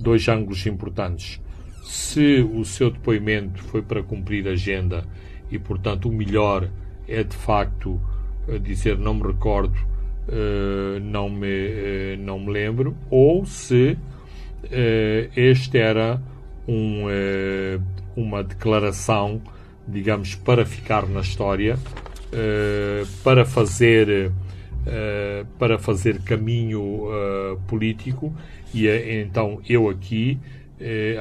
dois 0.00 0.28
ângulos 0.28 0.64
importantes. 0.66 1.40
Se 1.82 2.40
o 2.40 2.64
seu 2.64 2.92
depoimento 2.92 3.60
foi 3.64 3.82
para 3.82 4.02
cumprir 4.04 4.46
a 4.46 4.52
agenda 4.52 5.04
e, 5.50 5.58
portanto, 5.58 6.08
o 6.08 6.12
melhor 6.12 6.70
é 7.08 7.24
de 7.24 7.36
facto 7.36 8.00
dizer 8.62 8.96
não 8.98 9.14
me 9.14 9.24
recordo, 9.24 9.76
não, 11.02 11.28
me, 11.28 12.16
não 12.18 12.38
me 12.38 12.52
lembro, 12.52 12.96
ou 13.10 13.44
se 13.44 13.98
este 15.34 15.78
era 15.78 16.20
um, 16.68 17.04
uma 18.16 18.44
declaração 18.44 19.40
digamos, 19.86 20.34
para 20.34 20.64
ficar 20.64 21.06
na 21.08 21.20
história, 21.20 21.76
uh, 21.76 23.06
para 23.22 23.44
fazer 23.44 24.30
uh, 24.30 25.46
para 25.58 25.78
fazer 25.78 26.20
caminho 26.20 26.80
uh, 26.82 27.60
político 27.66 28.34
e 28.74 28.86
então 29.22 29.60
eu 29.68 29.88
aqui 29.88 30.38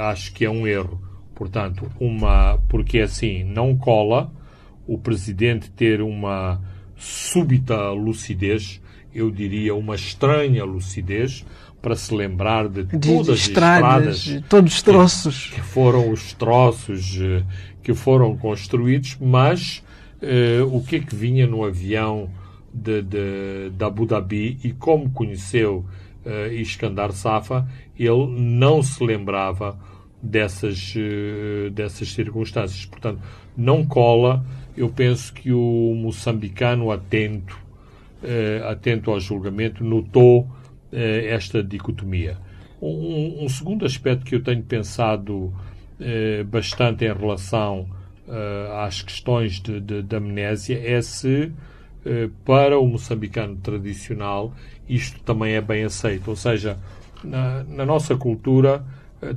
acho 0.09 0.33
que 0.33 0.43
é 0.43 0.49
um 0.49 0.67
erro. 0.67 1.01
Portanto, 1.33 1.89
uma 1.99 2.59
porque 2.67 2.99
assim 2.99 3.43
não 3.43 3.77
cola 3.77 4.29
o 4.85 4.97
presidente 4.97 5.71
ter 5.71 6.01
uma 6.01 6.61
súbita 6.97 7.91
lucidez, 7.91 8.81
eu 9.13 9.31
diria 9.31 9.73
uma 9.73 9.95
estranha 9.95 10.65
lucidez, 10.65 11.45
para 11.81 11.95
se 11.95 12.13
lembrar 12.13 12.67
de 12.67 12.83
todas 12.85 13.27
de 13.27 13.31
as 13.31 13.39
estradas, 13.39 14.17
estradas, 14.17 14.49
todos 14.49 14.73
os 14.73 14.81
troços 14.81 15.47
que, 15.47 15.55
que 15.55 15.61
foram 15.61 16.09
os 16.09 16.33
troços 16.33 17.19
que 17.85 17.93
foram 17.93 18.35
construídos, 18.35 19.15
mas 19.21 19.83
uh, 20.19 20.75
o 20.75 20.83
que 20.83 20.95
é 20.95 20.99
que 20.99 21.15
vinha 21.15 21.45
no 21.45 21.63
avião 21.63 22.31
de, 22.73 23.03
de, 23.03 23.69
de 23.69 23.85
Abu 23.85 24.07
Dhabi 24.07 24.57
e 24.63 24.73
como 24.73 25.11
conheceu 25.11 25.85
uh, 26.25 26.51
Iskandar 26.51 27.11
Safa, 27.11 27.69
ele 27.95 28.25
não 28.27 28.81
se 28.81 29.03
lembrava 29.03 29.77
dessas, 30.19 30.95
uh, 30.95 31.69
dessas 31.69 32.11
circunstâncias. 32.11 32.85
Portanto, 32.85 33.21
não 33.55 33.85
cola. 33.85 34.43
Eu 34.75 34.89
penso 34.89 35.31
que 35.31 35.53
o 35.53 35.93
moçambicano 35.95 36.91
atento, 36.91 37.55
uh, 38.23 38.67
atento 38.67 39.11
ao 39.11 39.19
julgamento, 39.19 39.83
notou 39.83 40.49
esta 40.91 41.61
dicotomia. 41.61 42.37
Um, 42.81 43.43
um, 43.43 43.49
segundo 43.49 43.85
aspecto 43.85 44.23
que 44.23 44.33
eu 44.33 44.41
tenho 44.41 44.63
pensado 44.63 45.53
bastante 46.49 47.05
em 47.05 47.13
relação 47.13 47.87
eh, 48.27 48.71
às 48.83 49.03
questões 49.03 49.61
de, 49.61 49.79
de, 49.79 50.01
de, 50.01 50.15
amnésia 50.15 50.81
é 50.83 50.99
se, 50.99 51.51
eh, 52.03 52.27
para 52.43 52.79
o 52.79 52.87
moçambicano 52.87 53.55
tradicional, 53.57 54.51
isto 54.89 55.19
também 55.21 55.53
é 55.53 55.61
bem 55.61 55.83
aceito. 55.83 56.29
Ou 56.29 56.35
seja, 56.35 56.75
na, 57.23 57.63
na 57.65 57.85
nossa 57.85 58.15
cultura 58.15 58.83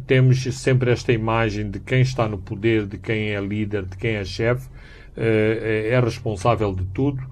temos 0.06 0.42
sempre 0.54 0.90
esta 0.90 1.12
imagem 1.12 1.70
de 1.70 1.80
quem 1.80 2.00
está 2.00 2.26
no 2.26 2.38
poder, 2.38 2.86
de 2.86 2.96
quem 2.96 3.30
é 3.30 3.40
líder, 3.40 3.84
de 3.84 3.96
quem 3.96 4.16
é 4.16 4.24
chefe, 4.24 4.68
é 5.16 5.98
responsável 6.02 6.74
de 6.74 6.84
tudo, 6.86 7.22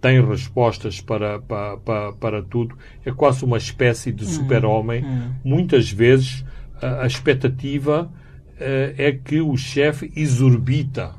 tem 0.00 0.24
respostas 0.24 1.00
para, 1.00 1.40
para, 1.40 1.76
para, 1.78 2.12
para 2.12 2.42
tudo, 2.42 2.76
é 3.04 3.10
quase 3.10 3.44
uma 3.44 3.56
espécie 3.56 4.12
de 4.12 4.24
super-homem. 4.24 5.04
Hum, 5.04 5.08
hum. 5.08 5.32
Muitas 5.42 5.90
vezes 5.90 6.44
a, 6.80 7.02
a 7.02 7.06
expectativa 7.06 8.08
eh, 8.12 8.25
é 8.58 9.12
que 9.12 9.40
o 9.40 9.56
chefe 9.56 10.10
exorbita 10.16 11.14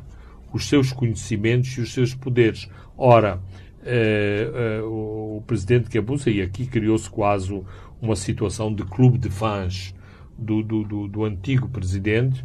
os 0.54 0.68
seus 0.68 0.92
conhecimentos 0.92 1.70
e 1.78 1.82
os 1.82 1.94
seus 1.94 2.14
poderes. 2.14 2.70
Ora, 2.98 3.40
eh, 3.86 4.50
eh, 4.54 4.82
o 4.82 5.44
presidente 5.46 5.90
que 5.90 5.98
abusa, 5.98 6.30
e 6.30 6.42
aqui 6.42 6.66
criou-se 6.66 7.10
quase 7.10 7.62
uma 8.02 8.16
situação 8.16 8.74
de 8.74 8.84
clube 8.84 9.18
de 9.18 9.30
fãs 9.30 9.94
do, 10.38 10.64
do, 10.64 10.84
do, 10.84 11.08
do 11.08 11.24
antigo 11.24 11.68
presidente, 11.68 12.44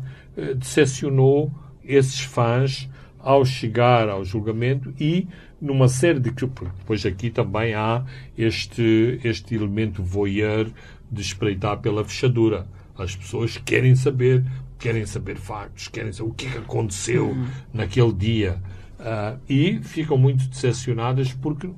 decepcionou 0.56 1.52
esses 1.84 2.20
fãs 2.20 2.88
ao 3.18 3.44
chegar 3.44 4.08
ao 4.08 4.24
julgamento 4.24 4.92
e 4.98 5.26
numa 5.60 5.88
série 5.88 6.18
de. 6.18 6.30
Depois 6.30 7.06
aqui 7.06 7.30
também 7.30 7.74
há 7.74 8.04
este, 8.36 9.20
este 9.22 9.54
elemento 9.54 10.02
voyeur 10.02 10.68
de 11.10 11.22
espreitar 11.22 11.78
pela 11.78 12.04
fechadura. 12.04 12.66
As 12.98 13.14
pessoas 13.14 13.56
querem 13.56 13.94
saber 13.94 14.44
querem 14.82 15.06
saber 15.06 15.36
factos, 15.36 15.86
querem 15.86 16.12
saber 16.12 16.30
o 16.30 16.34
que, 16.34 16.46
é 16.46 16.50
que 16.50 16.58
aconteceu 16.58 17.28
uhum. 17.28 17.46
naquele 17.72 18.12
dia. 18.12 18.60
Uh, 18.98 19.38
e 19.48 19.78
ficam 19.80 20.18
muito 20.18 20.48
decepcionadas 20.48 21.32
porque, 21.32 21.70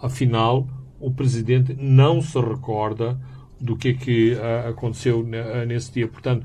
afinal, 0.00 0.66
o 0.98 1.10
presidente 1.10 1.76
não 1.78 2.20
se 2.20 2.38
recorda 2.40 3.18
do 3.60 3.76
que 3.76 3.88
é 3.90 3.92
que 3.92 4.32
uh, 4.32 4.70
aconteceu 4.70 5.20
uh, 5.20 5.66
nesse 5.66 5.92
dia. 5.92 6.08
Portanto, 6.08 6.44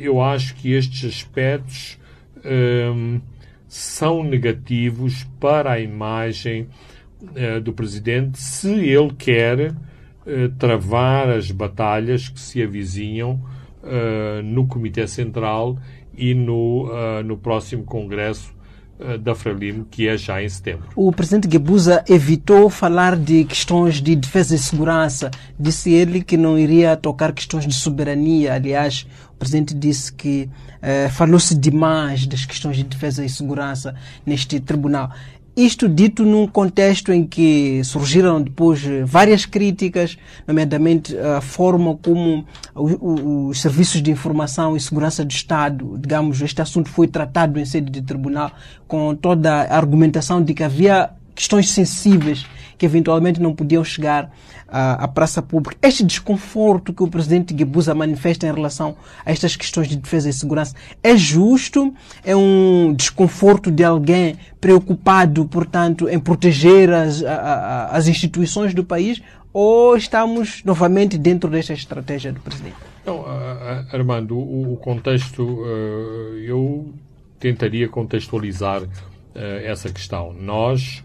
eu 0.00 0.20
acho 0.20 0.56
que 0.56 0.72
estes 0.72 1.08
aspectos 1.08 1.98
um, 2.44 3.20
são 3.68 4.22
negativos 4.22 5.24
para 5.40 5.72
a 5.72 5.80
imagem 5.80 6.68
do 7.64 7.72
presidente 7.72 8.38
se 8.38 8.68
ele 8.68 9.12
quer 9.14 9.74
travar 10.58 11.30
as 11.30 11.50
batalhas 11.50 12.28
que 12.28 12.38
se 12.38 12.62
avizinham 12.62 13.42
uh, 13.84 14.42
no 14.42 14.66
Comitê 14.66 15.06
Central 15.06 15.76
e 16.16 16.34
no, 16.34 16.86
uh, 16.86 17.22
no 17.24 17.36
próximo 17.36 17.84
Congresso 17.84 18.54
da 19.24 19.34
Frelimo, 19.34 19.84
que 19.90 20.06
é 20.06 20.16
já 20.16 20.40
em 20.40 20.48
setembro. 20.48 20.86
O 20.94 21.10
presidente 21.10 21.48
Guebuza 21.48 22.04
evitou 22.08 22.70
falar 22.70 23.16
de 23.16 23.44
questões 23.44 24.00
de 24.00 24.14
defesa 24.14 24.54
e 24.54 24.58
segurança. 24.58 25.32
Disse 25.58 25.92
ele 25.92 26.22
que 26.22 26.36
não 26.36 26.56
iria 26.56 26.96
tocar 26.96 27.32
questões 27.32 27.66
de 27.66 27.74
soberania. 27.74 28.54
Aliás, 28.54 29.04
o 29.34 29.36
presidente 29.36 29.74
disse 29.74 30.12
que 30.12 30.48
eh, 30.86 31.08
falou-se 31.08 31.58
demais 31.58 32.26
das 32.26 32.44
questões 32.44 32.76
de 32.76 32.84
defesa 32.84 33.24
e 33.24 33.28
segurança 33.28 33.94
neste 34.26 34.60
tribunal. 34.60 35.10
Isto 35.56 35.88
dito 35.88 36.24
num 36.24 36.48
contexto 36.48 37.12
em 37.12 37.24
que 37.24 37.80
surgiram 37.84 38.42
depois 38.42 38.82
várias 39.04 39.46
críticas, 39.46 40.18
nomeadamente 40.48 41.16
a 41.16 41.40
forma 41.40 41.96
como 41.96 42.44
os 42.74 43.60
serviços 43.60 44.02
de 44.02 44.10
informação 44.10 44.76
e 44.76 44.80
segurança 44.80 45.24
do 45.24 45.30
Estado, 45.30 45.96
digamos, 45.96 46.42
este 46.42 46.60
assunto 46.60 46.88
foi 46.88 47.06
tratado 47.06 47.60
em 47.60 47.64
sede 47.64 47.88
de 47.88 48.02
tribunal, 48.02 48.50
com 48.88 49.14
toda 49.14 49.62
a 49.62 49.76
argumentação 49.76 50.42
de 50.42 50.54
que 50.54 50.64
havia 50.64 51.10
questões 51.36 51.70
sensíveis 51.70 52.44
que 52.76 52.86
eventualmente 52.86 53.40
não 53.40 53.54
podiam 53.54 53.84
chegar 53.84 54.30
à, 54.68 55.04
à 55.04 55.08
praça 55.08 55.40
pública. 55.40 55.76
Este 55.82 56.04
desconforto 56.04 56.92
que 56.92 57.02
o 57.02 57.08
presidente 57.08 57.54
Guebuza 57.54 57.94
manifesta 57.94 58.46
em 58.46 58.52
relação 58.52 58.96
a 59.24 59.30
estas 59.30 59.56
questões 59.56 59.88
de 59.88 59.96
defesa 59.96 60.28
e 60.28 60.32
segurança 60.32 60.74
é 61.02 61.16
justo? 61.16 61.94
É 62.24 62.34
um 62.34 62.92
desconforto 62.94 63.70
de 63.70 63.84
alguém 63.84 64.36
preocupado, 64.60 65.44
portanto, 65.46 66.08
em 66.08 66.18
proteger 66.18 66.90
as, 66.90 67.22
a, 67.22 67.88
as 67.92 68.08
instituições 68.08 68.74
do 68.74 68.84
país? 68.84 69.22
Ou 69.52 69.96
estamos 69.96 70.64
novamente 70.64 71.16
dentro 71.16 71.48
desta 71.48 71.72
estratégia 71.72 72.32
do 72.32 72.40
presidente? 72.40 72.74
Não, 73.06 73.24
Armando, 73.92 74.36
o, 74.36 74.76
contexto, 74.82 75.62
eh, 75.64 76.44
eu 76.46 76.92
tentaria 77.38 77.88
contextualizar 77.88 78.82
eh, 79.34 79.62
essa 79.66 79.92
questão. 79.92 80.32
Nós 80.32 81.04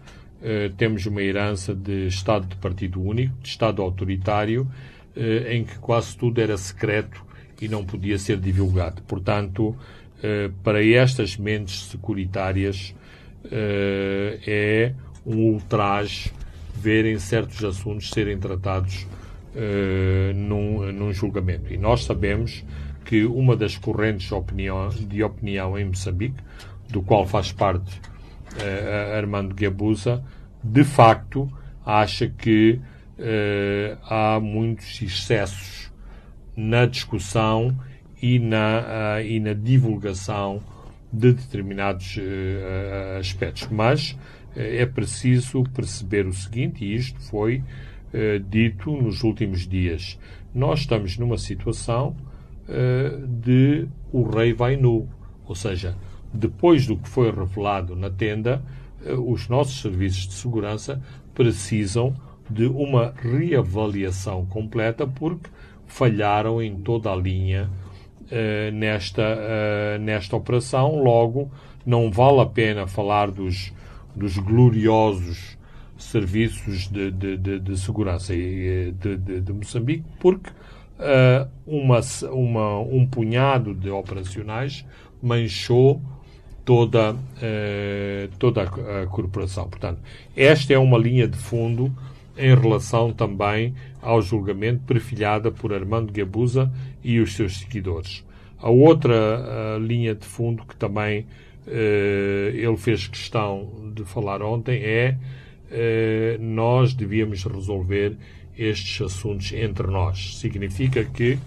temos 0.76 1.04
uma 1.06 1.22
herança 1.22 1.74
de 1.74 2.06
Estado 2.06 2.46
de 2.46 2.56
partido 2.56 3.02
único, 3.02 3.34
de 3.42 3.48
Estado 3.48 3.82
autoritário, 3.82 4.66
eh, 5.14 5.56
em 5.56 5.64
que 5.64 5.78
quase 5.78 6.16
tudo 6.16 6.40
era 6.40 6.56
secreto 6.56 7.24
e 7.60 7.68
não 7.68 7.84
podia 7.84 8.18
ser 8.18 8.38
divulgado. 8.38 9.02
Portanto, 9.02 9.76
eh, 10.22 10.50
para 10.62 10.84
estas 10.84 11.36
mentes 11.36 11.84
securitárias, 11.84 12.94
é 13.52 14.92
um 15.24 15.38
ultraje 15.38 16.30
verem 16.74 17.18
certos 17.18 17.64
assuntos 17.64 18.10
serem 18.10 18.38
tratados 18.38 19.06
num, 20.34 20.92
num 20.92 21.10
julgamento. 21.10 21.72
E 21.72 21.78
nós 21.78 22.04
sabemos 22.04 22.62
que 23.02 23.24
uma 23.24 23.56
das 23.56 23.78
correntes 23.78 24.28
de 24.28 24.34
opinião, 24.34 24.88
de 24.90 25.22
opinião 25.22 25.78
em 25.78 25.86
Moçambique, 25.86 26.36
do 26.90 27.00
qual 27.00 27.26
faz 27.26 27.50
parte 27.50 27.98
Armando 29.16 29.54
Guebuza, 29.54 30.22
de 30.62 30.84
facto 30.84 31.50
acha 31.84 32.28
que 32.28 32.80
uh, 33.18 33.98
há 34.04 34.40
muitos 34.40 35.00
excessos 35.00 35.90
na 36.56 36.86
discussão 36.86 37.76
e 38.20 38.38
na, 38.38 39.22
e 39.24 39.40
na 39.40 39.54
divulgação 39.54 40.60
de 41.10 41.32
determinados 41.32 42.18
aspectos. 43.18 43.66
Mas 43.70 44.16
é 44.54 44.84
preciso 44.84 45.62
perceber 45.74 46.26
o 46.26 46.32
seguinte, 46.32 46.84
e 46.84 46.94
isto 46.94 47.18
foi 47.20 47.62
dito 48.50 48.90
nos 48.90 49.22
últimos 49.22 49.66
dias. 49.66 50.18
Nós 50.54 50.80
estamos 50.80 51.16
numa 51.16 51.38
situação 51.38 52.14
de 53.42 53.88
o 54.12 54.22
rei 54.22 54.52
vai 54.52 54.76
nu, 54.76 55.08
ou 55.46 55.54
seja, 55.54 55.96
depois 56.32 56.86
do 56.86 56.96
que 56.96 57.08
foi 57.08 57.30
revelado 57.30 57.96
na 57.96 58.10
tenda, 58.10 58.62
eh, 59.04 59.12
os 59.14 59.48
nossos 59.48 59.80
serviços 59.80 60.28
de 60.28 60.34
segurança 60.34 61.02
precisam 61.34 62.14
de 62.48 62.66
uma 62.66 63.12
reavaliação 63.16 64.44
completa 64.46 65.06
porque 65.06 65.48
falharam 65.86 66.62
em 66.62 66.76
toda 66.76 67.12
a 67.12 67.16
linha 67.16 67.68
uh, 68.22 68.72
nesta, 68.72 69.22
uh, 69.22 69.98
nesta 70.00 70.36
operação. 70.36 71.02
Logo, 71.02 71.50
não 71.86 72.10
vale 72.10 72.40
a 72.40 72.46
pena 72.46 72.86
falar 72.86 73.30
dos, 73.30 73.72
dos 74.14 74.36
gloriosos 74.38 75.56
serviços 75.96 76.88
de, 76.88 77.10
de, 77.10 77.36
de, 77.36 77.60
de 77.60 77.78
segurança 77.78 78.34
de, 78.34 78.92
de, 78.92 79.40
de, 79.40 79.52
Moçambique, 79.52 80.04
porque 80.18 80.50
uma, 81.66 82.00
uma, 82.30 82.78
um 82.80 83.06
punhado 83.06 83.74
de 83.74 83.90
operacionais 83.90 84.84
manchou 85.22 86.00
toda, 86.64 87.16
eh, 87.40 88.28
toda 88.38 88.62
a, 88.62 89.06
corporação. 89.06 89.68
Portanto, 89.68 90.00
esta 90.36 90.72
é 90.72 90.78
uma 90.78 90.98
linha 90.98 91.26
de 91.26 91.36
fundo 91.36 91.92
em 92.36 92.54
relação 92.54 93.12
também 93.12 93.74
ao 94.00 94.22
julgamento 94.22 94.82
perfilhada 94.84 95.50
por 95.50 95.72
Armando 95.72 96.12
Gabuza 96.12 96.70
e 97.02 97.20
os 97.20 97.34
seus 97.34 97.58
seguidores. 97.58 98.24
A 98.58 98.70
outra 98.70 99.76
a 99.76 99.78
linha 99.78 100.14
de 100.14 100.26
fundo 100.26 100.64
que 100.64 100.76
também 100.76 101.26
eh, 101.66 102.52
ele 102.54 102.76
fez 102.76 103.06
questão 103.06 103.92
de 103.94 104.04
falar 104.04 104.42
ontem 104.42 104.80
é 104.82 105.16
eh, 105.70 106.36
nós 106.40 106.94
devíamos 106.94 107.44
resolver 107.44 108.16
estes 108.56 109.00
assuntos 109.00 109.52
entre 109.52 109.86
nós. 109.86 110.38
Significa 110.38 111.04
que 111.04 111.38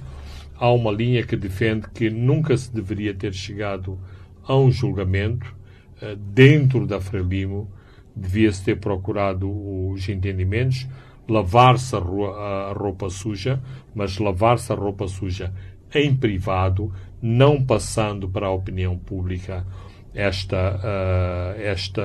há 0.58 0.72
uma 0.72 0.92
linha 0.92 1.24
que 1.24 1.36
defende 1.36 1.88
que 1.94 2.10
nunca 2.10 2.58
se 2.58 2.74
deveria 2.74 3.14
ter 3.14 3.34
chegado 3.34 4.00
a 4.46 4.56
um 4.56 4.72
julgamento 4.72 5.56
uh, 6.02 6.16
dentro 6.16 6.86
da 6.86 7.00
Frelimo, 7.00 7.72
devia-se 8.16 8.64
ter 8.64 8.80
procurado 8.80 9.50
os 9.50 10.08
entendimentos, 10.08 10.88
lavar-se 11.28 11.96
a, 11.96 12.74
roupa 12.76 13.10
suja, 13.10 13.62
mas 13.96 14.18
lavar-se 14.18 14.72
a 14.72 14.76
roupa 14.76 15.08
suja 15.08 15.54
em 15.96 16.14
privado, 16.16 16.94
não 17.22 17.64
passando 17.64 18.28
para 18.28 18.48
a 18.48 18.52
opinião 18.52 18.98
pública 18.98 19.66
esta, 20.14 20.76
uh, 20.76 21.62
esta, 21.62 22.04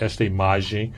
esta 0.00 0.24
imagem 0.24 0.92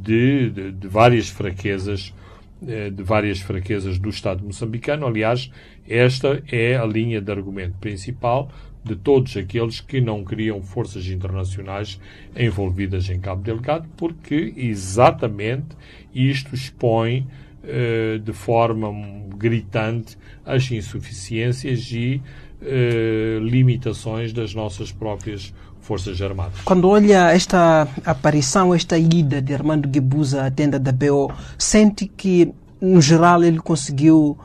de, 0.00 0.50
de, 0.50 0.70
de, 0.70 0.88
várias 0.88 1.28
fraquezas 1.28 2.14
de 2.62 3.02
várias 3.02 3.40
fraquezas 3.40 3.98
do 3.98 4.08
Estado 4.08 4.44
moçambicano. 4.44 5.04
Aliás, 5.04 5.50
esta 5.88 6.42
é 6.50 6.76
a 6.76 6.86
linha 6.86 7.20
de 7.20 7.30
argumento 7.32 7.76
principal 7.78 8.48
de 8.84 8.96
todos 8.96 9.36
aqueles 9.36 9.80
que 9.80 10.00
não 10.00 10.24
queriam 10.24 10.60
forças 10.62 11.06
internacionais 11.06 12.00
envolvidas 12.36 13.08
em 13.08 13.20
Cabo 13.20 13.42
Delgado, 13.42 13.88
porque 13.96 14.52
exatamente 14.56 15.76
isto 16.14 16.54
expõe 16.54 17.26
eh, 17.62 18.18
de 18.18 18.32
forma 18.32 18.92
gritante 19.36 20.18
as 20.44 20.70
insuficiências 20.70 21.90
e 21.92 22.20
eh, 22.60 23.38
limitações 23.40 24.32
das 24.32 24.54
nossas 24.54 24.90
próprias 24.90 25.52
Forças 25.82 26.22
Armadas. 26.22 26.60
Quando 26.64 26.88
olha 26.88 27.32
esta 27.32 27.88
aparição, 28.04 28.72
esta 28.72 28.96
ida 28.96 29.42
de 29.42 29.52
Armando 29.52 29.88
Guebuza 29.88 30.46
à 30.46 30.50
tenda 30.50 30.78
da 30.78 30.92
BO, 30.92 31.32
sente 31.58 32.06
que, 32.06 32.52
no 32.80 33.02
geral, 33.02 33.42
ele 33.42 33.58
conseguiu 33.58 34.38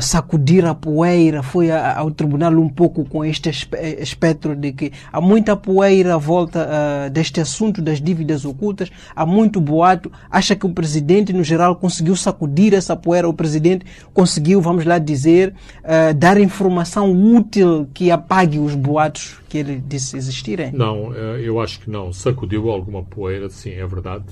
sacudir 0.00 0.64
a 0.64 0.74
poeira, 0.74 1.42
foi 1.42 1.70
a, 1.70 1.98
ao 1.98 2.10
tribunal 2.10 2.52
um 2.52 2.68
pouco 2.68 3.04
com 3.04 3.24
este 3.24 3.50
espectro 3.98 4.56
de 4.56 4.72
que 4.72 4.92
há 5.12 5.20
muita 5.20 5.56
poeira 5.56 6.14
à 6.14 6.18
volta 6.18 6.66
uh, 6.66 7.10
deste 7.10 7.40
assunto 7.40 7.82
das 7.82 8.00
dívidas 8.00 8.44
ocultas, 8.44 8.90
há 9.14 9.26
muito 9.26 9.60
boato. 9.60 10.10
Acha 10.30 10.56
que 10.56 10.66
o 10.66 10.70
presidente, 10.70 11.32
no 11.32 11.44
geral, 11.44 11.76
conseguiu 11.76 12.16
sacudir 12.16 12.74
essa 12.74 12.96
poeira? 12.96 13.28
O 13.28 13.34
presidente 13.34 13.84
conseguiu, 14.12 14.60
vamos 14.60 14.84
lá 14.84 14.98
dizer, 14.98 15.54
uh, 15.82 16.14
dar 16.14 16.40
informação 16.40 17.12
útil 17.12 17.88
que 17.92 18.10
apague 18.10 18.58
os 18.58 18.74
boatos 18.74 19.38
que 19.48 19.58
ele 19.58 19.82
disse 19.86 20.16
existirem? 20.16 20.72
Não, 20.72 21.12
eu 21.14 21.60
acho 21.60 21.80
que 21.80 21.90
não. 21.90 22.12
Sacudiu 22.12 22.70
alguma 22.70 23.02
poeira, 23.02 23.48
sim, 23.48 23.70
é 23.70 23.86
verdade, 23.86 24.24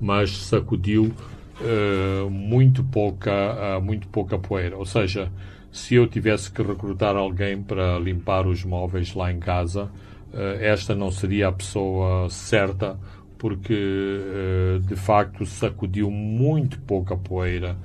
mas 0.00 0.36
sacudiu 0.46 1.12
uh, 1.60 2.30
muito, 2.30 2.82
pouca, 2.84 3.78
uh, 3.78 3.82
muito 3.82 4.08
pouca 4.08 4.38
poeira. 4.38 4.76
Ou 4.76 4.86
seja, 4.86 5.30
se 5.70 5.94
eu 5.94 6.06
tivesse 6.06 6.50
que 6.50 6.62
recrutar 6.62 7.16
alguém 7.16 7.62
para 7.62 7.98
limpar 7.98 8.46
os 8.46 8.64
móveis 8.64 9.14
lá 9.14 9.32
em 9.32 9.38
casa, 9.38 9.84
uh, 10.32 10.38
esta 10.60 10.94
não 10.94 11.10
seria 11.10 11.48
a 11.48 11.52
pessoa 11.52 12.28
certa, 12.30 12.98
porque 13.38 14.80
de 14.86 14.96
facto 14.96 15.44
sacudiu 15.44 16.10
muito 16.10 16.80
pouca 16.80 17.14
poeira 17.14 17.76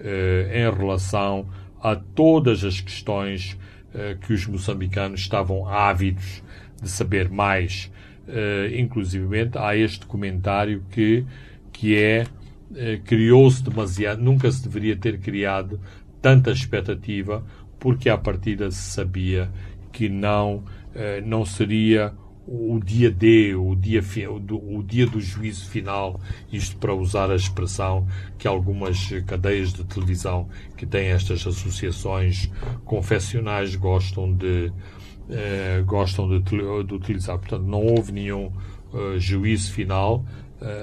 em 0.00 0.78
relação 0.78 1.48
a 1.82 1.96
todas 1.96 2.62
as 2.62 2.80
questões 2.80 3.58
que 4.20 4.32
os 4.32 4.46
moçambicanos 4.46 5.22
estavam 5.22 5.66
ávidos 5.66 6.40
de 6.80 6.88
saber 6.88 7.28
mais. 7.28 7.90
Uh, 8.28 8.76
inclusivamente 8.76 9.56
há 9.56 9.74
este 9.74 10.04
comentário 10.04 10.84
que, 10.90 11.24
que 11.72 11.96
é 11.96 12.26
eh, 12.74 13.00
criou-se 13.02 13.62
demasiado, 13.62 14.22
nunca 14.22 14.50
se 14.52 14.62
deveria 14.62 14.96
ter 14.96 15.18
criado 15.18 15.80
tanta 16.20 16.50
expectativa, 16.50 17.44
porque 17.78 18.10
à 18.10 18.18
partida 18.18 18.70
se 18.70 18.90
sabia 18.92 19.50
que 19.90 20.08
não, 20.08 20.64
eh, 20.94 21.22
não 21.22 21.46
seria 21.46 22.12
o 22.46 22.78
dia 22.78 23.10
D, 23.10 23.54
o 23.54 23.74
dia, 23.74 24.02
o 24.30 24.82
dia 24.82 25.06
do 25.06 25.20
juízo 25.20 25.68
final, 25.68 26.20
isto 26.52 26.76
para 26.76 26.94
usar 26.94 27.30
a 27.30 27.36
expressão 27.36 28.06
que 28.38 28.48
algumas 28.48 29.08
cadeias 29.26 29.72
de 29.72 29.84
televisão 29.84 30.48
que 30.76 30.86
têm 30.86 31.08
estas 31.08 31.46
associações 31.46 32.50
confessionais 32.84 33.76
gostam 33.76 34.32
de, 34.32 34.72
eh, 35.30 35.82
gostam 35.86 36.28
de, 36.28 36.40
de, 36.84 36.94
utilizar. 36.94 37.38
Portanto, 37.38 37.64
não 37.64 37.82
houve 37.82 38.12
nenhum 38.12 38.52
juízo 39.18 39.70
final, 39.72 40.24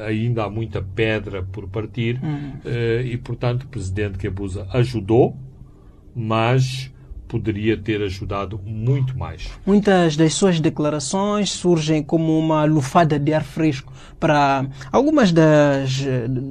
ainda 0.08 0.44
há 0.46 0.50
muita 0.50 0.82
pedra 0.82 1.44
por 1.44 1.68
partir 1.68 2.20
uhum. 2.24 2.54
Eh, 2.66 3.04
e, 3.06 3.18
portanto, 3.18 3.64
o 3.64 3.68
presidente 3.68 4.18
Kebusa 4.18 4.68
ajudou, 4.72 5.38
mas 6.16 6.92
poderia 7.28 7.76
ter 7.76 8.02
ajudado 8.02 8.60
muito 8.64 9.18
mais. 9.18 9.50
Muitas 9.66 10.16
das 10.16 10.34
suas 10.34 10.60
declarações 10.60 11.50
surgem 11.52 12.02
como 12.02 12.38
uma 12.38 12.66
lufada 12.66 13.20
de 13.20 13.34
ar 13.34 13.44
fresco 13.44 13.92
para 14.20 14.66
algumas 14.92 15.32
das 15.32 16.06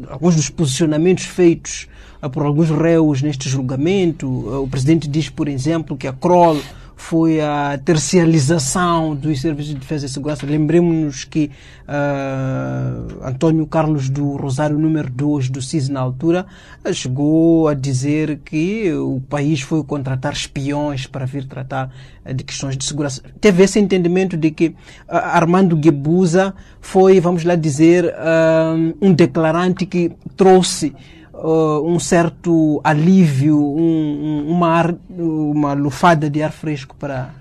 alguns 0.08 0.36
dos 0.36 0.50
posicionamentos 0.50 1.24
feitos 1.24 1.88
por 2.32 2.44
alguns 2.44 2.70
réus 2.70 3.22
neste 3.22 3.48
julgamento. 3.48 4.26
O 4.62 4.68
presidente 4.68 5.08
diz, 5.08 5.28
por 5.28 5.48
exemplo, 5.48 5.96
que 5.96 6.06
a 6.06 6.12
Kroll 6.12 6.60
foi 7.04 7.38
a 7.38 7.78
tercialização 7.84 9.14
dos 9.14 9.38
serviços 9.38 9.74
de 9.74 9.78
defesa 9.78 10.06
e 10.06 10.08
segurança. 10.08 10.46
Lembremos-nos 10.46 11.24
que 11.24 11.50
uh, 11.86 13.26
António 13.28 13.66
Carlos 13.66 14.08
do 14.08 14.36
Rosário, 14.36 14.78
número 14.78 15.10
2 15.10 15.50
do 15.50 15.60
CIS 15.60 15.90
na 15.90 16.00
altura, 16.00 16.46
chegou 16.94 17.68
a 17.68 17.74
dizer 17.74 18.40
que 18.42 18.90
o 18.94 19.20
país 19.28 19.60
foi 19.60 19.84
contratar 19.84 20.32
espiões 20.32 21.06
para 21.06 21.26
vir 21.26 21.44
tratar 21.44 21.90
de 22.34 22.42
questões 22.42 22.74
de 22.74 22.86
segurança. 22.86 23.20
Teve 23.38 23.64
esse 23.64 23.78
entendimento 23.78 24.34
de 24.34 24.50
que 24.50 24.68
uh, 24.68 24.74
Armando 25.08 25.76
Guebuza 25.76 26.54
foi, 26.80 27.20
vamos 27.20 27.44
lá 27.44 27.54
dizer, 27.54 28.06
uh, 28.06 28.96
um 28.98 29.12
declarante 29.12 29.84
que 29.84 30.10
trouxe 30.38 30.94
uh, 31.34 31.82
um 31.84 31.98
certo 31.98 32.80
alívio, 32.84 33.58
um, 33.58 34.46
um, 34.46 34.50
uma, 34.50 34.68
ar, 34.68 34.94
uma 35.10 35.72
lufada 35.72 36.30
de 36.30 36.42
ar 36.42 36.52
fresco 36.52 36.94
para. 36.96 37.34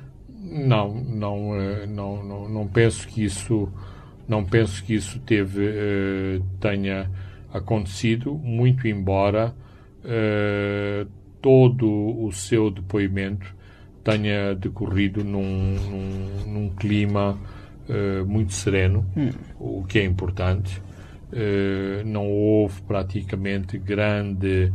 Não, 0.44 0.94
não, 0.94 1.56
eh, 1.60 1.88
não, 1.88 2.24
não, 2.24 2.50
não 2.50 2.68
penso 2.68 3.08
que 3.08 3.24
isso, 3.24 3.70
não 4.28 4.46
penso 4.46 4.84
que 4.84 4.94
isso 4.94 5.20
teve, 5.20 5.66
uh, 5.66 6.44
tenha 6.60 7.10
acontecido, 7.52 8.36
muito 8.36 8.88
embora 8.88 9.54
uh, 10.04 11.08
todo 11.41 11.88
o 11.88 12.32
seu 12.32 12.70
depoimento 12.70 13.56
tenha 14.04 14.54
decorrido 14.54 15.24
num, 15.24 15.76
num, 15.76 16.54
num 16.54 16.70
clima 16.70 17.38
uh, 17.88 18.26
muito 18.26 18.54
sereno, 18.54 19.06
hum. 19.16 19.32
o 19.60 19.84
que 19.86 20.00
é 20.00 20.04
importante. 20.04 20.82
Eh, 21.36 22.04
não 22.06 22.30
houve 22.30 22.80
praticamente 22.84 23.78
grande, 23.80 24.72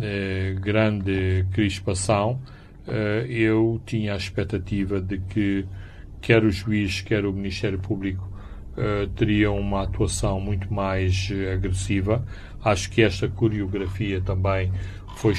eh, 0.00 0.54
grande 0.60 1.44
crispação. 1.52 2.40
Eh, 2.86 3.26
eu 3.28 3.80
tinha 3.84 4.14
a 4.14 4.16
expectativa 4.16 5.00
de 5.00 5.18
que 5.18 5.66
quer 6.20 6.44
o 6.44 6.50
juiz, 6.50 7.00
quer 7.00 7.24
o 7.26 7.32
Ministério 7.32 7.78
Público 7.78 8.34
teriam 9.14 9.58
uma 9.58 9.84
atuação 9.84 10.38
muito 10.38 10.70
mais 10.70 11.32
agressiva. 11.50 12.22
Acho 12.62 12.90
que 12.90 13.00
esta 13.00 13.26
coreografia 13.26 14.20
também 14.20 14.70
foi 15.16 15.32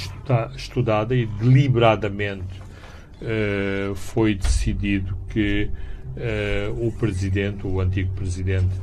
estudada 0.55 1.15
e 1.15 1.27
deliberadamente 1.27 2.59
foi 3.93 4.33
decidido 4.33 5.15
que 5.29 5.69
o 6.79 6.91
presidente, 6.93 7.67
o 7.67 7.79
antigo 7.79 8.11
presidente, 8.13 8.73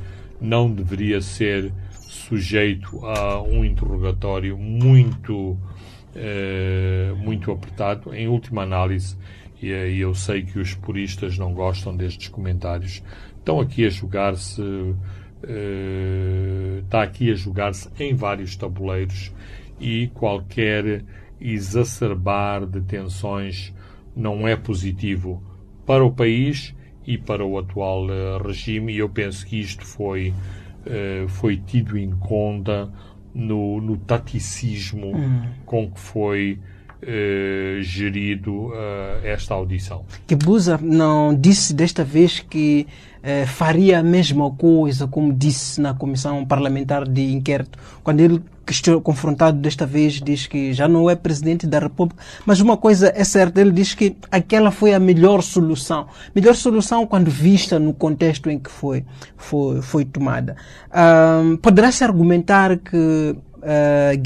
não 0.41 0.71
deveria 0.71 1.21
ser 1.21 1.73
sujeito 2.07 3.05
a 3.05 3.43
um 3.43 3.65
interrogatório 3.65 4.57
muito, 4.57 5.59
eh, 6.15 7.13
muito 7.17 7.51
apertado. 7.51 8.15
Em 8.15 8.29
última 8.29 8.63
análise, 8.63 9.17
e 9.61 10.01
eu 10.01 10.15
sei 10.15 10.43
que 10.43 10.59
os 10.59 10.75
puristas 10.75 11.39
não 11.39 11.55
gostam 11.55 11.97
destes 11.97 12.29
comentários, 12.29 13.03
estão 13.39 13.61
aqui 13.61 13.87
a 13.87 13.91
jogar-se, 13.91 14.63
eh, 15.43 16.81
está 16.85 17.03
aqui 17.03 17.31
a 17.31 17.35
jogar-se 17.35 17.89
em 17.99 18.15
vários 18.15 18.57
tabuleiros 18.57 19.33
e 19.81 20.09
qualquer 20.15 21.05
exacerbar 21.41 22.67
de 22.67 22.81
tensões 22.81 23.73
não 24.15 24.47
é 24.47 24.57
positivo 24.57 25.43
para 25.85 26.05
o 26.05 26.13
país 26.13 26.75
e 27.07 27.19
para 27.19 27.45
o 27.45 27.59
atual 27.59 28.07
uh, 28.07 28.43
regime, 28.43 28.93
e 28.93 28.99
eu 28.99 29.09
penso 29.09 29.47
que 29.47 29.61
isto 29.61 29.85
foi, 29.85 30.33
uh, 30.87 31.29
foi 31.29 31.57
tido 31.57 31.99
em 31.99 32.11
conta 32.11 32.91
no, 33.35 33.81
no 33.81 33.97
taticismo 33.97 35.17
hum. 35.17 35.49
com 35.67 35.91
que 35.91 36.01
foi 36.01 36.59
uh, 37.05 37.83
gerido 37.83 38.73
esta 39.23 39.55
audição. 39.55 40.05
Que 40.27 40.35
Busa 40.35 40.79
não 40.83 41.35
disse 41.35 41.73
desta 41.75 42.05
vez 42.05 42.41
que 42.41 42.87
faria 43.47 44.01
a 44.01 44.03
mesma 44.03 44.51
coisa 44.51 45.07
como 45.07 45.33
disse 45.33 45.81
na 45.81 45.95
Comissão 45.95 46.45
Parlamentar 46.45 47.09
de 47.09 47.33
Inquérito, 47.33 47.79
quando 48.03 48.21
ele 48.21 48.43
confrontado 49.03 49.59
desta 49.59 49.87
vez, 49.87 50.15
diz 50.15 50.47
que 50.47 50.73
já 50.73 50.89
não 50.89 51.09
é 51.09 51.15
presidente 51.15 51.67
da 51.67 51.79
República. 51.79 52.23
Mas 52.47 52.61
uma 52.61 52.77
coisa 52.77 53.13
é 53.15 53.25
certa, 53.25 53.61
ele 53.61 53.71
diz 53.71 53.95
que 53.95 54.17
aquela 54.31 54.71
foi 54.71 54.95
a 54.95 55.01
melhor 55.01 55.43
solução. 55.43 56.07
Melhor 56.35 56.55
solução 56.55 57.07
quando 57.07 57.31
vista 57.31 57.79
no 57.79 57.93
contexto 57.93 58.49
em 58.51 58.59
que 58.59 58.71
foi, 58.71 59.05
foi, 59.37 59.83
foi 59.83 60.05
tomada. 60.05 60.57
Um, 60.93 61.57
Poderá-se 61.57 62.05
argumentar 62.05 62.79
que 62.79 62.97
uh, 63.37 64.17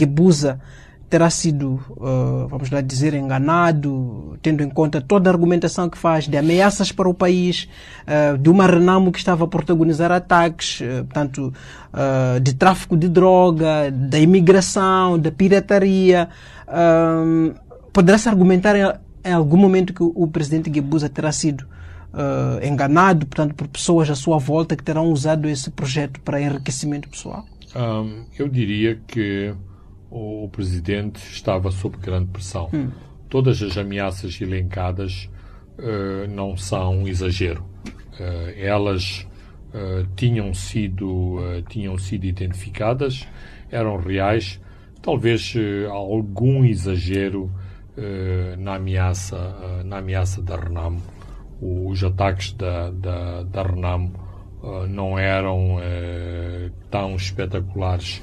terá 1.09 1.31
sido, 1.31 1.81
uh, 1.91 2.47
vamos 2.49 2.71
lá 2.71 2.81
dizer, 2.81 3.15
enganado, 3.15 4.37
tendo 4.43 4.63
em 4.63 4.69
conta 4.69 5.01
toda 5.01 5.31
a 5.31 5.33
argumentação 5.33 5.89
que 5.89 5.97
faz 5.97 6.29
de 6.29 6.37
ameaças 6.37 6.93
para 6.93 7.09
o 7.09 7.15
país, 7.15 7.69
uh, 8.07 8.37
de 8.37 8.51
uma 8.51 8.67
Renamo 8.67 9.11
que 9.11 9.19
estava 9.19 9.45
a 9.45 9.49
protagonizar 9.49 10.13
ataques, 10.13 10.81
uh, 10.81 11.05
portanto, 11.05 11.53
de 12.43 12.55
tráfico 12.55 12.97
de 12.97 13.09
droga, 13.09 13.91
da 13.91 14.19
imigração, 14.19 15.19
da 15.19 15.33
pirataria. 15.33 16.29
Poderá-se 17.93 18.29
argumentar 18.29 18.77
em, 18.77 18.83
em, 19.25 19.33
algum 19.33 19.57
momento 19.57 19.95
que 19.95 20.03
o, 20.03 20.13
o 20.15 20.29
presidente 20.29 20.69
Guebuza 20.69 21.09
terá 21.09 21.33
sido 21.33 21.67
enganado, 22.63 23.27
portanto, 23.27 23.55
por 23.55 23.67
pessoas 23.69 24.11
à 24.11 24.15
sua 24.15 24.39
volta 24.39 24.77
que 24.77 24.83
terão 24.83 25.11
usado 25.11 25.49
esse 25.49 25.71
projeto 25.71 26.21
para 26.21 26.41
enriquecimento 26.41 27.09
pessoal? 27.09 27.45
Um, 27.75 28.25
eu 28.39 28.49
diria 28.49 28.99
que 29.07 29.55
o 30.11 30.49
presidente 30.51 31.19
estava 31.19 31.71
sob 31.71 31.97
grande 31.99 32.31
pressão. 32.31 32.71
Hum. 32.73 32.91
Todas 33.29 33.63
as 33.63 33.77
ameaças 33.77 34.41
elencadas 34.41 35.29
uh, 35.79 36.27
não 36.29 36.57
são 36.57 36.99
um 36.99 37.09
exagero. 37.09 37.63
Uh, 38.19 38.53
elas 38.57 39.27
uh, 39.75 40.07
tinham, 40.17 40.55
sido, 40.55 41.37
tinham 41.69 41.99
sido 41.99 42.25
identificadas, 42.25 43.27
eram 43.71 43.97
reais, 43.97 44.61
talvez 45.03 45.55
algum 45.91 46.65
exagero 46.65 47.51
na, 48.59 48.77
ameaça, 48.77 49.83
na 49.85 49.99
ameaça 49.99 50.41
da 50.41 50.57
Renamo. 50.57 51.03
Os 51.61 52.03
ataques 52.05 52.53
da, 52.53 52.91
da, 52.91 53.43
da 53.43 53.63
Renamo 53.63 54.13
não 54.89 55.19
eram 55.19 55.79
tão 56.91 57.17
espetaculares 57.17 58.23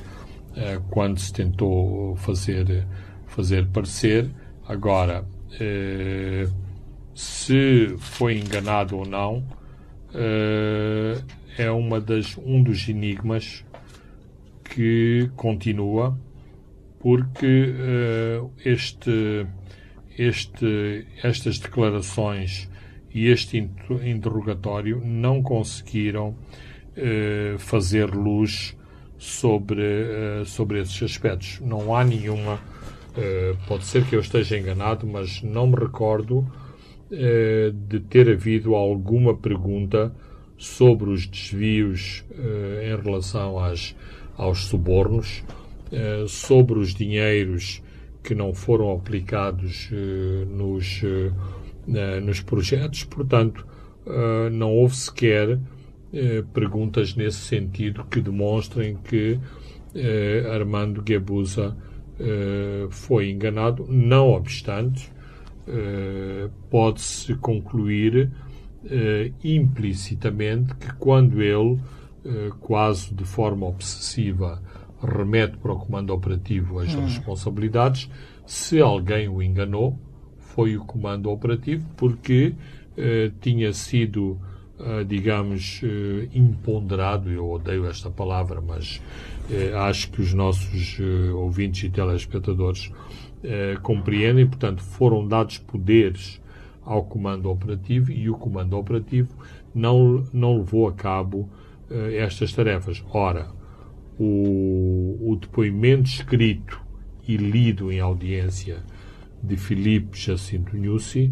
quando 0.90 1.20
se 1.20 1.34
tentou 1.34 2.16
fazer, 2.16 2.88
fazer 3.28 3.68
parecer. 3.68 4.30
Agora, 4.68 5.26
eh, 5.60 6.48
se 7.14 7.96
foi 7.98 8.38
enganado 8.38 8.98
ou 8.98 9.06
não, 9.06 9.46
eh, 10.14 11.22
é 11.58 11.72
uma 11.72 12.00
das, 12.00 12.38
um 12.38 12.62
dos 12.64 12.88
enigmas 12.88 13.66
que 14.64 15.30
continua, 15.36 16.18
porque 17.00 17.74
este, 18.66 19.46
este, 20.18 21.08
estas 21.24 21.60
declarações 21.60 22.70
e 23.14 23.28
este 23.28 23.58
interrogatório 24.04 25.00
não 25.06 25.42
conseguiram 25.42 26.36
fazer 27.58 28.10
luz 28.10 28.76
sobre, 29.18 29.82
uh, 29.82 30.46
sobre 30.46 30.82
esses 30.82 31.02
aspectos. 31.04 31.60
Não 31.62 31.96
há 31.96 32.04
nenhuma. 32.04 32.56
Uh, 33.16 33.58
pode 33.68 33.86
ser 33.86 34.06
que 34.06 34.16
eu 34.16 34.20
esteja 34.20 34.58
enganado, 34.58 35.08
mas 35.08 35.42
não 35.42 35.68
me 35.68 35.76
recordo 35.76 36.40
uh, 36.40 37.72
de 37.72 38.00
ter 38.02 38.30
havido 38.30 38.76
alguma 38.76 39.36
pergunta 39.36 40.14
sobre 40.58 41.10
os 41.10 41.26
desvios 41.28 42.24
em 42.82 43.04
relação 43.04 43.60
às, 43.60 43.94
aos 44.38 44.68
subornos, 44.68 45.44
sobre 46.30 46.80
os 46.80 46.94
dinheiros 46.94 47.84
que 48.24 48.34
não 48.34 48.54
foram 48.54 48.90
aplicados 48.94 49.90
nos, 50.48 51.02
nos 52.24 52.40
projetos. 52.40 53.04
Portanto, 53.04 53.68
não 54.50 54.72
houve 54.72 54.96
sequer 54.96 55.60
uh, 56.16 56.44
perguntas 56.48 57.16
nesse 57.16 57.40
sentido 57.40 58.04
que 58.06 58.22
demonstrem 58.22 58.98
que 58.98 59.34
uh, 59.94 60.52
Armando 60.52 61.02
Guebuza 61.02 61.76
foi 62.92 63.30
enganado. 63.30 63.86
Não 63.90 64.30
obstante, 64.30 65.12
pode-se 66.70 67.36
concluir 67.36 68.32
implicitamente 69.44 70.74
que 70.76 70.94
quando 70.94 71.42
ele, 71.42 71.78
quase 72.62 73.14
de 73.14 73.26
forma 73.26 73.66
obsessiva, 73.66 74.64
remete 75.04 75.58
para 75.58 75.74
o 75.74 75.78
comando 75.78 76.14
operativo 76.14 76.80
as 76.80 76.96
hum. 76.96 77.02
responsabilidades, 77.02 78.10
se 78.46 78.80
alguém 78.80 79.28
o 79.28 79.44
enganou, 79.44 80.00
foi 80.56 80.78
o 80.78 80.86
comando 80.86 81.30
operativo, 81.30 81.86
porque 81.98 82.56
eh, 82.98 83.32
tinha 83.42 83.74
sido, 83.74 84.40
eh, 84.40 84.55
digamos, 85.08 85.82
eh, 85.84 86.28
imponderado, 86.34 87.32
eu 87.32 87.50
odeio 87.50 87.86
esta 87.86 88.10
palavra, 88.10 88.60
mas 88.60 89.02
eh, 89.50 89.72
acho 89.74 90.12
que 90.12 90.22
os 90.22 90.34
nossos 90.34 90.98
eh, 91.00 91.32
ouvintes 91.32 91.84
e 91.84 91.90
telespectadores 91.90 92.92
compreendem, 93.84 94.48
portanto, 94.48 94.82
foram 94.82 95.28
dados 95.28 95.60
poderes 95.60 96.42
ao 96.84 97.04
comando 97.04 97.48
operativo 97.48 98.12
e 98.12 98.28
o 98.28 98.34
comando 98.34 98.76
operativo 98.76 99.36
não, 99.74 100.26
não 100.34 100.58
levou 100.58 100.88
a 100.88 100.94
cabo 100.94 101.48
estas 102.18 102.52
tarefas. 102.54 103.04
Ora, 103.12 103.50
o, 104.18 105.16
o 105.22 105.36
depoimento 105.36 106.10
escrito 106.10 106.82
e 107.28 107.38
lido 107.38 107.92
em 107.92 108.00
audiência 108.00 108.84
de 109.44 109.56
Filipe 109.58 110.18
Jacinto 110.18 110.76
Nussi 110.76 111.32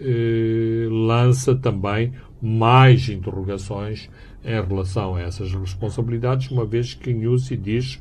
eh, 0.00 0.86
lança 0.88 1.56
também 1.56 2.12
mais 2.40 3.08
interrogações 3.08 4.08
em 4.44 4.66
relação 4.66 5.16
a 5.16 5.22
essas 5.22 5.52
responsabilidades, 5.52 6.50
uma 6.50 6.64
vez 6.64 6.94
que 6.94 7.12
Nussi 7.12 7.56
diz 7.56 8.00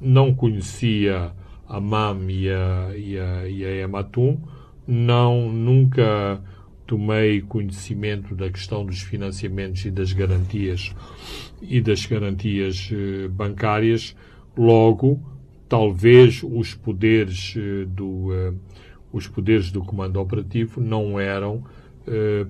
não 0.00 0.34
conhecia 0.34 1.32
a 1.68 1.80
MAM 1.80 2.30
e 2.30 2.50
a, 2.50 2.96
e 2.96 3.18
a, 3.18 3.48
e 3.48 3.64
a 3.64 3.76
Ematum, 3.76 4.38
não, 4.86 5.50
nunca 5.50 6.40
tomei 6.86 7.40
conhecimento 7.40 8.34
da 8.34 8.48
questão 8.48 8.86
dos 8.86 9.00
financiamentos 9.00 9.84
e 9.84 9.90
das 9.90 10.12
garantias 10.12 10.94
e 11.60 11.80
das 11.80 12.06
garantias 12.06 12.90
eh, 12.92 13.26
bancárias, 13.26 14.14
logo 14.56 15.20
talvez 15.68 16.42
os 16.44 16.74
poderes 16.74 17.54
eh, 17.56 17.84
do 17.86 18.32
eh, 18.32 18.52
os 19.12 19.26
poderes 19.26 19.72
do 19.72 19.82
comando 19.82 20.20
operativo 20.20 20.80
não 20.80 21.18
eram 21.18 21.64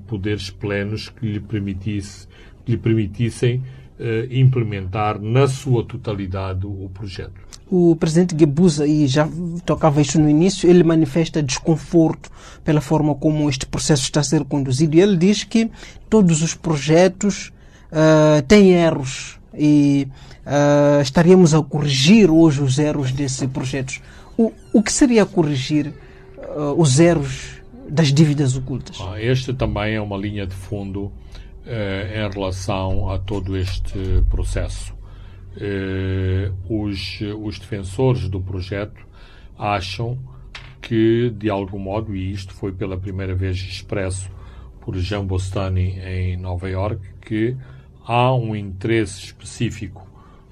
poderes 0.07 0.51
plenos 0.51 1.09
que 1.09 1.27
lhe 1.27 1.41
permitisse 1.41 2.27
que 2.67 2.73
lhe 2.73 2.79
permitissem 2.79 3.63
uh, 3.99 4.27
implementar 4.31 5.21
na 5.21 5.47
sua 5.47 5.85
totalidade 5.85 6.67
o 6.67 6.91
projeto. 6.93 7.47
O 7.71 7.97
presidente 7.97 8.37
Gebuza, 8.39 8.87
e 8.87 9.07
já 9.07 9.29
tocava 9.65 10.01
isso 10.01 10.21
no 10.21 10.29
início, 10.29 10.69
ele 10.69 10.85
manifesta 10.85 11.43
desconforto 11.43 12.31
pela 12.63 12.81
forma 12.81 13.15
como 13.15 13.49
este 13.49 13.67
processo 13.67 14.03
está 14.03 14.21
a 14.21 14.25
ser 14.25 14.45
conduzido 14.45 14.97
e 14.97 15.01
ele 15.01 15.17
diz 15.17 15.43
que 15.43 15.71
todos 16.11 16.43
os 16.43 16.55
projetos 16.55 17.53
uh, 17.91 18.43
têm 18.47 18.73
erros 18.73 19.39
e 19.53 20.07
uh, 20.45 21.01
estaríamos 21.01 21.55
a 21.55 21.63
corrigir 21.63 22.31
hoje 22.31 22.63
os 22.63 22.79
erros 22.79 23.11
desses 23.11 23.49
projetos. 23.49 24.01
O, 24.37 24.53
o 24.73 24.83
que 24.83 24.93
seria 24.93 25.27
corrigir 25.27 25.93
uh, 26.39 26.81
os 26.81 27.01
erros 27.01 27.56
das 27.89 28.13
dívidas 28.13 28.57
ocultas? 28.57 28.99
Ah, 29.01 29.21
este 29.21 29.53
também 29.53 29.95
é 29.95 30.01
uma 30.01 30.17
linha 30.17 30.47
de 30.47 30.55
fundo 30.55 31.05
uh, 31.05 31.13
em 31.67 32.31
relação 32.33 33.11
a 33.11 33.19
todo 33.19 33.57
este 33.57 33.99
processo. 34.31 34.95
os, 36.69 37.21
os 37.43 37.59
defensores 37.59 38.29
do 38.29 38.41
projeto 38.41 39.07
acham 39.59 40.19
que, 40.83 41.31
de 41.31 41.51
algum 41.51 41.79
modo, 41.79 42.15
e 42.15 42.31
isto 42.31 42.55
foi 42.55 42.73
pela 42.73 42.97
primeira 42.97 43.35
vez 43.35 43.57
expresso 43.57 44.31
por 44.81 44.97
Jean 44.97 45.27
Bostani 45.27 45.99
em 45.99 46.37
Nova 46.37 46.69
York, 46.69 47.01
que 47.21 47.57
há 48.07 48.33
um 48.33 48.55
interesse 48.55 49.19
específico 49.25 50.07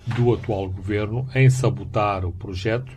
do 0.07 0.35
atual 0.35 0.69
governo 0.69 1.29
em 1.35 1.49
sabotar 1.49 2.25
o 2.25 2.33
projeto 2.33 2.93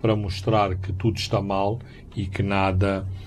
para 0.00 0.14
mostrar 0.14 0.76
que 0.76 0.92
tudo 0.92 1.16
está 1.16 1.42
mal 1.42 1.80
e 2.14 2.26
que 2.26 2.42
nada, 2.42 3.04
eh, 3.08 3.25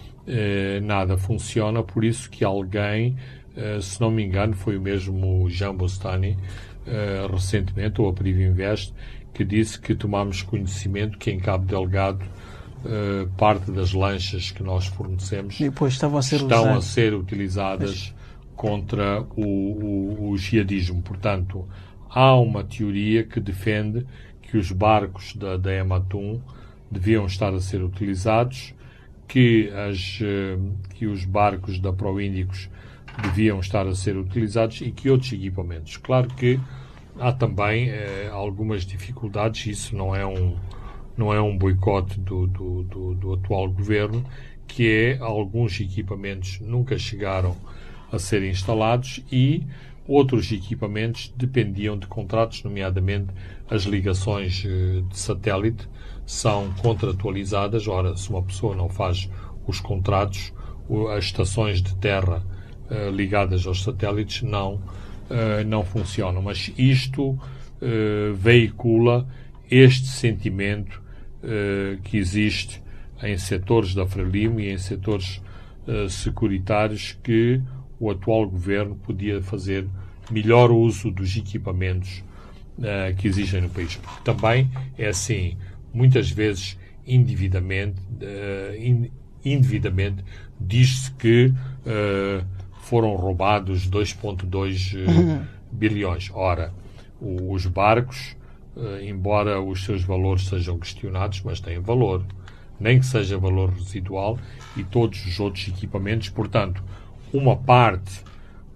nada 0.81 1.17
funciona. 1.17 1.83
Por 1.83 2.03
isso 2.03 2.29
que 2.29 2.43
alguém, 2.43 3.15
eh, 3.55 3.79
se 3.81 3.99
não 3.99 4.11
me 4.11 4.23
engano, 4.23 4.53
foi 4.53 4.77
o 4.77 4.81
mesmo 4.81 5.49
Jean 5.49 5.75
Bostani, 5.75 6.37
eh, 6.85 7.27
recentemente, 7.31 7.99
ou 8.01 8.09
a 8.09 8.13
Privo 8.13 8.41
Invest, 8.41 8.93
que 9.33 9.43
disse 9.43 9.79
que 9.79 9.95
tomamos 9.95 10.41
conhecimento 10.41 11.17
que 11.17 11.31
em 11.31 11.39
Cabo 11.39 11.65
Delgado 11.65 12.25
eh, 12.85 13.27
parte 13.37 13.71
das 13.71 13.91
lanchas 13.91 14.51
que 14.51 14.63
nós 14.63 14.85
fornecemos 14.87 15.57
estão 15.95 16.17
a 16.17 16.21
ser, 16.21 16.35
estão 16.37 16.75
a 16.77 16.81
ser 16.81 17.13
utilizadas 17.13 18.15
contra 18.55 19.21
o, 19.35 19.41
o, 19.43 20.29
o 20.29 20.37
jihadismo. 20.37 21.01
Portanto, 21.01 21.67
há 22.09 22.33
uma 22.35 22.63
teoria 22.63 23.23
que 23.23 23.39
defende 23.39 24.05
que 24.41 24.57
os 24.57 24.71
barcos 24.71 25.35
da, 25.35 25.57
da 25.57 25.73
Ematum 25.73 26.39
deviam 26.89 27.25
estar 27.25 27.53
a 27.53 27.59
ser 27.59 27.83
utilizados, 27.83 28.73
que, 29.29 29.69
as, 29.69 30.19
eh, 30.21 30.57
que 30.95 31.05
os 31.05 31.23
barcos 31.23 31.79
da 31.79 31.93
Proíndicos 31.93 32.67
deviam 33.21 33.59
estar 33.59 33.87
a 33.87 33.93
ser 33.93 34.17
utilizados 34.17 34.81
e 34.81 34.91
que 34.91 35.09
outros 35.09 35.31
equipamentos. 35.31 35.97
Claro 35.97 36.27
que 36.29 36.59
há 37.17 37.31
também 37.31 37.89
eh, 37.89 38.27
algumas 38.31 38.83
dificuldades, 38.83 39.67
isso 39.67 39.95
não 39.95 40.15
é 40.15 40.25
um, 40.25 40.57
não 41.15 41.31
é 41.31 41.39
um 41.39 41.55
boicote 41.55 42.19
do, 42.19 42.47
do, 42.47 42.83
do, 42.83 43.13
do 43.13 43.33
atual 43.33 43.69
governo, 43.69 44.25
que 44.67 44.89
é 44.89 45.17
alguns 45.19 45.79
equipamentos 45.79 46.59
nunca 46.59 46.97
chegaram 46.97 47.55
a 48.11 48.17
ser 48.17 48.43
instalados 48.43 49.23
e 49.31 49.63
outros 50.07 50.51
equipamentos 50.51 51.31
dependiam 51.37 51.95
de 51.97 52.07
contratos, 52.07 52.63
nomeadamente 52.63 53.27
as 53.69 53.83
ligações 53.83 54.65
eh, 54.65 55.03
de 55.07 55.19
satélite 55.19 55.87
são 56.29 56.71
contratualizadas. 56.83 57.87
Ora, 57.87 58.15
se 58.15 58.29
uma 58.29 58.43
pessoa 58.43 58.75
não 58.75 58.87
faz 58.87 59.27
os 59.65 59.81
contratos, 59.81 60.53
as 61.17 61.25
estações 61.25 61.81
de 61.81 61.95
terra 61.95 62.45
uh, 62.87 63.09
ligadas 63.09 63.65
aos 63.65 63.81
satélites 63.81 64.43
não, 64.43 64.75
uh, 64.75 65.65
não 65.65 65.83
funcionam. 65.83 66.39
Mas 66.39 66.71
isto 66.77 67.31
uh, 67.31 67.39
veicula 68.35 69.27
este 69.69 70.05
sentimento 70.05 71.01
que 72.03 72.17
existe 72.17 72.83
em 73.23 73.37
setores 73.37 73.95
da 73.95 74.05
Frelimo 74.05 74.59
e 74.59 74.69
em 74.69 74.77
setores 74.77 75.41
securitários 76.09 77.17
que 77.23 77.61
o 77.97 78.11
atual 78.11 78.45
governo 78.45 78.95
podia 78.95 79.41
fazer 79.41 79.87
melhor 80.29 80.69
uso 80.69 81.09
dos 81.09 81.37
equipamentos 81.37 82.25
que 83.17 83.25
existem 83.25 83.61
no 83.61 83.69
país. 83.69 83.95
Porque 83.95 84.21
também 84.25 84.69
é 84.97 85.07
assim, 85.07 85.55
muitas 85.93 86.29
vezes 86.31 86.77
indevidamente, 87.05 87.99
uh, 88.01 88.75
in, 88.75 89.11
indevidamente 89.43 90.23
diz-se 90.59 91.11
que 91.11 91.47
uh, 91.47 92.45
foram 92.81 93.15
roubados 93.15 93.89
2,2 93.89 94.95
uhum. 94.95 95.45
bilhões. 95.71 96.29
Ora, 96.33 96.73
o, 97.19 97.53
os 97.53 97.65
barcos, 97.65 98.35
embora 99.03 99.61
os 99.61 99.83
seus 99.83 100.03
valores 100.03 100.47
sejam 100.47 100.79
questionados, 100.79 101.41
mas 101.43 101.59
têm 101.59 101.79
valor, 101.79 102.23
nem 102.79 102.99
que 102.99 103.05
seja 103.05 103.37
valor 103.37 103.71
residual, 103.71 104.39
e 104.77 104.83
todos 104.83 105.25
os 105.25 105.39
outros 105.39 105.67
equipamentos, 105.67 106.29
portanto, 106.29 106.81
uma 107.33 107.57
parte 107.57 108.23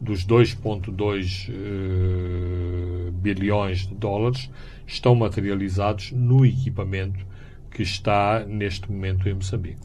dos 0.04 0.26
2,2 0.26 1.50
uh, 1.50 3.12
bilhões 3.14 3.88
de 3.88 3.96
dólares 3.96 4.50
estão 4.86 5.16
materializados 5.16 6.12
no 6.12 6.46
equipamento 6.46 7.26
que 7.72 7.82
está 7.82 8.46
neste 8.48 8.92
momento 8.92 9.28
em 9.28 9.34
Moçambique. 9.34 9.82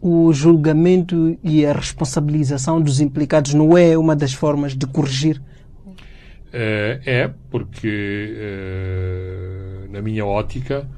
O 0.00 0.32
julgamento 0.32 1.38
e 1.42 1.64
a 1.64 1.72
responsabilização 1.72 2.80
dos 2.80 3.00
implicados 3.00 3.54
não 3.54 3.76
é 3.76 3.96
uma 3.96 4.16
das 4.16 4.32
formas 4.32 4.74
de 4.74 4.86
corrigir? 4.86 5.40
Uh, 5.86 7.00
é, 7.06 7.30
porque, 7.50 8.36
uh, 8.36 9.92
na 9.92 10.02
minha 10.02 10.26
ótica, 10.26 10.88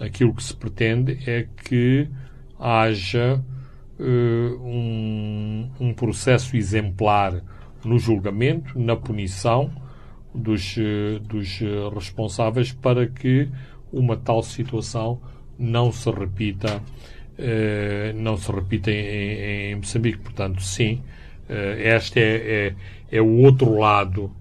aquilo 0.00 0.34
que 0.34 0.42
se 0.42 0.54
pretende 0.54 1.18
é 1.26 1.46
que 1.64 2.08
haja 2.58 3.42
uh, 3.98 4.62
um, 4.64 5.70
um, 5.78 5.94
processo 5.94 6.56
exemplar 6.56 7.42
no 7.84 7.98
julgamento, 7.98 8.78
na 8.78 8.96
punição 8.96 9.70
dos, 10.36 10.76
uh, 10.76 11.18
dos 11.20 11.60
uh, 11.60 11.88
responsáveis 11.94 12.72
para 12.72 13.06
que 13.06 13.48
uma 13.92 14.16
tal 14.16 14.42
situação 14.42 15.20
não 15.58 15.90
se 15.90 16.10
repita 16.10 16.82
não 18.14 18.34
se 18.38 18.50
repita 18.50 18.90
em, 18.90 19.72
em, 19.72 19.74
Moçambique. 19.74 20.16
Portanto, 20.16 20.62
sim, 20.62 21.02
este 21.78 22.18
é, 22.18 22.34
é, 22.34 22.74
é, 23.18 23.20
o 23.20 23.42
outro 23.42 23.78
lado 23.78 24.32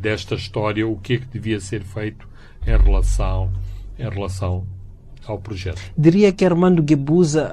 desta 0.00 0.36
história, 0.36 0.86
o 0.86 0.96
que 0.98 1.14
é 1.14 1.18
que 1.18 1.26
devia 1.26 1.58
ser 1.58 1.82
feito 1.82 2.28
em 2.64 2.76
relação, 2.76 3.50
em 3.98 4.08
relação 4.08 4.64
ao 5.26 5.40
projeto. 5.40 5.82
Diria 5.98 6.32
que 6.32 6.44
Armando 6.44 6.80
Guebuza 6.80 7.52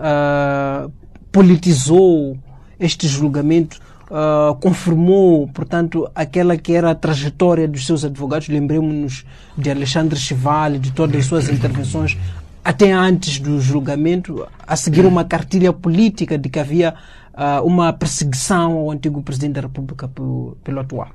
politizou 1.32 2.38
este 2.80 3.08
julgamento 3.08 3.80
uh, 4.10 4.56
confirmou, 4.56 5.48
portanto, 5.48 6.10
aquela 6.14 6.58
que 6.58 6.74
era 6.74 6.92
a 6.92 6.96
trajetória 6.96 7.68
dos 7.68 7.86
seus 7.86 8.04
advogados. 8.04 8.48
Lembremos-nos 8.48 9.26
de 9.58 9.70
Alexandre 9.70 10.18
Chivale, 10.18 10.80
de 10.80 10.92
todas 10.92 11.18
as 11.18 11.26
suas 11.26 11.50
intervenções, 11.50 12.18
até 12.64 12.92
antes 12.92 13.40
do 13.40 13.60
julgamento, 13.62 14.48
a 14.66 14.76
seguir 14.76 15.06
uma 15.06 15.24
cartilha 15.24 15.72
política 15.72 16.38
de 16.38 16.50
que 16.50 16.60
havia 16.60 16.96
uh, 17.34 17.66
uma 17.66 17.94
perseguição 17.94 18.74
ao 18.74 18.92
antigo 18.92 19.22
presidente 19.22 19.54
da 19.54 19.62
República 19.62 20.08
pelo, 20.08 20.58
pelo 20.64 20.80
atual. 20.80 21.10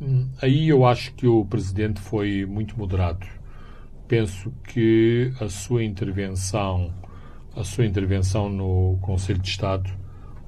Hum, 0.00 0.28
aí 0.40 0.68
eu 0.68 0.86
acho 0.86 1.12
que 1.14 1.26
o 1.26 1.44
presidente 1.44 2.00
foi 2.00 2.46
muito 2.46 2.78
moderado. 2.78 3.26
Penso 4.08 4.52
que 4.64 5.32
a 5.40 5.48
sua 5.48 5.84
intervenção, 5.84 6.90
a 7.54 7.62
sua 7.62 7.84
intervenção 7.84 8.48
no 8.48 8.98
Conselho 9.00 9.38
de 9.38 9.48
Estado 9.48 9.99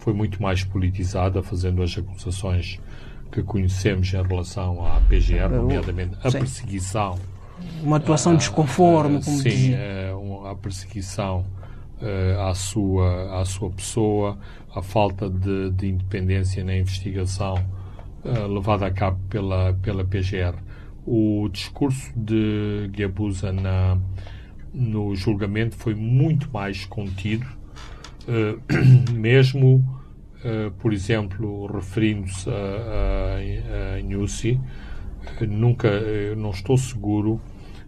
foi 0.02 0.12
muito 0.12 0.42
mais 0.42 0.64
politizada, 0.64 1.42
fazendo 1.42 1.80
as 1.80 1.96
acusações 1.96 2.80
que 3.30 3.40
conhecemos 3.42 4.12
em 4.12 4.20
relação 4.20 4.84
à 4.84 5.00
PGR, 5.08 5.48
nomeadamente 5.48 6.16
a 6.24 6.30
Sim. 6.30 6.38
perseguição. 6.40 7.18
Uma 7.80 7.98
atuação 7.98 8.34
uh, 8.34 8.36
desconforme, 8.36 9.18
uh, 9.18 9.24
como 9.24 9.38
sim. 9.38 9.74
Uh, 9.74 10.46
a 10.48 10.56
perseguição 10.56 11.46
uh, 12.00 12.40
à, 12.48 12.52
sua, 12.52 13.40
à 13.40 13.44
sua 13.44 13.70
pessoa, 13.70 14.36
a 14.74 14.82
falta 14.82 15.30
de, 15.30 15.70
de 15.70 15.88
independência 15.88 16.64
na 16.64 16.76
investigação 16.76 17.54
uh, 18.24 18.46
levada 18.52 18.86
a 18.86 18.90
cabo 18.90 19.20
pela, 19.30 19.72
pela 19.74 20.04
PGR. 20.04 20.56
O 21.06 21.48
discurso 21.48 22.12
de 22.16 22.88
Guebuza 22.90 23.52
na, 23.52 23.96
no 24.74 25.14
julgamento 25.14 25.76
foi 25.76 25.94
muito 25.94 26.50
mais 26.52 26.84
contido 26.84 27.46
eh, 27.46 27.61
mesmo, 29.12 29.76
uh, 30.44 30.70
por 30.78 30.92
exemplo, 30.92 31.66
referindo-se 31.66 32.48
a, 32.48 32.52
a, 32.52 33.98
a 33.98 34.02
Nussi, 34.02 34.60
nunca, 35.40 35.88
não 36.36 36.50
estou 36.50 36.76
seguro 36.76 37.40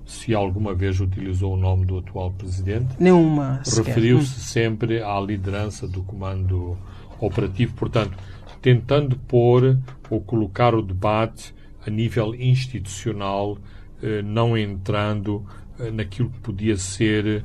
se 0.05 0.35
alguma 0.35 0.75
vez 0.75 1.01
utilizou 1.01 1.55
o 1.55 1.57
nome 1.57 1.87
do 1.87 1.99
atual 1.99 2.31
presidente. 2.33 2.95
Nenhuma. 2.99 3.63
Referiu-se 3.65 4.37
hum. 4.37 4.43
sempre 4.43 5.03
à 5.03 5.19
liderança 5.21 5.89
do 5.89 6.03
comando 6.03 6.77
operativo, 7.21 7.75
portanto, 7.75 8.17
tentando 8.61 9.17
pôr 9.17 9.79
ou 10.11 10.21
colocar 10.21 10.75
o 10.75 10.83
debate 10.83 11.55
a 11.87 11.91
nível 11.91 12.35
institucional, 12.35 13.59
eh, 14.03 14.23
não 14.23 14.57
entrando 14.57 15.45
naquilo 15.93 16.31
que 16.31 16.39
podia 16.39 16.77
ser 16.77 17.45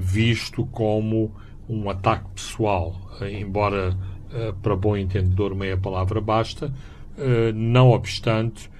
visto 0.00 0.66
como 0.66 1.32
um 1.68 1.88
ataque 1.88 2.28
pessoal, 2.34 2.94
eh, 3.20 3.40
embora 3.40 3.96
eh, 4.32 4.52
para 4.62 4.76
bom 4.76 4.96
entendedor 4.96 5.54
meia 5.54 5.76
palavra 5.76 6.20
basta, 6.20 6.72
eh, 7.16 7.52
não 7.52 7.90
obstante, 7.90 8.72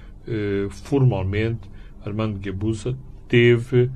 formalmente, 0.71 1.69
Armando 2.03 2.39
Guebuza 2.39 2.97
teve 3.27 3.91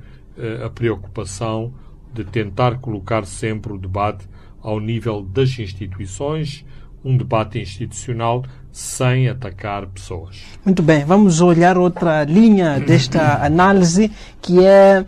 a 0.64 0.70
preocupação 0.70 1.74
de 2.14 2.22
tentar 2.22 2.78
colocar 2.78 3.26
sempre 3.26 3.72
o 3.72 3.76
debate 3.76 4.28
ao 4.62 4.78
nível 4.78 5.22
das 5.22 5.58
instituições, 5.58 6.64
um 7.04 7.16
debate 7.16 7.58
institucional 7.58 8.44
sem 8.72 9.28
atacar 9.28 9.86
pessoas. 9.86 10.42
Muito 10.64 10.82
bem, 10.82 11.04
vamos 11.04 11.40
olhar 11.40 11.76
outra 11.76 12.24
linha 12.24 12.78
desta 12.80 13.42
análise 13.44 14.10
que 14.40 14.64
é 14.64 15.04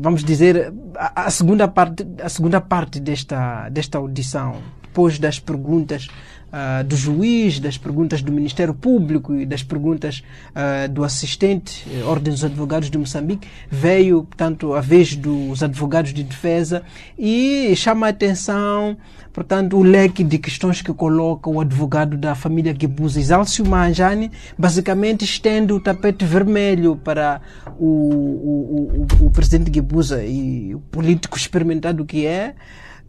vamos 0.00 0.24
dizer, 0.24 0.72
a, 0.96 1.26
a, 1.26 1.30
segunda 1.30 1.68
parte, 1.68 2.06
a 2.22 2.28
segunda 2.28 2.60
parte 2.60 3.00
desta, 3.00 3.68
desta 3.68 3.98
audição, 3.98 4.56
depois 4.82 5.18
das 5.18 5.38
perguntas 5.38 6.08
uh, 6.48 6.84
do 6.84 6.96
juiz, 6.96 7.58
das 7.60 7.78
perguntas 7.78 8.22
do 8.22 8.32
Ministério 8.32 8.74
Público 8.74 9.34
e 9.34 9.46
das 9.46 9.62
perguntas 9.62 10.22
uh, 10.50 10.88
do 10.88 11.04
assistente, 11.04 11.86
eh, 11.92 12.02
Ordem 12.04 12.32
dos 12.32 12.44
Advogados 12.44 12.90
de 12.90 12.98
Moçambique, 12.98 13.48
veio, 13.70 14.24
portanto, 14.24 14.74
a 14.74 14.80
vez 14.80 15.14
dos 15.14 15.62
advogados 15.62 16.12
de 16.12 16.22
defesa 16.22 16.82
e 17.18 17.74
chama 17.76 18.06
a 18.06 18.10
atenção, 18.10 18.96
portanto, 19.32 19.76
o 19.76 19.82
leque 19.82 20.24
de 20.24 20.38
questões 20.38 20.82
que 20.82 20.92
coloca 20.92 21.48
o 21.50 21.60
advogado 21.60 22.16
da 22.16 22.34
família 22.34 22.72
Guebuza, 22.72 23.20
Exalcio 23.20 23.66
Manjani, 23.66 24.30
basicamente 24.56 25.24
estende 25.24 25.72
o 25.72 25.80
tapete 25.80 26.24
vermelho 26.24 26.96
para 26.96 27.40
o, 27.78 27.86
o, 27.86 29.06
o, 29.20 29.26
o 29.26 29.30
presidente 29.30 29.70
Guebuza 29.70 30.24
e 30.24 30.74
o 30.74 30.80
político 30.80 31.36
experimentado 31.36 32.04
que 32.04 32.26
é, 32.26 32.54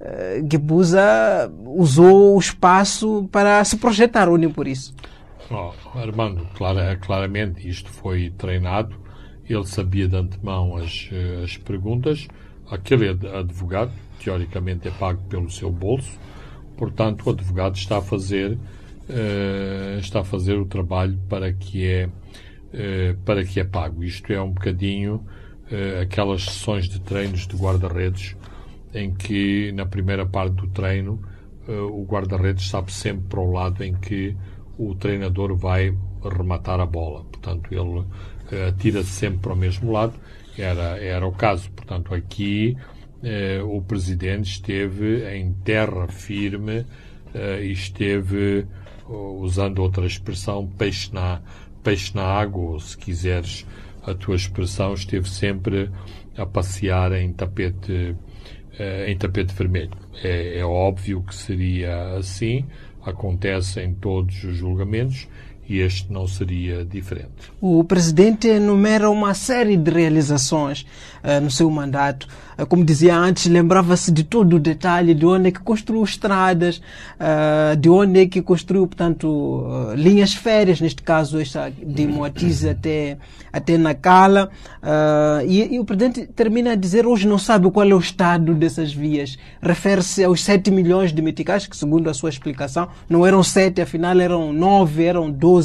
uh, 0.02 1.80
usou 1.80 2.36
o 2.36 2.40
espaço 2.40 3.28
para 3.32 3.64
se 3.64 3.78
projetar, 3.78 4.30
nem 4.38 4.50
por 4.50 4.68
isso. 4.68 4.94
Oh, 5.52 5.72
Armando, 5.98 6.46
clara, 6.56 6.96
claramente 6.96 7.68
isto 7.68 7.90
foi 7.90 8.32
treinado. 8.38 8.96
Ele 9.50 9.66
sabia 9.66 10.08
de 10.08 10.16
antemão 10.16 10.78
as, 10.78 11.10
eh, 11.12 11.42
as 11.44 11.58
perguntas. 11.58 12.28
Aquele 12.70 13.10
advogado, 13.10 13.92
teoricamente, 14.24 14.88
é 14.88 14.92
pago 14.92 15.24
pelo 15.28 15.50
seu 15.50 15.72
bolso. 15.72 16.20
Portanto, 16.78 17.26
o 17.26 17.32
advogado 17.32 17.76
está 17.76 17.98
a 17.98 18.02
fazer, 18.02 18.52
uh, 18.52 20.00
está 20.00 20.20
a 20.20 20.24
fazer 20.24 20.54
o 20.54 20.66
trabalho 20.66 21.20
para 21.28 21.52
que 21.52 21.84
é, 21.84 22.06
uh, 22.08 23.18
para 23.26 23.44
que 23.44 23.60
é 23.60 23.64
pago. 23.64 24.04
Isto 24.04 24.32
é 24.32 24.40
um 24.40 24.52
bocadinho 24.52 25.26
aquelas 26.02 26.46
sessões 26.46 26.90
de 26.90 27.00
treinos 27.00 27.46
de 27.46 27.56
guarda-redes 27.56 28.36
em 28.94 29.14
que 29.14 29.72
na 29.74 29.86
primeira 29.86 30.26
parte 30.26 30.56
do 30.56 30.68
treino 30.68 31.22
uh, 31.68 31.72
o 31.86 32.06
guarda-redes 32.06 32.70
sabe 32.70 32.92
sempre 32.92 33.28
para 33.28 33.40
o 33.40 33.52
lado 33.52 33.84
em 33.84 33.94
que 33.94 34.36
o 34.78 34.96
treinador 34.96 35.56
vai 35.56 35.96
rematar 36.24 36.80
a 36.80 36.86
bola. 36.86 37.24
Portanto, 37.26 37.72
ele 37.72 38.00
uh, 38.00 38.68
atira-se 38.70 39.10
sempre 39.10 39.40
para 39.40 39.54
o 39.54 39.58
mesmo 39.58 39.92
lado. 39.92 40.14
Era, 40.58 40.98
era 40.98 41.26
o 41.26 41.32
caso. 41.32 41.70
Portanto, 41.72 42.14
aqui 42.14 42.76
uh, 43.24 43.76
o 43.76 43.82
presidente 43.82 44.52
esteve 44.52 45.30
em 45.36 45.54
terra 45.54 46.08
firme 46.08 46.86
e 47.62 47.72
esteve, 47.72 48.66
usando 49.08 49.78
outra 49.84 50.04
expressão, 50.08 50.66
peixe 50.66 51.14
na, 51.14 51.40
peixe 51.84 52.16
na 52.16 52.24
água, 52.24 52.72
ou 52.72 52.80
se 52.80 52.98
quiseres 52.98 53.68
a 54.04 54.14
tua 54.14 54.36
expressão, 54.36 54.94
esteve 54.94 55.30
sempre 55.30 55.90
a 56.38 56.46
passear 56.46 57.12
em 57.14 57.32
tapete 57.34 57.92
eh, 57.92 58.16
em 59.08 59.18
tapete 59.18 59.54
vermelho. 59.54 59.92
É, 60.24 60.60
é 60.60 60.66
óbvio 60.66 61.22
que 61.24 61.36
seria 61.36 62.16
assim, 62.18 62.66
acontece 63.04 63.82
em 63.82 63.94
todos 63.94 64.44
os 64.44 64.56
julgamentos 64.56 65.28
e 65.70 65.80
este 65.80 66.12
não 66.12 66.28
seria 66.28 66.84
diferente. 66.84 67.30
O 67.62 67.84
presidente 67.84 68.48
enumera 68.48 69.08
uma 69.08 69.36
série 69.36 69.78
de 69.78 69.92
realizações 69.92 70.82
uh, 71.24 71.40
no 71.40 71.52
seu 71.52 71.70
mandato. 71.70 72.28
Uh, 72.58 72.66
como 72.66 72.84
dizia 72.84 73.16
antes, 73.16 73.46
lembrava-se 73.46 74.12
de 74.12 74.24
todo 74.24 74.56
o 74.56 74.60
detalhe 74.60 75.14
de 75.14 75.28
onde 75.28 75.50
é 75.50 75.52
que 75.52 75.60
construiu 75.60 76.04
estradas, 76.04 76.78
uh, 76.78 77.76
de 77.78 77.88
onde 77.88 78.20
é 78.20 78.26
que 78.26 78.42
construiu, 78.42 78.88
portanto, 78.88 79.94
linhas 79.96 80.34
férias, 80.34 80.82
neste 80.82 81.04
caso 81.04 81.40
esta 81.40 81.70
de 81.70 82.08
Moatize 82.08 82.68
até, 82.68 83.20
até 83.54 83.78
Nacala. 83.78 84.50
E, 85.46 85.76
e, 85.76 85.80
o 85.80 85.86
presidente 85.86 86.26
termina 86.28 86.72
a 86.72 86.76
dizer 86.76 87.06
hoje 87.06 87.28
não 87.28 87.38
sabe 87.38 87.70
qual 87.70 87.88
é 87.88 87.94
o 87.94 88.00
estado 88.00 88.56
dessas 88.56 88.92
vias. 88.92 89.38
Refere-se 89.62 90.24
aos 90.24 90.44
7 90.44 90.72
milhões 90.72 91.14
de 91.14 91.22
meticais, 91.22 91.68
que 91.68 91.78
segundo 91.78 92.10
a 92.10 92.14
sua 92.14 92.30
explicação, 92.30 92.88
não 93.08 93.26
eram 93.26 93.44
7, 93.44 93.82
afinal 93.82 94.20
eram 94.20 94.52
9, 94.52 95.04
eram 95.04 95.30
12 95.30 95.59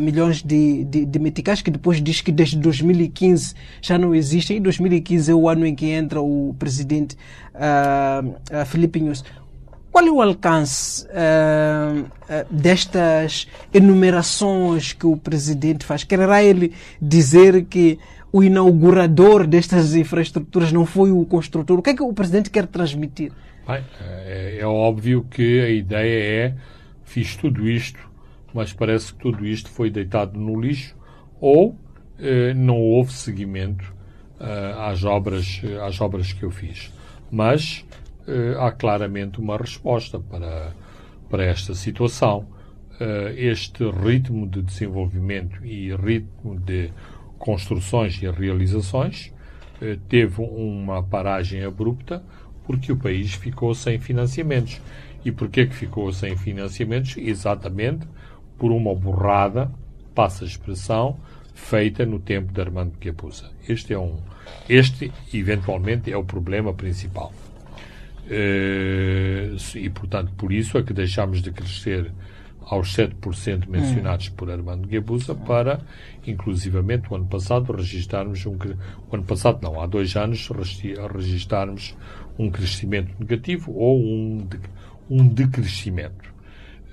milhões 0.00 0.42
de, 0.42 0.84
de, 0.84 1.04
de 1.04 1.18
meticais, 1.18 1.62
que 1.62 1.70
depois 1.70 2.02
diz 2.02 2.20
que 2.20 2.32
desde 2.32 2.56
2015 2.58 3.54
já 3.80 3.98
não 3.98 4.14
existem 4.14 4.58
em 4.58 4.60
2015 4.60 5.30
é 5.30 5.34
o 5.34 5.48
ano 5.48 5.66
em 5.66 5.74
que 5.74 5.86
entra 5.86 6.20
o 6.20 6.54
presidente 6.58 7.16
uh, 7.54 8.28
uh, 8.28 8.66
Felipe 8.66 9.00
Nunes. 9.00 9.24
Qual 9.90 10.04
é 10.04 10.10
o 10.10 10.20
alcance 10.20 11.06
uh, 11.06 12.00
uh, 12.00 12.06
destas 12.50 13.46
enumerações 13.72 14.92
que 14.92 15.06
o 15.06 15.16
presidente 15.16 15.84
faz? 15.84 16.02
Quererá 16.02 16.42
ele 16.42 16.72
dizer 17.00 17.64
que 17.66 17.98
o 18.32 18.42
inaugurador 18.42 19.46
destas 19.46 19.94
infraestruturas 19.94 20.72
não 20.72 20.84
foi 20.84 21.12
o 21.12 21.24
construtor? 21.24 21.78
O 21.78 21.82
que 21.82 21.90
é 21.90 21.94
que 21.94 22.02
o 22.02 22.12
presidente 22.12 22.50
quer 22.50 22.66
transmitir? 22.66 23.30
Bem, 23.68 23.84
é, 24.00 24.58
é 24.60 24.66
óbvio 24.66 25.24
que 25.30 25.60
a 25.60 25.68
ideia 25.70 26.46
é 26.46 26.54
fiz 27.04 27.36
tudo 27.36 27.68
isto, 27.68 28.00
mas 28.54 28.72
parece 28.72 29.12
que 29.12 29.18
tudo 29.18 29.44
isto 29.44 29.68
foi 29.68 29.90
deitado 29.90 30.38
no 30.38 30.58
lixo 30.58 30.96
ou 31.40 31.76
eh, 32.18 32.54
não 32.54 32.78
houve 32.78 33.12
seguimento 33.12 33.92
uh, 34.40 34.80
às, 34.80 35.02
obras, 35.04 35.60
às 35.84 36.00
obras 36.00 36.32
que 36.32 36.44
eu 36.44 36.50
fiz. 36.50 36.92
Mas 37.30 37.84
uh, 38.28 38.60
há 38.60 38.70
claramente 38.70 39.40
uma 39.40 39.56
resposta 39.56 40.18
para, 40.18 40.72
para 41.28 41.44
esta 41.44 41.74
situação. 41.74 42.52
Este 43.36 43.90
ritmo 43.90 44.46
de 44.46 44.62
desenvolvimento 44.62 45.66
e 45.66 45.92
ritmo 45.96 46.56
de 46.60 46.92
construções 47.40 48.22
e 48.22 48.30
realizações 48.30 49.32
teve 50.08 50.40
uma 50.40 51.02
paragem 51.02 51.64
abrupta 51.64 52.22
porque 52.64 52.92
o 52.92 52.96
país 52.96 53.34
ficou 53.34 53.74
sem 53.74 53.98
financiamentos. 53.98 54.80
E 55.24 55.32
porquê 55.32 55.66
que 55.66 55.74
ficou 55.74 56.12
sem 56.12 56.36
financiamentos? 56.36 57.16
Exatamente 57.16 58.06
por 58.58 58.70
uma 58.70 58.94
borrada, 58.94 59.70
passa 60.14 60.44
a 60.44 60.46
expressão, 60.46 61.16
feita 61.54 62.04
no 62.04 62.18
tempo 62.18 62.52
de 62.52 62.60
Armando 62.60 62.98
Guebuza. 62.98 63.50
Este 63.68 63.92
é 63.92 63.98
um, 63.98 64.18
este 64.68 65.12
eventualmente 65.32 66.12
é 66.12 66.16
o 66.16 66.24
problema 66.24 66.74
principal. 66.74 67.32
Eh, 68.28 69.54
e, 69.74 69.90
portanto, 69.90 70.32
por 70.36 70.52
isso 70.52 70.78
é 70.78 70.82
que 70.82 70.92
deixámos 70.92 71.42
de 71.42 71.52
crescer 71.52 72.10
aos 72.62 72.96
7% 72.96 73.68
mencionados 73.68 74.30
por 74.30 74.50
Armando 74.50 74.88
Guebuza 74.88 75.34
para, 75.34 75.80
inclusivamente, 76.26 77.12
o 77.12 77.16
ano 77.16 77.26
passado 77.26 77.72
registarmos 77.72 78.44
um... 78.46 78.56
O 79.10 79.14
ano 79.14 79.24
passado, 79.24 79.60
não, 79.62 79.80
há 79.80 79.86
dois 79.86 80.16
anos, 80.16 80.48
registarmos 81.12 81.94
um 82.38 82.50
crescimento 82.50 83.14
negativo 83.18 83.72
ou 83.72 84.00
um, 84.00 84.48
um 85.10 85.28
decrescimento. 85.28 86.33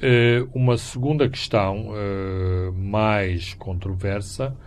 Uh, 0.01 0.49
uma 0.51 0.77
segunda 0.77 1.29
questão 1.29 1.89
uh, 1.91 2.73
mais 2.73 3.53
controversa 3.53 4.57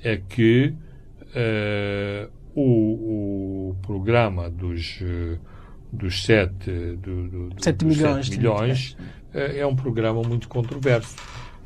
é 0.00 0.16
que 0.16 0.72
uh, 1.22 2.30
o, 2.54 3.70
o, 3.70 3.76
programa 3.82 4.48
dos, 4.48 5.02
dos 5.92 6.24
7, 6.24 6.70
do, 7.02 7.48
do, 7.50 7.62
7 7.64 7.84
milhões, 7.84 8.26
7 8.26 8.38
milhões 8.38 8.96
é 9.34 9.66
um 9.66 9.74
programa 9.74 10.22
muito 10.22 10.48
controverso. 10.48 11.16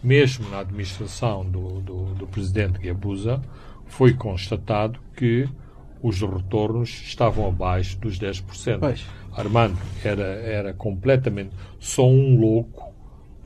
Mesmo 0.02 0.48
na 0.48 0.60
administração 0.60 1.44
do, 1.44 1.80
do, 1.80 2.04
do 2.14 2.26
presidente 2.26 2.78
Guebuza, 2.78 3.42
foi 3.86 4.14
constatado 4.14 4.98
que 5.14 5.46
os 6.02 6.22
retornos 6.22 6.88
estavam 6.88 7.46
abaixo 7.46 7.98
dos 7.98 8.18
10%. 8.18 8.78
Pois. 8.80 9.04
Armando 9.36 9.78
era, 10.02 10.24
era 10.24 10.72
completamente. 10.72 11.50
Só 11.78 12.08
um 12.08 12.40
louco 12.40 12.89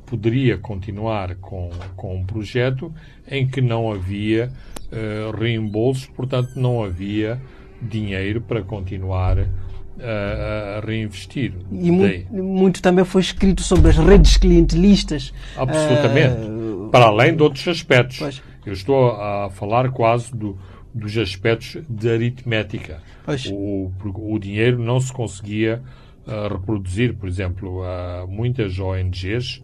poderia 0.06 0.58
continuar 0.58 1.34
com, 1.36 1.70
com 1.96 2.16
um 2.16 2.24
projeto 2.24 2.92
em 3.28 3.46
que 3.46 3.60
não 3.60 3.90
havia 3.90 4.50
uh, 4.92 5.36
reembolsos, 5.36 6.06
portanto, 6.06 6.50
não 6.56 6.82
havia 6.82 7.40
dinheiro 7.80 8.40
para 8.40 8.62
continuar 8.62 9.38
a, 9.38 10.78
a 10.78 10.86
reinvestir. 10.86 11.54
E 11.70 11.90
muito, 11.90 12.34
muito, 12.34 12.82
também 12.82 13.04
foi 13.04 13.22
escrito 13.22 13.62
sobre 13.62 13.90
as 13.90 13.96
redes 13.96 14.36
clientelistas. 14.36 15.32
Absolutamente. 15.56 16.40
Uh, 16.40 16.88
para 16.90 17.06
além 17.06 17.34
de 17.34 17.42
outros 17.42 17.66
aspectos. 17.66 18.18
Pois. 18.18 18.42
Eu 18.64 18.72
estou 18.72 19.10
a 19.10 19.50
falar 19.50 19.90
quase 19.90 20.34
do, 20.34 20.58
dos 20.94 21.16
aspectos 21.18 21.82
de 21.88 22.08
aritmética. 22.08 23.02
O, 23.52 23.90
o, 24.04 24.38
dinheiro 24.38 24.78
não 24.78 24.98
se 25.00 25.12
conseguia 25.12 25.82
uh, 26.26 26.52
reproduzir. 26.52 27.14
Por 27.14 27.28
exemplo, 27.28 27.82
uh, 27.82 28.26
muitas 28.26 28.78
ONGs 28.78 29.62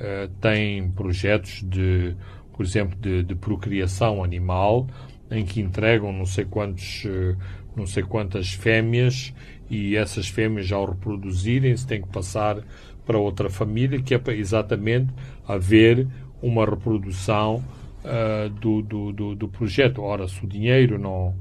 uh, 0.00 0.28
têm 0.40 0.90
projetos 0.90 1.62
de, 1.62 2.16
por 2.52 2.64
exemplo, 2.64 2.96
de, 2.98 3.22
de, 3.22 3.34
procriação 3.34 4.24
animal 4.24 4.86
em 5.30 5.44
que 5.44 5.60
entregam 5.60 6.12
não 6.12 6.26
sei 6.26 6.44
quantos, 6.44 7.04
uh, 7.04 7.36
não 7.76 7.86
sei 7.86 8.02
quantas 8.02 8.52
fêmeas 8.52 9.32
e 9.68 9.94
essas 9.96 10.28
fêmeas 10.28 10.72
ao 10.72 10.86
reproduzirem-se 10.86 11.86
têm 11.86 12.02
que 12.02 12.08
passar 12.08 12.58
para 13.06 13.18
outra 13.18 13.48
família 13.50 14.00
que 14.02 14.14
é 14.14 14.18
para 14.18 14.34
exatamente 14.34 15.12
haver 15.46 16.06
uma 16.42 16.64
reprodução 16.64 17.62
uh, 18.04 18.48
do, 18.48 18.82
do, 18.82 19.12
do, 19.12 19.34
do, 19.34 19.48
projeto. 19.48 20.02
Ora, 20.02 20.26
se 20.26 20.44
o 20.44 20.48
dinheiro 20.48 20.98
não, 20.98 21.34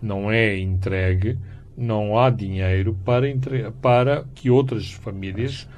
não 0.00 0.30
é 0.30 0.58
entregue, 0.58 1.36
não 1.76 2.18
há 2.18 2.30
dinheiro 2.30 2.96
para, 3.04 3.28
entre, 3.28 3.70
para 3.82 4.24
que 4.34 4.50
outras 4.50 4.92
famílias 4.92 5.68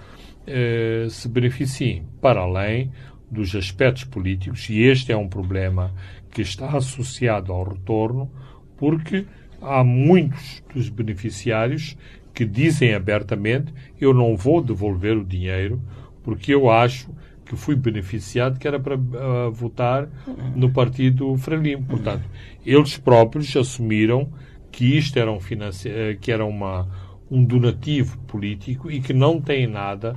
uh, 0.46 1.10
se 1.10 1.28
beneficiem, 1.28 2.04
para 2.20 2.40
além 2.40 2.92
dos 3.30 3.54
aspectos 3.54 4.04
políticos, 4.04 4.68
e 4.70 4.82
este 4.82 5.12
é 5.12 5.16
um 5.16 5.28
problema 5.28 5.92
que 6.30 6.42
está 6.42 6.76
associado 6.76 7.52
ao 7.52 7.64
retorno, 7.64 8.30
porque 8.76 9.26
há 9.60 9.82
muitos 9.82 10.62
dos 10.72 10.88
beneficiários 10.88 11.96
que 12.32 12.44
dizem 12.44 12.94
abertamente: 12.94 13.72
eu 14.00 14.12
não 14.12 14.36
vou 14.36 14.62
devolver 14.62 15.16
o 15.16 15.24
dinheiro 15.24 15.80
porque 16.22 16.52
eu 16.52 16.68
acho 16.68 17.08
que 17.46 17.54
fui 17.54 17.76
beneficiado, 17.76 18.58
que 18.58 18.66
era 18.66 18.80
para 18.80 18.96
uh, 18.96 19.52
votar 19.52 20.08
no 20.56 20.72
partido 20.72 21.36
Frelimo. 21.36 21.84
Portanto, 21.84 22.28
eles 22.64 22.98
próprios 22.98 23.56
assumiram 23.56 24.28
que 24.72 24.96
isto 24.96 25.16
era 25.16 25.30
um, 25.30 25.38
eh, 25.84 26.18
que 26.20 26.32
era 26.32 26.44
uma, 26.44 26.88
um 27.30 27.44
donativo 27.44 28.18
político 28.26 28.90
e 28.90 29.00
que 29.00 29.12
não 29.12 29.40
têm 29.40 29.68
nada 29.68 30.16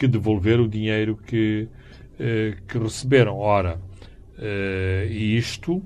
que 0.00 0.08
devolver 0.08 0.58
o 0.58 0.66
dinheiro 0.66 1.14
que, 1.14 1.68
uh, 2.14 2.62
que 2.66 2.78
receberam. 2.78 3.36
Ora, 3.36 3.78
uh, 4.38 5.12
isto 5.12 5.82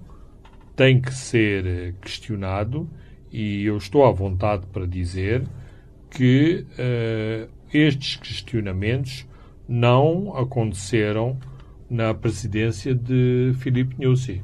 tem 0.76 1.00
que 1.00 1.12
ser 1.12 1.94
questionado 2.00 2.88
e 3.32 3.64
eu 3.64 3.76
estou 3.76 4.06
à 4.06 4.12
vontade 4.12 4.64
para 4.72 4.86
dizer 4.86 5.42
que 6.10 6.64
estes 7.72 8.16
questionamentos 8.16 9.26
não 9.68 10.36
aconteceram 10.36 11.36
na 11.90 12.14
presidência 12.14 12.94
de 12.94 13.52
Filipe 13.58 13.96
Nyusi. 13.98 14.42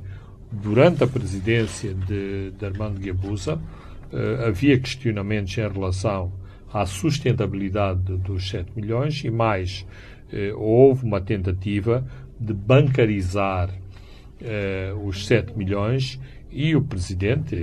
Durante 0.53 1.05
a 1.05 1.07
presidência 1.07 1.95
de, 1.95 2.51
de 2.51 2.65
Armando 2.65 3.01
uh, 3.01 4.47
havia 4.47 4.79
questionamentos 4.79 5.57
em 5.57 5.69
relação 5.69 6.33
à 6.73 6.87
sustentabilidade 6.87 8.17
dos 8.19 8.49
7 8.49 8.73
milhões 8.77 9.23
e 9.25 9.31
mais, 9.31 9.87
uh, 10.33 10.59
houve 10.59 11.05
uma 11.05 11.21
tentativa 11.21 12.07
de 12.39 12.55
bancarizar 12.55 13.71
uh, 13.71 15.07
os 15.07 15.27
7 15.27 15.57
milhões 15.57 16.21
e 16.51 16.75
o 16.75 16.83
presidente, 16.83 17.55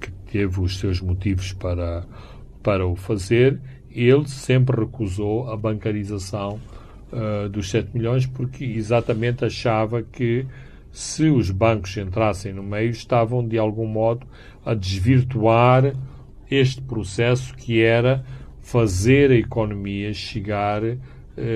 que 0.00 0.10
teve 0.30 0.60
os 0.60 0.78
seus 0.78 1.00
motivos 1.00 1.52
para, 1.52 2.04
para 2.62 2.86
o 2.86 2.94
fazer, 2.94 3.60
ele 3.90 4.28
sempre 4.28 4.80
recusou 4.80 5.50
a 5.50 5.56
bancarização 5.56 6.60
uh, 7.12 7.48
dos 7.48 7.70
7 7.70 7.90
milhões, 7.92 8.26
porque 8.26 8.64
exatamente 8.64 9.44
achava 9.44 10.02
que 10.02 10.46
se 10.92 11.28
os 11.28 11.50
bancos 11.50 11.96
entrassem 11.96 12.52
no 12.52 12.62
meio, 12.62 12.90
estavam 12.90 13.46
de 13.46 13.58
algum 13.58 13.86
modo 13.86 14.26
a 14.64 14.74
desvirtuar 14.74 15.92
este 16.50 16.80
processo 16.82 17.54
que 17.54 17.80
era 17.80 18.24
fazer 18.62 19.30
a 19.30 19.34
economia 19.34 20.12
chegar 20.12 20.82
uh, 20.82 20.96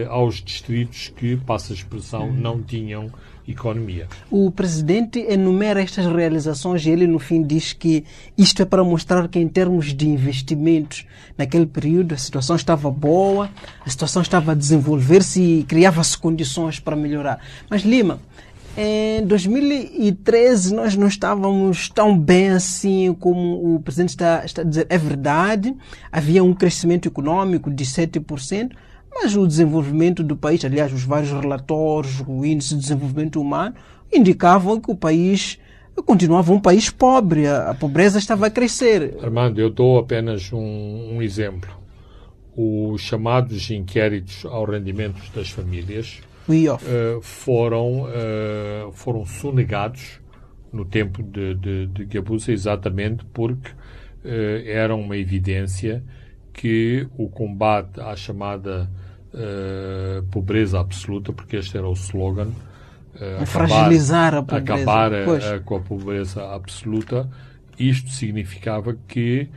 aos 0.08 0.36
distritos 0.42 1.12
que, 1.16 1.36
passa 1.36 1.72
a 1.72 1.76
expressão, 1.76 2.28
uhum. 2.28 2.32
não 2.34 2.62
tinham 2.62 3.10
economia. 3.46 4.08
O 4.30 4.50
presidente 4.50 5.18
enumera 5.20 5.82
estas 5.82 6.06
realizações 6.06 6.84
e 6.86 6.90
ele, 6.90 7.06
no 7.06 7.18
fim, 7.18 7.42
diz 7.42 7.72
que 7.72 8.04
isto 8.36 8.62
é 8.62 8.64
para 8.64 8.82
mostrar 8.82 9.28
que, 9.28 9.38
em 9.38 9.48
termos 9.48 9.92
de 9.92 10.08
investimentos, 10.08 11.04
naquele 11.36 11.66
período 11.66 12.14
a 12.14 12.16
situação 12.16 12.56
estava 12.56 12.90
boa, 12.90 13.50
a 13.84 13.90
situação 13.90 14.22
estava 14.22 14.52
a 14.52 14.54
desenvolver-se 14.54 15.40
e 15.40 15.64
criava-se 15.64 16.16
condições 16.16 16.80
para 16.80 16.96
melhorar. 16.96 17.40
Mas, 17.68 17.82
Lima, 17.82 18.18
em 18.76 19.24
2013 19.26 20.74
nós 20.74 20.96
não 20.96 21.06
estávamos 21.06 21.88
tão 21.88 22.18
bem 22.18 22.50
assim 22.50 23.14
como 23.14 23.76
o 23.76 23.80
presidente 23.80 24.10
está, 24.10 24.44
está 24.44 24.62
a 24.62 24.64
dizer. 24.64 24.86
É 24.88 24.98
verdade, 24.98 25.74
havia 26.10 26.42
um 26.42 26.52
crescimento 26.52 27.06
econômico 27.06 27.70
de 27.70 27.84
7%, 27.84 28.72
mas 29.14 29.36
o 29.36 29.46
desenvolvimento 29.46 30.24
do 30.24 30.36
país, 30.36 30.64
aliás, 30.64 30.92
os 30.92 31.04
vários 31.04 31.30
relatórios, 31.30 32.22
o 32.26 32.44
índice 32.44 32.74
de 32.74 32.80
desenvolvimento 32.80 33.40
humano, 33.40 33.74
indicavam 34.12 34.80
que 34.80 34.90
o 34.90 34.96
país 34.96 35.58
continuava 36.04 36.52
um 36.52 36.60
país 36.60 36.90
pobre, 36.90 37.46
a, 37.46 37.74
pobreza 37.74 38.18
estava 38.18 38.46
a 38.46 38.50
crescer. 38.50 39.16
Armando, 39.22 39.60
eu 39.60 39.70
dou 39.70 39.98
apenas 39.98 40.52
um, 40.52 41.14
um 41.14 41.22
exemplo. 41.22 41.70
Os 42.56 43.00
chamados 43.02 43.70
inquéritos 43.70 44.44
ao 44.44 44.64
rendimento 44.64 45.20
das 45.34 45.50
famílias 45.50 46.20
uh, 46.48 47.22
foram, 47.22 48.02
uh, 48.02 48.92
foram 48.92 49.24
sonegados 49.24 50.20
no 50.72 50.84
tempo 50.84 51.22
de, 51.22 51.54
de, 51.54 51.86
de 51.86 52.04
Gabusa 52.04 52.52
exatamente 52.52 53.24
porque 53.26 53.70
uh, 53.70 54.66
era 54.66 54.94
uma 54.94 55.16
evidência 55.16 56.04
que 56.52 57.06
o 57.16 57.28
combate 57.28 58.00
à 58.00 58.14
chamada 58.14 58.90
uh, 59.32 60.22
pobreza 60.30 60.78
absoluta, 60.78 61.32
porque 61.32 61.56
este 61.56 61.76
era 61.76 61.88
o 61.88 61.92
slogan. 61.92 62.48
Uh, 63.14 63.42
acabar, 63.42 63.46
fragilizar 63.46 64.34
a 64.34 64.42
pobreza. 64.42 64.74
Acabar 64.74 65.12
uh, 65.12 65.64
com 65.64 65.76
a 65.76 65.80
pobreza 65.80 66.54
absoluta. 66.54 67.28
Isto 67.78 68.10
significava 68.10 68.96
que 69.08 69.48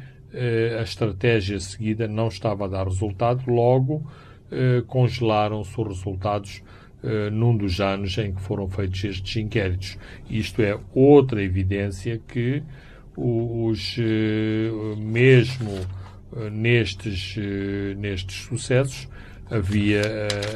a 0.78 0.84
estratégia 0.84 1.60
seguida 1.60 2.08
não 2.08 2.28
estava 2.28 2.66
a 2.66 2.68
dar 2.68 2.86
resultado, 2.86 3.44
logo 3.48 4.06
eh, 4.50 4.82
congelaram-se 4.88 5.80
os 5.82 5.88
resultados 5.88 6.64
eh, 7.04 7.30
num 7.30 7.56
dos 7.56 7.80
anos 7.80 8.18
em 8.18 8.34
que 8.34 8.41
foram 8.41 8.68
feitos 8.68 9.04
estes 9.04 9.36
inquéritos. 9.38 10.00
Isto 10.28 10.64
é 10.64 10.80
outra 10.95 11.43
evidência 11.43 12.20
que 12.28 12.64
os, 13.16 13.98
eh, 14.00 14.95
mesmo 14.98 15.72
eh, 16.36 16.50
nestes, 16.50 17.36
nestes 17.98 18.38
sucessos 18.45 19.08
havia, 19.50 20.02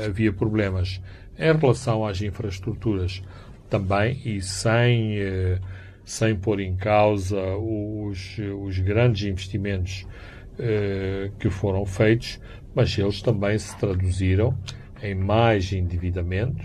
havia 0.04 0.34
problemas. 0.34 1.00
Em 1.38 1.56
relação 1.56 2.06
às 2.06 2.20
infraestruturas, 2.22 3.22
também, 3.70 4.20
e 4.26 4.42
sem, 4.42 5.16
sem 6.04 6.36
pôr 6.36 6.60
em 6.60 6.76
causa 6.76 7.40
os, 7.56 8.38
os 8.62 8.78
grandes 8.80 9.24
investimentos 9.24 10.06
que 11.40 11.50
foram 11.50 11.86
feitos, 11.86 12.40
mas 12.76 12.96
eles 12.98 13.22
também 13.22 13.58
se 13.58 13.76
traduziram 13.80 14.54
em 15.02 15.16
mais 15.16 15.72
endividamento 15.74 16.64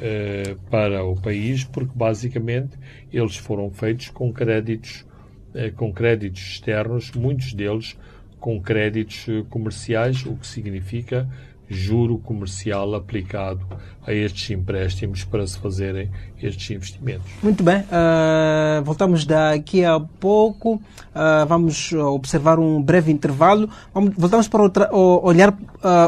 eh, 0.00 0.56
para 0.70 1.04
o 1.04 1.14
país, 1.14 1.64
porque 1.64 1.92
basicamente 1.94 2.76
eles 3.12 3.36
foram 3.36 3.70
feitos 3.70 4.08
com 4.08 4.32
créditos, 4.32 5.06
eh, 5.54 5.70
com 5.70 5.92
créditos 5.92 6.42
externos, 6.42 7.12
muitos 7.12 7.52
deles 7.52 7.96
com 8.40 8.60
créditos 8.60 9.28
eh, 9.28 9.44
comerciais, 9.48 10.26
o 10.26 10.34
que 10.36 10.46
significa 10.46 11.28
juro 11.68 12.18
comercial 12.18 12.94
aplicado 12.94 13.66
a 14.06 14.12
estes 14.12 14.50
empréstimos 14.50 15.24
para 15.24 15.46
se 15.46 15.58
fazerem 15.58 16.10
estes 16.42 16.70
investimentos. 16.70 17.30
Muito 17.42 17.62
bem, 17.62 17.78
uh, 17.82 18.82
voltamos 18.82 19.24
daqui 19.24 19.84
a 19.84 20.00
pouco, 20.00 20.74
uh, 20.74 21.46
vamos 21.46 21.92
observar 21.92 22.58
um 22.58 22.82
breve 22.82 23.12
intervalo, 23.12 23.70
vamos, 23.94 24.12
voltamos 24.16 24.48
para 24.48 24.62
outra, 24.62 24.92
olhar 24.92 25.50
uh, 25.50 25.56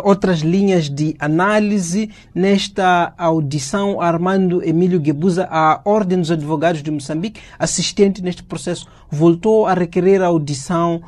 outras 0.03 0.41
linhas 0.41 0.91
de 0.91 1.15
análise. 1.21 2.11
Nesta 2.35 3.15
audição 3.17 4.01
Armando 4.01 4.63
Emílio 4.65 4.99
Guebuza, 4.99 5.47
a 5.49 5.81
Ordem 5.85 6.19
dos 6.19 6.33
Advogados 6.33 6.83
de 6.83 6.91
Moçambique, 6.91 7.41
assistente 7.59 8.21
neste 8.21 8.43
processo, 8.43 8.89
voltou 9.09 9.67
a 9.67 9.75
requerer 9.75 10.21
a 10.21 10.27
audição 10.27 11.01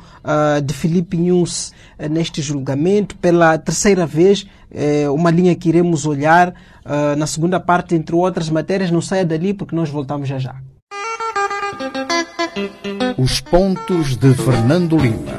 de 0.63 0.73
Felipe 0.73 1.17
Nunes 1.17 1.73
neste 2.09 2.41
julgamento. 2.41 3.15
Pela 3.17 3.57
terceira 3.57 4.05
vez, 4.05 4.45
uma 5.13 5.29
linha 5.29 5.55
que 5.55 5.69
iremos 5.69 6.05
olhar 6.05 6.53
uh, 6.87 7.15
na 7.15 7.27
segunda 7.27 7.59
parte, 7.59 7.93
entre 7.95 8.15
outras 8.15 8.49
matérias. 8.49 8.89
Não 8.89 9.01
saia 9.01 9.25
dali 9.25 9.53
porque 9.53 9.75
nós 9.75 9.89
voltamos 9.89 10.27
já 10.27 10.39
já. 10.39 10.55
Os 13.17 13.39
pontos 13.41 14.15
de 14.15 14.33
Fernando 14.33 14.97
Lima. 14.97 15.37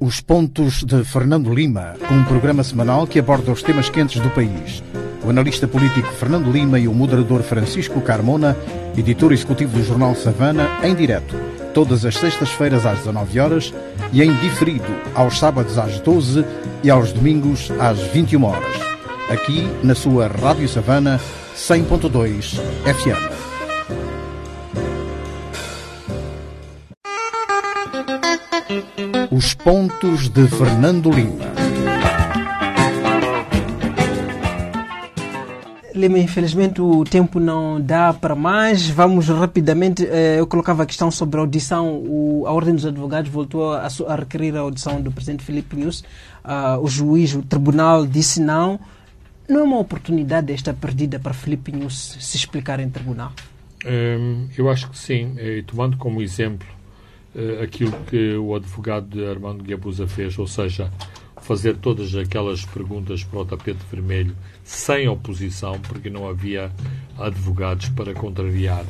Os 0.00 0.20
pontos 0.20 0.84
de 0.84 1.04
Fernando 1.04 1.52
Lima, 1.52 1.94
um 2.10 2.24
programa 2.24 2.62
semanal 2.62 3.06
que 3.06 3.18
aborda 3.18 3.52
os 3.52 3.62
temas 3.62 3.90
quentes 3.90 4.20
do 4.22 4.30
país. 4.30 4.82
O 5.24 5.30
analista 5.30 5.66
político 5.66 6.12
Fernando 6.12 6.50
Lima 6.50 6.78
e 6.78 6.86
o 6.88 6.94
moderador 6.94 7.42
Francisco 7.42 8.00
Carmona, 8.00 8.56
editor 8.96 9.32
executivo 9.32 9.76
do 9.76 9.84
jornal 9.84 10.14
Savana, 10.14 10.68
em 10.82 10.94
direto, 10.94 11.34
todas 11.78 12.04
as 12.04 12.16
sextas-feiras 12.16 12.84
às 12.84 12.98
19 12.98 13.38
horas 13.38 13.72
e 14.12 14.20
em 14.20 14.34
diferido 14.38 14.92
aos 15.14 15.38
sábados 15.38 15.78
às 15.78 16.00
12 16.00 16.44
e 16.82 16.90
aos 16.90 17.12
domingos 17.12 17.70
às 17.78 18.00
21 18.00 18.42
horas. 18.42 18.74
Aqui 19.30 19.64
na 19.84 19.94
sua 19.94 20.26
Rádio 20.26 20.68
Savana 20.68 21.20
100.2 21.56 22.58
FM. 22.82 23.30
Os 29.30 29.54
pontos 29.54 30.28
de 30.28 30.48
Fernando 30.48 31.12
Lima. 31.12 31.67
Lima, 35.98 36.18
infelizmente 36.18 36.80
o 36.80 37.02
tempo 37.02 37.40
não 37.40 37.80
dá 37.80 38.14
para 38.14 38.34
mais. 38.34 38.88
Vamos 38.88 39.28
rapidamente. 39.28 40.06
Eh, 40.06 40.36
eu 40.38 40.46
colocava 40.46 40.84
a 40.84 40.86
questão 40.86 41.10
sobre 41.10 41.38
a 41.38 41.40
audição. 41.40 42.04
A 42.46 42.52
Ordem 42.52 42.74
dos 42.74 42.86
Advogados 42.86 43.30
voltou 43.30 43.72
a, 43.72 43.88
requerer 44.16 44.54
a 44.54 44.60
audição 44.60 45.02
do 45.02 45.10
presidente 45.10 45.42
Filipe 45.42 45.74
Nunes. 45.76 46.00
Uh, 46.44 46.80
o 46.80 46.86
juiz, 46.86 47.34
o 47.34 47.42
tribunal, 47.42 48.06
disse 48.06 48.40
não. 48.40 48.78
Não 49.48 49.60
é 49.60 49.62
uma 49.64 49.78
oportunidade 49.78 50.52
esta 50.52 50.72
perdida 50.72 51.18
para 51.18 51.34
Filipe 51.34 51.72
Nunes 51.72 52.16
se 52.20 52.36
explicar 52.36 52.78
em 52.78 52.88
tribunal? 52.88 53.32
Hum, 53.84 54.46
eu 54.56 54.70
acho 54.70 54.88
que 54.90 54.98
sim. 54.98 55.34
Tomando 55.66 55.96
como 55.96 56.22
exemplo 56.22 56.68
uh, 57.34 57.62
aquilo 57.62 57.92
que 58.08 58.34
o 58.36 58.54
advogado 58.54 59.26
Armando 59.26 59.64
Guebuza 59.64 60.06
fez, 60.06 60.38
ou 60.38 60.46
seja, 60.46 60.92
fazer 61.40 61.76
todas 61.76 62.14
aquelas 62.14 62.64
perguntas 62.64 63.24
para 63.24 63.40
o 63.40 63.44
tapete 63.44 63.80
vermelho 63.90 64.36
sem 64.68 65.08
oposição, 65.08 65.80
porque 65.80 66.10
não 66.10 66.28
havia 66.28 66.70
advogados 67.18 67.88
para 67.88 68.12
contrariar 68.12 68.84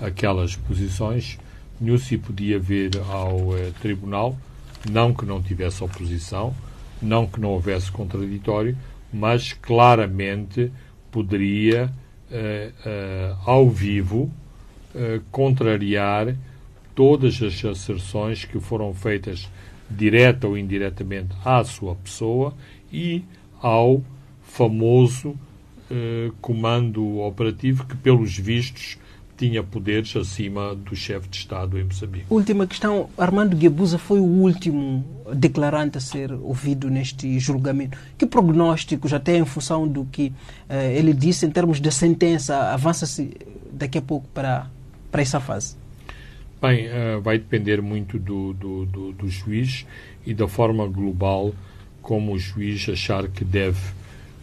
aquelas 0.00 0.54
posições. 0.54 1.40
Nussi 1.80 2.16
podia 2.16 2.56
vir 2.56 2.92
ao 3.10 3.58
eh, 3.58 3.72
tribunal, 3.82 4.38
não 4.88 5.12
que 5.12 5.26
não 5.26 5.42
tivesse 5.42 5.82
oposição, 5.82 6.54
não 7.02 7.26
que 7.26 7.40
não 7.40 7.50
houvesse 7.50 7.90
contraditório, 7.90 8.78
mas 9.12 9.52
claramente 9.52 10.70
poderia, 11.10 11.92
eh, 12.30 12.70
eh, 12.86 13.34
ao 13.44 13.68
vivo, 13.68 14.30
eh, 14.94 15.20
contrariar 15.32 16.36
todas 16.94 17.42
as 17.42 17.64
asserções 17.64 18.44
que 18.44 18.60
foram 18.60 18.94
feitas 18.94 19.50
direta 19.90 20.46
ou 20.46 20.56
indiretamente 20.56 21.34
à 21.44 21.64
sua 21.64 21.96
pessoa 21.96 22.54
e 22.92 23.24
ao 23.60 24.00
famoso 24.54 25.34
eh, 25.90 26.30
comando 26.40 27.18
operativo 27.18 27.84
que, 27.86 27.96
pelos 27.96 28.38
vistos, 28.38 28.96
tinha 29.36 29.64
poderes 29.64 30.14
acima 30.14 30.76
do 30.76 30.94
chefe 30.94 31.28
de 31.28 31.38
Estado 31.38 31.76
em 31.76 31.82
Moçambique. 31.82 32.26
Última 32.30 32.64
questão. 32.64 33.10
Armando 33.18 33.56
Guebuza 33.56 33.98
foi 33.98 34.20
o 34.20 34.24
último 34.24 35.04
declarante 35.34 35.98
a 35.98 36.00
ser 36.00 36.30
ouvido 36.32 36.88
neste 36.88 37.36
julgamento. 37.40 37.98
Que 38.16 38.26
prognósticos, 38.26 39.12
até 39.12 39.36
em 39.36 39.44
função 39.44 39.88
do 39.88 40.04
que 40.04 40.32
eh, 40.68 40.96
ele 40.96 41.12
disse 41.12 41.44
em 41.44 41.50
termos 41.50 41.80
de 41.80 41.90
sentença, 41.90 42.72
avança-se 42.72 43.36
daqui 43.72 43.98
a 43.98 44.02
pouco 44.02 44.28
para, 44.28 44.70
para 45.10 45.20
essa 45.20 45.40
fase? 45.40 45.76
Bem, 46.62 46.86
uh, 46.86 47.20
vai 47.20 47.38
depender 47.38 47.82
muito 47.82 48.20
do, 48.20 48.52
do, 48.54 48.86
do, 48.86 49.12
do, 49.12 49.28
juiz 49.28 49.84
e 50.24 50.32
da 50.32 50.46
forma 50.46 50.86
global 50.86 51.52
como 52.00 52.32
o 52.32 52.38
juiz 52.38 52.88
achar 52.88 53.28
que 53.28 53.44
deve 53.44 53.80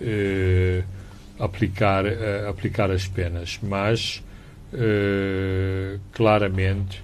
uh, 0.01 0.83
aplicar, 1.43 2.05
uh, 2.05 2.49
aplicar 2.49 2.91
as 2.91 3.07
penas. 3.07 3.59
Mas, 3.61 4.23
claramente, 6.13 7.03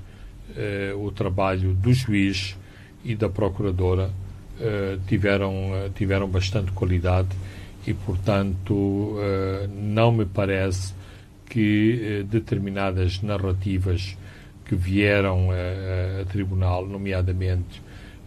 o 0.98 1.12
trabalho 1.12 1.74
do 1.74 1.94
juiz 1.94 2.56
e 3.04 3.14
da 3.14 3.28
procuradora 3.28 4.10
tiveram, 5.06 5.92
tiveram 5.94 6.30
bastante 6.30 6.72
qualidade 6.72 7.28
e, 7.86 7.94
portanto, 7.94 9.18
não 9.70 10.14
me 10.14 10.26
parece 10.26 10.94
que 11.50 12.26
determinadas 12.30 13.22
narrativas 13.22 14.16
que 14.64 14.74
vieram 14.74 15.50
a, 15.52 16.22
a 16.22 16.26
tribunal, 16.26 16.88
nomeadamente 16.88 17.82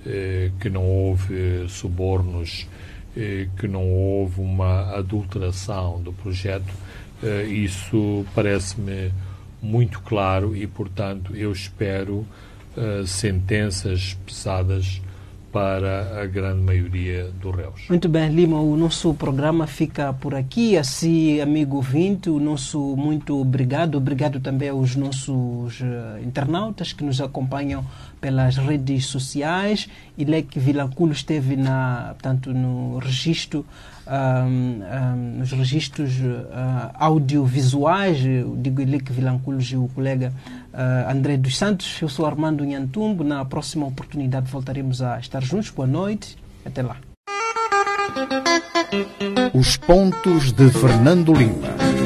eh, 0.06 0.50
que 0.58 0.70
não 0.70 0.82
houve 0.82 1.68
subornos, 1.68 2.66
eh, 2.66 2.89
que 3.56 3.66
não 3.66 3.90
houve 3.90 4.40
uma 4.40 4.94
adulteração 4.94 6.00
do 6.00 6.12
projeto, 6.12 6.72
eh, 7.22 7.44
isso 7.44 8.24
parece-me 8.34 9.12
muito 9.62 10.00
claro 10.00 10.56
e, 10.56 10.66
portanto, 10.66 11.36
eu 11.36 11.52
espero 11.52 12.26
eh, 12.76 13.02
sentenças 13.04 14.16
pesadas 14.24 15.02
para 15.52 16.22
a 16.22 16.26
grande 16.26 16.62
maioria 16.62 17.28
dos 17.40 17.54
réus. 17.54 17.86
Muito 17.88 18.08
bem, 18.08 18.30
Lima, 18.30 18.61
o 18.61 18.76
nosso 18.76 19.12
programa 19.14 19.66
fica 19.66 20.12
por 20.12 20.34
aqui. 20.34 20.76
Assim, 20.76 21.40
amigo 21.40 21.76
ouvinte, 21.76 22.30
o 22.30 22.38
nosso 22.38 22.78
muito 22.96 23.40
obrigado. 23.40 23.96
Obrigado 23.96 24.38
também 24.38 24.68
aos 24.68 24.94
nossos 24.94 25.80
internautas 26.24 26.92
que 26.92 27.02
nos 27.02 27.20
acompanham 27.20 27.84
pelas 28.20 28.56
redes 28.56 29.06
sociais. 29.06 29.88
Ilek 30.18 30.58
Vilanculo 30.58 31.12
esteve 31.12 31.56
na, 31.56 32.14
portanto, 32.14 32.52
no 32.52 32.98
registro 32.98 33.64
um, 34.10 34.82
um, 34.82 35.38
nos 35.38 35.52
registros 35.52 36.18
uh, 36.18 36.90
audiovisuais, 36.94 38.18
digo 38.56 38.80
Ilek 38.80 39.12
Vilanculo 39.12 39.60
e 39.60 39.76
o 39.76 39.88
colega 39.88 40.32
uh, 40.74 41.10
André 41.10 41.36
dos 41.36 41.56
Santos. 41.56 42.00
Eu 42.02 42.08
sou 42.08 42.26
Armando 42.26 42.64
Nhantumbo. 42.64 43.22
Na 43.22 43.44
próxima 43.44 43.86
oportunidade 43.86 44.50
voltaremos 44.50 45.00
a 45.00 45.18
estar 45.18 45.42
juntos. 45.42 45.70
Boa 45.70 45.86
noite. 45.86 46.36
Até 46.64 46.82
lá. 46.82 46.96
Os 49.54 49.76
pontos 49.76 50.52
de 50.52 50.68
Fernando 50.70 51.32
Lima. 51.32 51.99